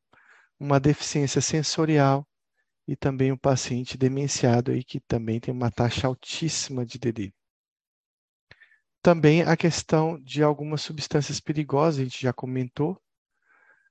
[0.57, 2.25] uma deficiência sensorial
[2.87, 7.38] e também o um paciente demenciado aí que também tem uma taxa altíssima de delírio.
[9.09, 12.95] Também a questão de algumas substâncias perigosas, a gente já comentou.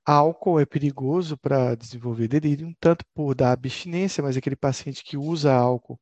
[0.05, 5.53] Álcool é perigoso para desenvolver delírio, tanto por dar abstinência, mas aquele paciente que usa
[5.53, 5.99] álcool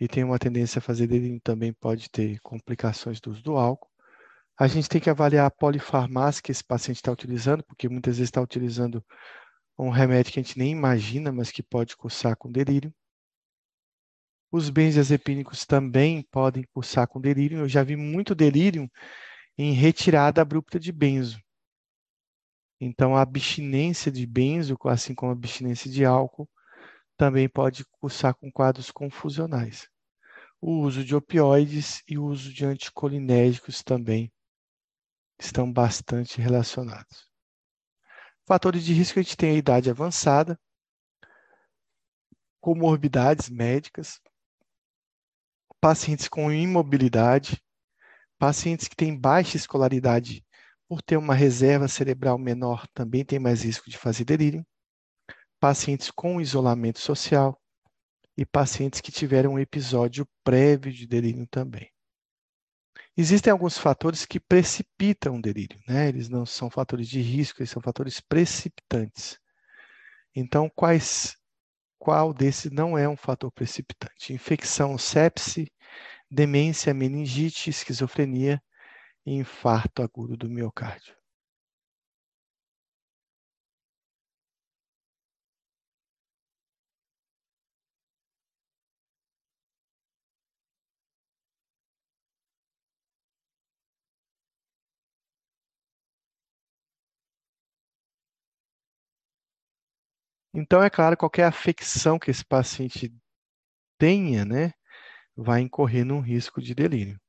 [0.00, 3.90] e tem uma tendência a fazer delírio também pode ter complicações do uso do álcool.
[4.58, 8.28] A gente tem que avaliar a polifarmácia que esse paciente está utilizando, porque muitas vezes
[8.28, 9.04] está utilizando
[9.78, 12.94] um remédio que a gente nem imagina, mas que pode cursar com delírio.
[14.50, 17.58] Os benzodiazepínicos também podem cursar com delírio.
[17.58, 18.90] Eu já vi muito delírio
[19.56, 21.38] em retirada abrupta de benzo.
[22.80, 26.48] Então, a abstinência de benzo, assim como a abstinência de álcool,
[27.16, 29.88] também pode cursar com quadros confusionais.
[30.60, 34.32] O uso de opioides e o uso de anticolinérgicos também
[35.38, 37.28] estão bastante relacionados.
[38.46, 40.58] Fatores de risco, a gente tem a idade avançada,
[42.60, 44.20] comorbidades médicas,
[45.80, 47.62] pacientes com imobilidade,
[48.38, 50.44] pacientes que têm baixa escolaridade
[50.88, 54.66] por ter uma reserva cerebral menor também tem mais risco de fazer delírio,
[55.60, 57.60] pacientes com isolamento social
[58.36, 61.90] e pacientes que tiveram um episódio prévio de delírio também.
[63.16, 66.08] Existem alguns fatores que precipitam o delírio, né?
[66.08, 69.38] Eles não são fatores de risco, eles são fatores precipitantes.
[70.34, 71.36] Então, quais
[71.98, 74.32] qual desses não é um fator precipitante?
[74.32, 75.72] Infecção, sepse,
[76.30, 78.62] demência, meningite, esquizofrenia
[79.26, 81.14] e infarto agudo do miocárdio.
[100.52, 103.10] Então, é claro, qualquer afecção que esse paciente
[103.98, 104.72] tenha, né,
[105.36, 107.20] vai incorrer num risco de delírio.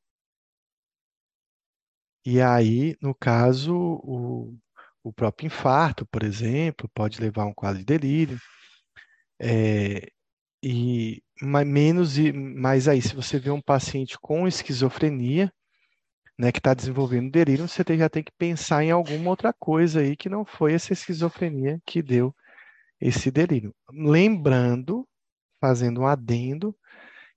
[2.25, 4.57] E aí, no caso, o,
[5.03, 8.39] o próprio infarto, por exemplo, pode levar a um quadro de delírio.
[9.41, 10.07] É,
[10.63, 15.51] e mas menos e mais aí, se você vê um paciente com esquizofrenia,
[16.39, 20.15] né, que está desenvolvendo delírio, você já tem que pensar em alguma outra coisa aí
[20.17, 22.35] que não foi essa esquizofrenia que deu
[22.99, 23.73] esse delírio.
[23.91, 25.07] Lembrando,
[25.61, 26.75] fazendo um adendo,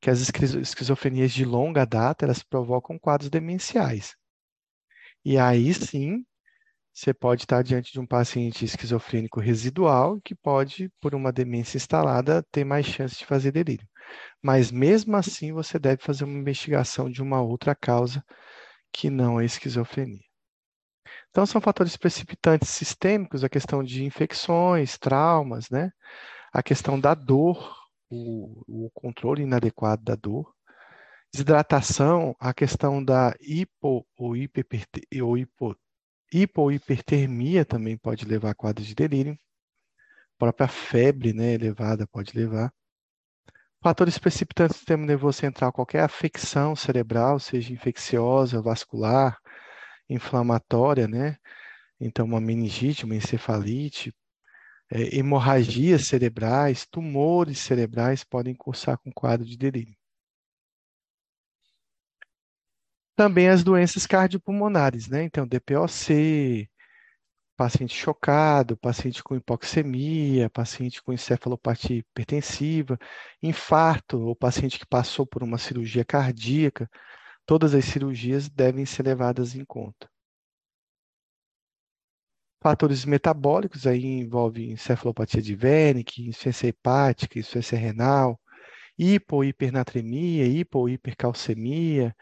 [0.00, 4.16] que as esquizofrenias de longa data, elas provocam quadros demenciais.
[5.24, 6.24] E aí sim,
[6.92, 12.44] você pode estar diante de um paciente esquizofrênico residual que pode, por uma demência instalada,
[12.52, 13.88] ter mais chance de fazer delírio.
[14.42, 18.24] Mas mesmo assim, você deve fazer uma investigação de uma outra causa
[18.92, 20.31] que não a esquizofrenia.
[21.32, 25.90] Então, são fatores precipitantes sistêmicos, a questão de infecções, traumas, né?
[26.52, 27.74] A questão da dor,
[28.10, 30.54] o, o controle inadequado da dor.
[31.32, 34.36] Desidratação, a questão da hipo ou,
[35.22, 35.74] ou hipo,
[36.30, 39.32] hipo hipertermia também pode levar a quadros de delírio.
[39.32, 42.70] A própria febre né, elevada pode levar.
[43.82, 49.38] Fatores precipitantes do sistema nervoso central, qualquer afecção cerebral, seja infecciosa, vascular,
[50.08, 51.36] inflamatória, né?
[52.00, 54.14] Então, uma meningite, uma encefalite,
[54.90, 59.96] é, hemorragias cerebrais, tumores cerebrais podem cursar com quadro de delírio.
[63.16, 65.22] Também as doenças cardiopulmonares, né?
[65.24, 66.68] Então, DPOC,
[67.56, 72.98] paciente chocado, paciente com hipoxemia, paciente com encefalopatia hipertensiva,
[73.42, 76.90] infarto, ou paciente que passou por uma cirurgia cardíaca,
[77.46, 80.08] todas as cirurgias devem ser levadas em conta.
[82.62, 88.40] Fatores metabólicos aí envolve encefalopatia de Wernicke, insuficiência hepática, insuficiência renal,
[88.96, 92.14] hipo hipernatremia, hipo hipercalcemia,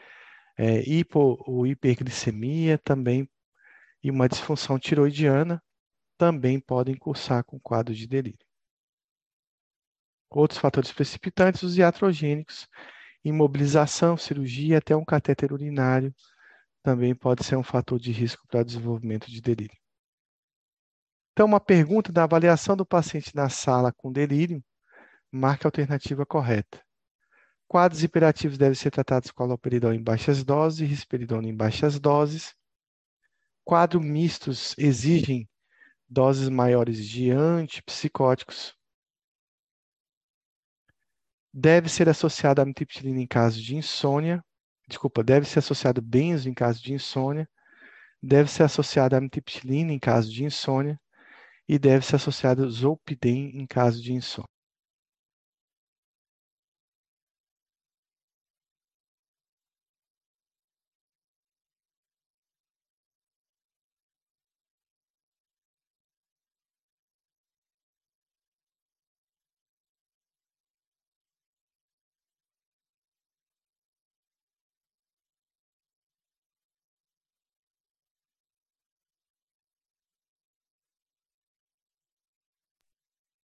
[0.56, 3.28] é, hipo ou hiperglicemia também
[4.02, 5.62] e uma disfunção tiroidiana
[6.16, 8.46] também podem cursar com quadro de delírio.
[10.30, 12.68] Outros fatores precipitantes, os iatrogênicos,
[13.24, 16.14] imobilização, cirurgia, até um catéter urinário
[16.82, 19.76] também pode ser um fator de risco para desenvolvimento de delírio.
[21.32, 24.62] Então, uma pergunta da avaliação do paciente na sala com delírio,
[25.30, 26.82] marque a alternativa correta.
[27.68, 32.54] Quadros hiperativos devem ser tratados com haloperidol em baixas doses risperidona em baixas doses.
[33.64, 35.48] Quadros mistos exigem
[36.08, 38.74] doses maiores de antipsicóticos.
[41.52, 44.42] Deve ser associado a amitriptilina em caso de insônia.
[44.88, 47.48] Desculpa, deve ser associado benzo em caso de insônia.
[48.22, 50.98] Deve ser associado a amitriptilina em caso de insônia.
[51.68, 54.48] E deve ser associado zolpidem em caso de insônia.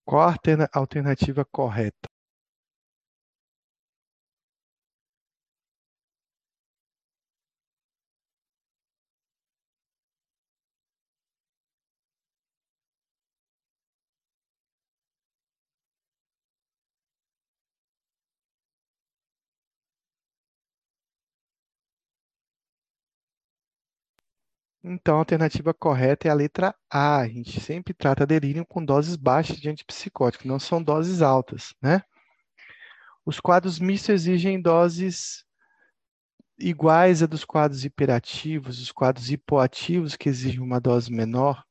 [0.06, 0.39] Qual a
[0.72, 2.14] alternativa correta?
[24.86, 27.20] Então, a alternativa correta é a letra A.
[27.20, 32.02] A gente sempre trata delírio com doses baixas de antipsicótico, não são doses altas, né?
[33.24, 35.43] Os quadros mistos exigem doses
[36.59, 41.65] iguais a dos quadros hiperativos, os quadros hipoativos que exigem uma dose menor.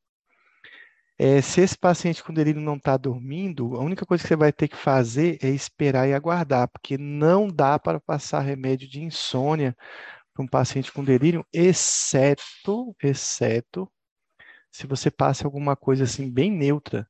[1.16, 4.52] É, se esse paciente com delírio não está dormindo, a única coisa que você vai
[4.52, 9.78] ter que fazer é esperar e aguardar, porque não dá para passar remédio de insônia
[10.34, 13.92] para um paciente com delírio, exceto, exceto
[14.72, 17.08] se você passa alguma coisa assim bem neutra,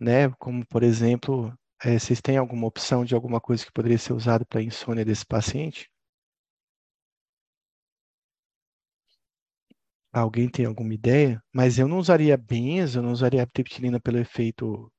[0.00, 0.30] né?
[0.38, 1.52] Como, por exemplo,
[1.82, 5.04] é, vocês têm alguma opção de alguma coisa que poderia ser usada para a insônia
[5.04, 5.90] desse paciente?
[10.12, 11.42] Alguém tem alguma ideia?
[11.52, 14.92] Mas eu não usaria benzo, eu não usaria triptilina pelo efeito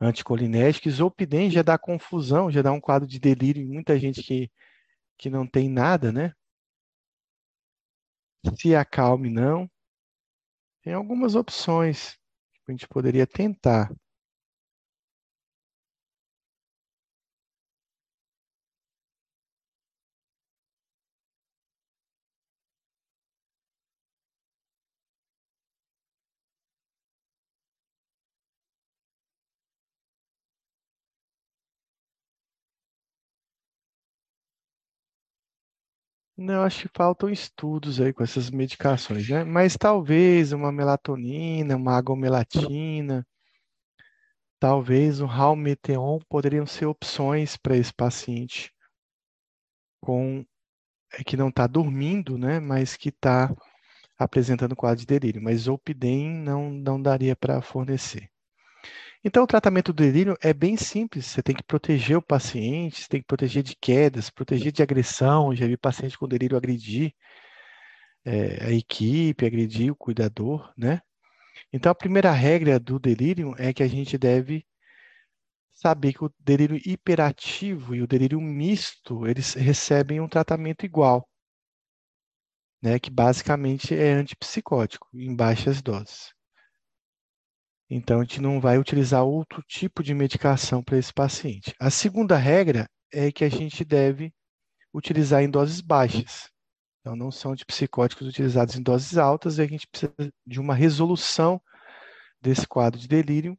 [0.00, 0.90] anticolinético.
[0.90, 4.50] Zolpidem já dá confusão, já dá um quadro de delírio em muita gente que,
[5.18, 6.32] que não tem nada, né?
[8.54, 9.68] Se acalme, não.
[10.82, 12.16] Tem algumas opções
[12.64, 13.90] que a gente poderia tentar.
[36.36, 39.42] Não, acho que faltam estudos aí com essas medicações, né?
[39.42, 43.26] Mas talvez uma melatonina, uma agomelatina,
[44.60, 48.70] talvez um Halmeteon poderiam ser opções para esse paciente
[50.00, 50.44] com
[51.12, 52.60] é, que não está dormindo, né?
[52.60, 53.54] Mas que está
[54.18, 55.42] apresentando quadro de delírio.
[55.42, 58.30] Mas Zolpidem não, não daria para fornecer.
[59.26, 61.26] Então, o tratamento do delírio é bem simples.
[61.26, 65.52] Você tem que proteger o paciente, você tem que proteger de quedas, proteger de agressão.
[65.52, 67.12] Já vi paciente com delírio agredir
[68.24, 71.00] é, a equipe, agredir o cuidador, né?
[71.72, 74.64] Então, a primeira regra do delírio é que a gente deve
[75.72, 81.28] saber que o delírio hiperativo e o delírio misto, eles recebem um tratamento igual,
[82.80, 83.00] né?
[83.00, 86.35] Que basicamente é antipsicótico, em baixas doses.
[87.88, 91.74] Então, a gente não vai utilizar outro tipo de medicação para esse paciente.
[91.78, 94.34] A segunda regra é que a gente deve
[94.92, 96.50] utilizar em doses baixas.
[97.00, 100.12] Então, não são antipsicóticos utilizados em doses altas e a gente precisa
[100.44, 101.62] de uma resolução
[102.40, 103.56] desse quadro de delírio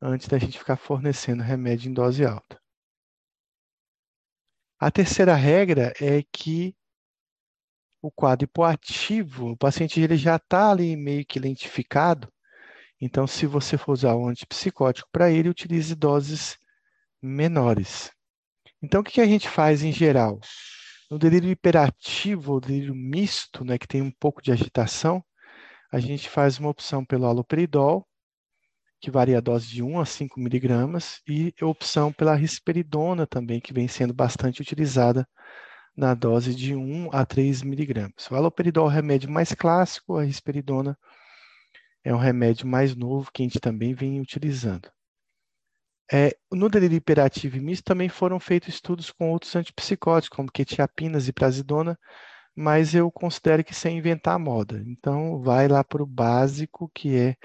[0.00, 2.60] antes da gente ficar fornecendo remédio em dose alta.
[4.80, 6.74] A terceira regra é que
[8.02, 12.31] o quadro hipoativo, o paciente ele já está ali meio que lentificado,
[13.04, 16.56] então se você for usar um antipsicótico para ele, utilize doses
[17.20, 18.12] menores.
[18.80, 20.38] Então o que a gente faz em geral?
[21.10, 25.22] No delírio hiperativo ou delírio misto, né, que tem um pouco de agitação,
[25.90, 28.06] a gente faz uma opção pelo haloperidol,
[29.00, 33.74] que varia a dose de 1 a 5 miligramas, e opção pela risperidona também, que
[33.74, 35.28] vem sendo bastante utilizada
[35.96, 38.30] na dose de 1 a 3 miligramas.
[38.30, 41.11] O haloperidol é o remédio mais clássico, a risperidona é
[42.10, 44.90] um remédio mais novo que a gente também vem utilizando.
[46.12, 51.28] É, no delírio hiperativo e misto também foram feitos estudos com outros antipsicóticos, como quetiapinas
[51.28, 51.98] e prazidona,
[52.54, 54.82] mas eu considero que sem inventar moda.
[54.86, 57.36] Então, vai lá para o básico, que é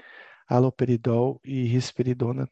[0.48, 2.48] haloperidol e risperidona,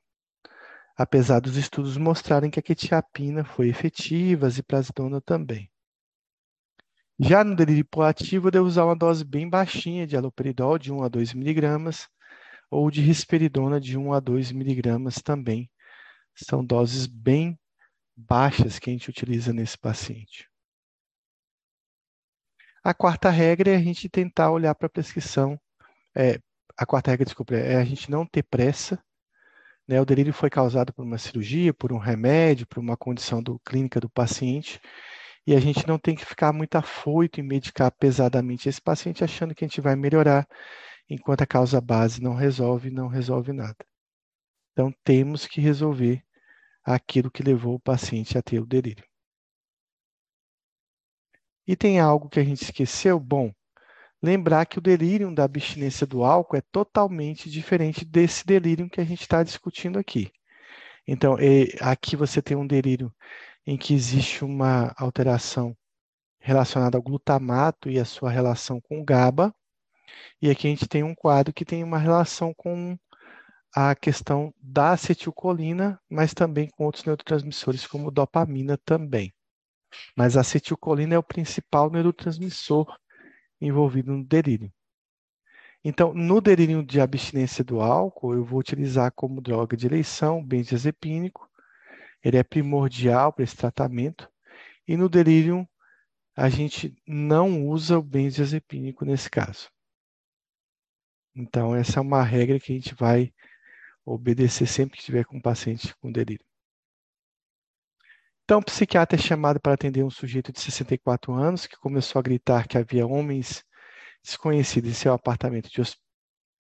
[0.97, 5.71] apesar dos estudos mostrarem que a quetiapina foi efetiva, a ziprasidona também.
[7.19, 11.03] Já no delírio hipoativo, eu devo usar uma dose bem baixinha de haloperidol, de 1
[11.03, 12.09] a 2 miligramas,
[12.71, 15.71] ou de risperidona, de 1 a 2 miligramas também.
[16.35, 17.59] São doses bem
[18.15, 20.47] baixas que a gente utiliza nesse paciente.
[22.85, 25.59] A quarta regra é a gente tentar olhar para a prescrição,
[26.15, 26.39] é,
[26.77, 29.03] a quarta regra, desculpa, é a gente não ter pressa.
[29.89, 30.01] Né?
[30.01, 33.99] O delírio foi causado por uma cirurgia, por um remédio, por uma condição do, clínica
[33.99, 34.81] do paciente,
[35.47, 39.55] e a gente não tem que ficar muito afoito em medicar pesadamente esse paciente achando
[39.55, 40.47] que a gente vai melhorar,
[41.09, 43.77] enquanto a causa base não resolve, não resolve nada.
[44.73, 46.23] Então, temos que resolver
[46.85, 49.05] aquilo que levou o paciente a ter o delírio.
[51.67, 53.19] E tem algo que a gente esqueceu?
[53.19, 53.53] Bom,
[54.23, 59.05] lembrar que o delírio da abstinência do álcool é totalmente diferente desse delírio que a
[59.05, 60.31] gente está discutindo aqui.
[61.07, 61.37] Então,
[61.81, 63.15] aqui você tem um delírio
[63.67, 65.77] em que existe uma alteração
[66.39, 69.55] relacionada ao glutamato e a sua relação com o GABA,
[70.41, 72.97] e aqui a gente tem um quadro que tem uma relação com
[73.75, 79.35] a questão da acetilcolina, mas também com outros neurotransmissores, como dopamina também.
[80.17, 82.87] Mas a acetilcolina é o principal neurotransmissor
[83.61, 84.73] envolvido no delírio.
[85.85, 91.46] Então, no delírio de abstinência do álcool, eu vou utilizar como droga de eleição benzodiazepínico.
[92.27, 94.29] Ele é primordial para esse tratamento.
[94.85, 95.65] E no delírio,
[96.35, 99.71] a gente não usa o benzodiazepínico nesse caso.
[101.37, 103.33] Então, essa é uma regra que a gente vai
[104.05, 106.45] obedecer sempre que estiver com um paciente com delírio.
[108.43, 112.23] Então, o psiquiatra é chamado para atender um sujeito de 64 anos que começou a
[112.25, 113.65] gritar que havia homens
[114.25, 115.81] desconhecidos em seu apartamento, de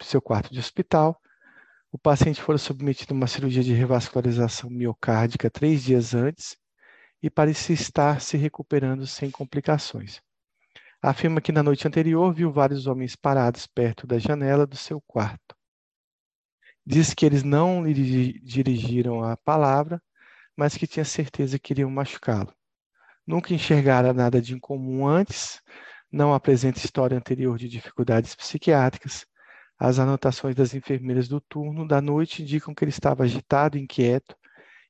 [0.00, 1.20] seu quarto de hospital.
[1.96, 6.54] O paciente foi submetido a uma cirurgia de revascularização miocárdica três dias antes
[7.22, 10.20] e parecia estar se recuperando sem complicações.
[11.00, 15.56] Afirma que na noite anterior viu vários homens parados perto da janela do seu quarto.
[16.84, 19.98] Diz que eles não lhe dirigiram a palavra,
[20.54, 22.52] mas que tinha certeza que iriam machucá-lo.
[23.26, 25.62] Nunca enxergara nada de incomum antes,
[26.12, 29.26] não apresenta história anterior de dificuldades psiquiátricas.
[29.78, 34.36] As anotações das enfermeiras do turno da noite indicam que ele estava agitado, inquieto,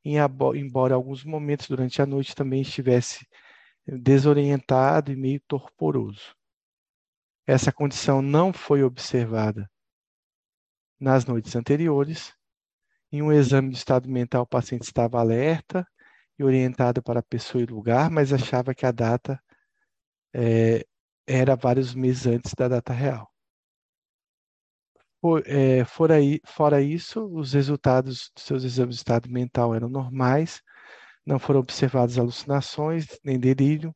[0.04, 3.26] embora alguns momentos durante a noite também estivesse
[3.86, 6.34] desorientado e meio torporoso.
[7.46, 9.68] Essa condição não foi observada
[10.98, 12.32] nas noites anteriores,
[13.12, 15.86] em um exame de estado mental, o paciente estava alerta
[16.38, 19.40] e orientado para a pessoa e lugar, mas achava que a data
[20.34, 20.84] é,
[21.26, 23.30] era vários meses antes da data real.
[25.46, 30.62] É, fora, fora isso, os resultados dos seus exames de estado mental eram normais,
[31.26, 33.94] não foram observadas alucinações nem delírio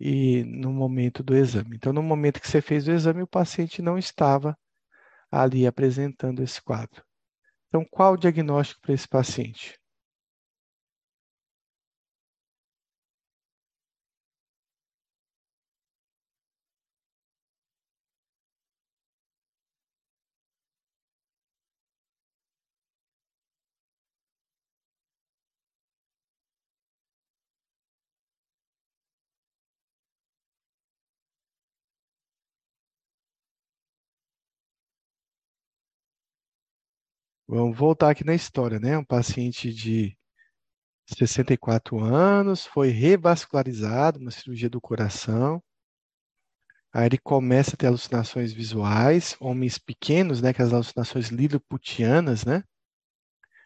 [0.00, 1.76] e no momento do exame.
[1.76, 4.56] Então, no momento que você fez o exame, o paciente não estava
[5.30, 7.02] ali apresentando esse quadro.
[7.68, 9.78] Então, qual o diagnóstico para esse paciente?
[37.48, 38.98] Vamos voltar aqui na história, né?
[38.98, 40.16] Um paciente de
[41.06, 45.62] 64 anos foi revascularizado, uma cirurgia do coração.
[46.92, 52.64] Aí ele começa a ter alucinações visuais, homens pequenos, né, que as alucinações liliputianas, né,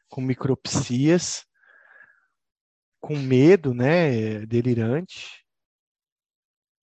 [0.09, 1.47] com micropsias,
[3.01, 5.47] com medo, né, delirante,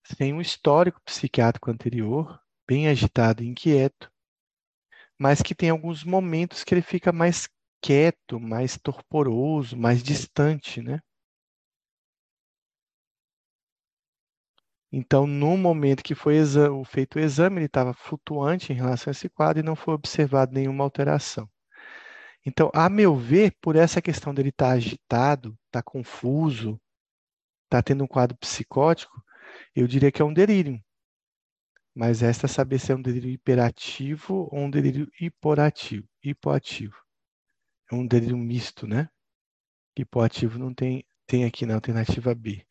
[0.04, 4.11] sem um histórico psiquiátrico anterior, bem agitado e inquieto,
[5.22, 7.48] mas que tem alguns momentos que ele fica mais
[7.80, 11.00] quieto, mais torporoso, mais distante, né?
[14.92, 16.38] Então, no momento que foi
[16.88, 20.54] feito o exame, ele estava flutuante em relação a esse quadro e não foi observado
[20.54, 21.48] nenhuma alteração.
[22.44, 26.82] Então, a meu ver, por essa questão dele estar tá agitado, estar tá confuso,
[27.66, 29.24] estar tá tendo um quadro psicótico,
[29.76, 30.82] eu diria que é um delírio.
[31.94, 36.96] Mas resta saber se é um delírio hiperativo ou um delírio hiporativo, hipoativo.
[37.92, 39.10] É um delírio misto, né?
[39.98, 42.66] Hipoativo não tem, tem aqui na alternativa B.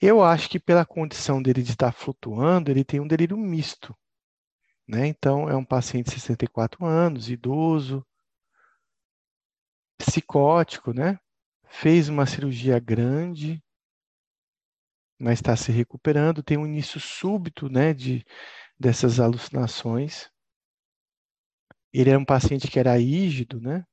[0.00, 3.96] Eu acho que pela condição dele de estar flutuando, ele tem um delírio misto.
[4.86, 5.06] Né?
[5.06, 8.06] Então, é um paciente de 64 anos, idoso,
[9.96, 11.18] psicótico, né?
[11.66, 13.63] Fez uma cirurgia grande,
[15.24, 18.22] mas está se recuperando, tem um início súbito, né, de
[18.78, 20.30] dessas alucinações.
[21.90, 23.86] Ele era um paciente que era rígido, né,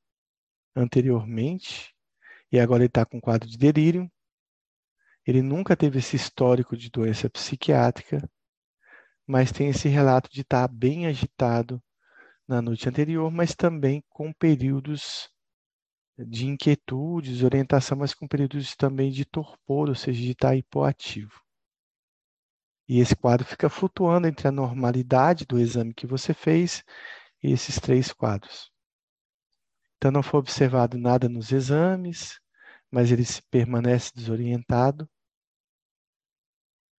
[0.75, 1.95] anteriormente,
[2.51, 4.11] e agora ele está com quadro de delírio.
[5.25, 8.29] Ele nunca teve esse histórico de doença psiquiátrica,
[9.25, 11.81] mas tem esse relato de estar bem agitado
[12.45, 15.30] na noite anterior, mas também com períodos
[16.17, 21.41] de inquietude, desorientação, mas com períodos também de torpor, ou seja, de estar hipoativo.
[22.87, 26.83] E esse quadro fica flutuando entre a normalidade do exame que você fez
[27.41, 28.71] e esses três quadros.
[29.95, 32.39] Então, não foi observado nada nos exames,
[32.89, 35.09] mas ele permanece desorientado.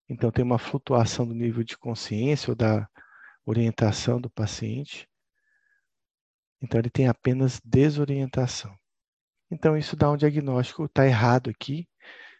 [0.07, 2.87] Então, tem uma flutuação do nível de consciência ou da
[3.45, 5.09] orientação do paciente.
[6.61, 8.77] Então, ele tem apenas desorientação.
[9.51, 11.85] Então, isso dá um diagnóstico, está errado aqui,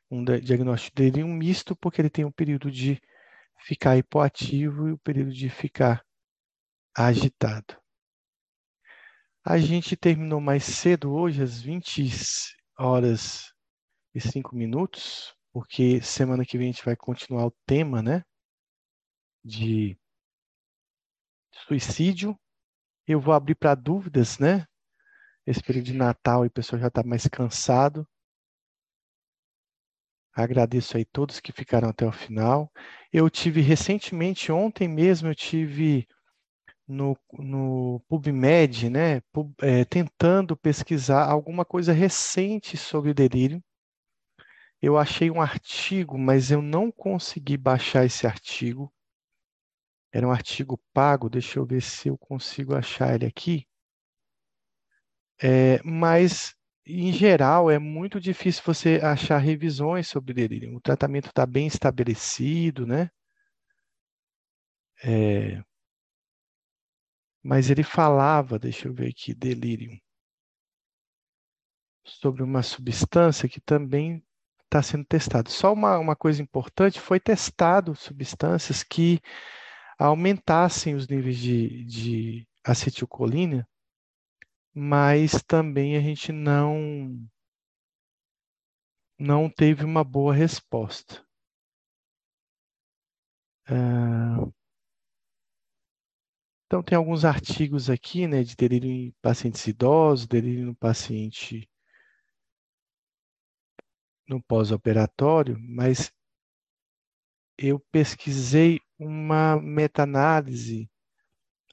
[0.10, 3.02] um diagnóstico dele um misto, porque ele tem um período de
[3.60, 6.06] ficar hipoativo e o um período de ficar
[6.96, 7.78] agitado.
[9.44, 12.10] A gente terminou mais cedo hoje, às 20
[12.78, 13.54] horas
[14.14, 18.24] e 5 minutos, porque semana que vem a gente vai continuar o tema, né?
[19.44, 19.98] De
[21.68, 22.40] suicídio.
[23.06, 24.66] Eu vou abrir para dúvidas, né?
[25.46, 28.08] Esse período de Natal e o pessoal já está mais cansado.
[30.34, 32.72] Agradeço aí todos que ficaram até o final.
[33.12, 36.08] Eu tive recentemente, ontem mesmo, eu tive
[36.88, 43.64] no, no PubMed, né, pub, é, tentando pesquisar alguma coisa recente sobre delírio.
[44.82, 48.92] Eu achei um artigo, mas eu não consegui baixar esse artigo.
[50.12, 53.66] Era um artigo pago, deixa eu ver se eu consigo achar ele aqui.
[55.44, 56.56] É, mas,
[56.86, 60.76] em geral, é muito difícil você achar revisões sobre delírio.
[60.76, 63.10] O tratamento está bem estabelecido, né?
[65.04, 65.64] É,
[67.44, 70.00] mas ele falava, deixa eu ver aqui, delírio,
[72.06, 74.24] sobre uma substância que também
[74.66, 75.50] está sendo testada.
[75.50, 79.20] Só uma, uma coisa importante, foi testado substâncias que
[79.98, 83.68] aumentassem os níveis de, de acetilcolina,
[84.73, 87.27] mas também a gente não
[89.19, 91.23] não teve uma boa resposta.
[93.69, 94.52] Uh,
[96.65, 101.69] então, tem alguns artigos aqui, né, de delírio em pacientes idosos, delírio no paciente
[104.27, 106.11] no pós-operatório, mas
[107.57, 110.91] eu pesquisei uma meta-análise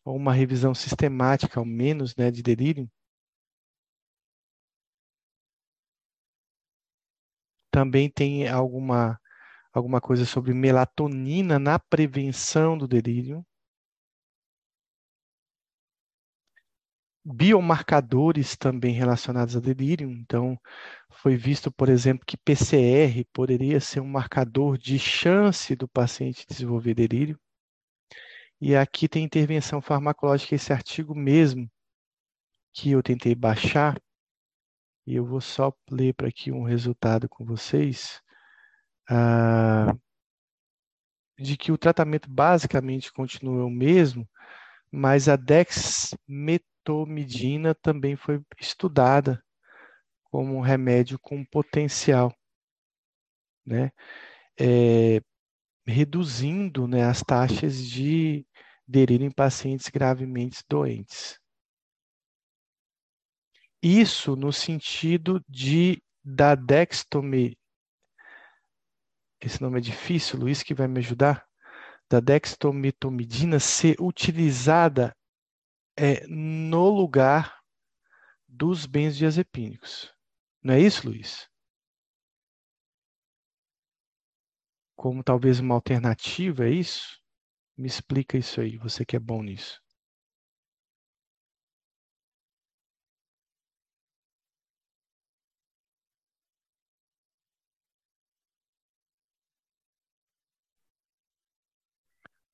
[0.09, 2.89] ou uma revisão sistemática, ao menos, né, de delírio.
[7.71, 9.19] Também tem alguma,
[9.73, 13.45] alguma coisa sobre melatonina na prevenção do delírio.
[17.25, 20.11] biomarcadores também relacionados a delírio.
[20.11, 20.59] Então,
[21.13, 26.95] foi visto, por exemplo, que PCR poderia ser um marcador de chance do paciente desenvolver
[26.95, 27.39] delírio.
[28.61, 31.71] E aqui tem intervenção farmacológica, esse artigo mesmo
[32.73, 34.01] que eu tentei baixar.
[35.07, 38.21] E eu vou só ler para aqui um resultado com vocês.
[39.09, 39.95] Ah,
[41.39, 44.29] de que o tratamento basicamente continua o mesmo,
[44.91, 49.43] mas a dexmedetomidina metomidina também foi estudada
[50.25, 52.35] como um remédio com potencial,
[53.65, 53.91] né?
[54.59, 55.21] É,
[55.87, 58.47] reduzindo né, as taxas de
[58.89, 61.39] delírio em pacientes gravemente doentes.
[63.83, 67.57] Isso no sentido de da dextome.
[69.41, 71.47] Esse nome é difícil, Luiz que vai me ajudar.
[72.11, 75.15] Da dextometomidina ser utilizada
[75.97, 77.61] é, no lugar
[78.49, 80.13] dos benzodiazepínicos.
[80.63, 81.49] Não é isso, Luiz?
[84.97, 87.18] Como talvez uma alternativa, é isso?
[87.79, 89.81] Me explica isso aí, você que é bom nisso.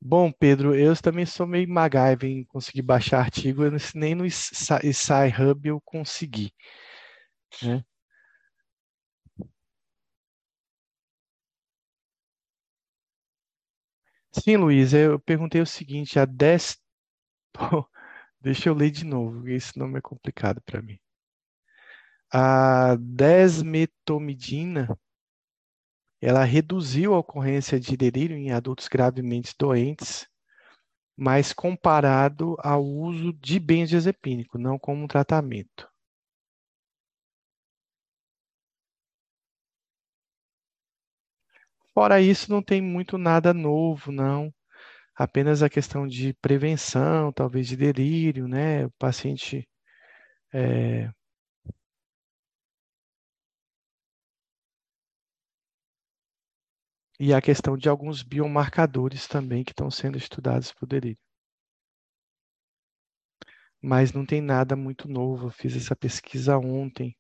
[0.01, 3.63] Bom, Pedro, eu também sou meio MacGyver em conseguir baixar artigo,
[3.95, 6.53] nem no SciHub eu consegui.
[7.63, 7.85] Né?
[14.35, 16.77] Sim, Luiz, eu perguntei o seguinte, a 10...
[18.41, 20.99] Deixa eu ler de novo, esse nome é complicado para mim.
[22.31, 24.89] A desmetomidina,
[26.21, 30.27] ela reduziu a ocorrência de delírio em adultos gravemente doentes,
[31.17, 35.89] mas comparado ao uso de benzodiazepínico, não como um tratamento.
[41.95, 44.53] Fora isso, não tem muito nada novo, não.
[45.17, 48.87] Apenas a questão de prevenção, talvez de delírio, né?
[48.87, 49.69] O paciente
[50.55, 51.11] é,
[57.19, 61.19] e a questão de alguns biomarcadores também que estão sendo estudados para o delírio.
[63.81, 65.47] Mas não tem nada muito novo.
[65.47, 67.17] Eu fiz essa pesquisa ontem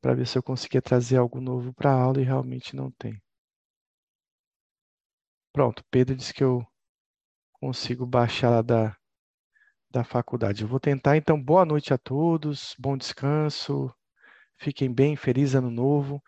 [0.00, 3.20] para ver se eu conseguia trazer algo novo para a aula e realmente não tem.
[5.52, 6.64] Pronto, Pedro disse que eu
[7.54, 8.96] consigo baixar lá da,
[9.90, 10.62] da faculdade.
[10.62, 13.92] Eu vou tentar, então, boa noite a todos, bom descanso,
[14.58, 16.22] fiquem bem, feliz ano novo.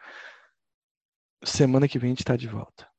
[1.45, 2.92] Semana que vem a gente está de volta.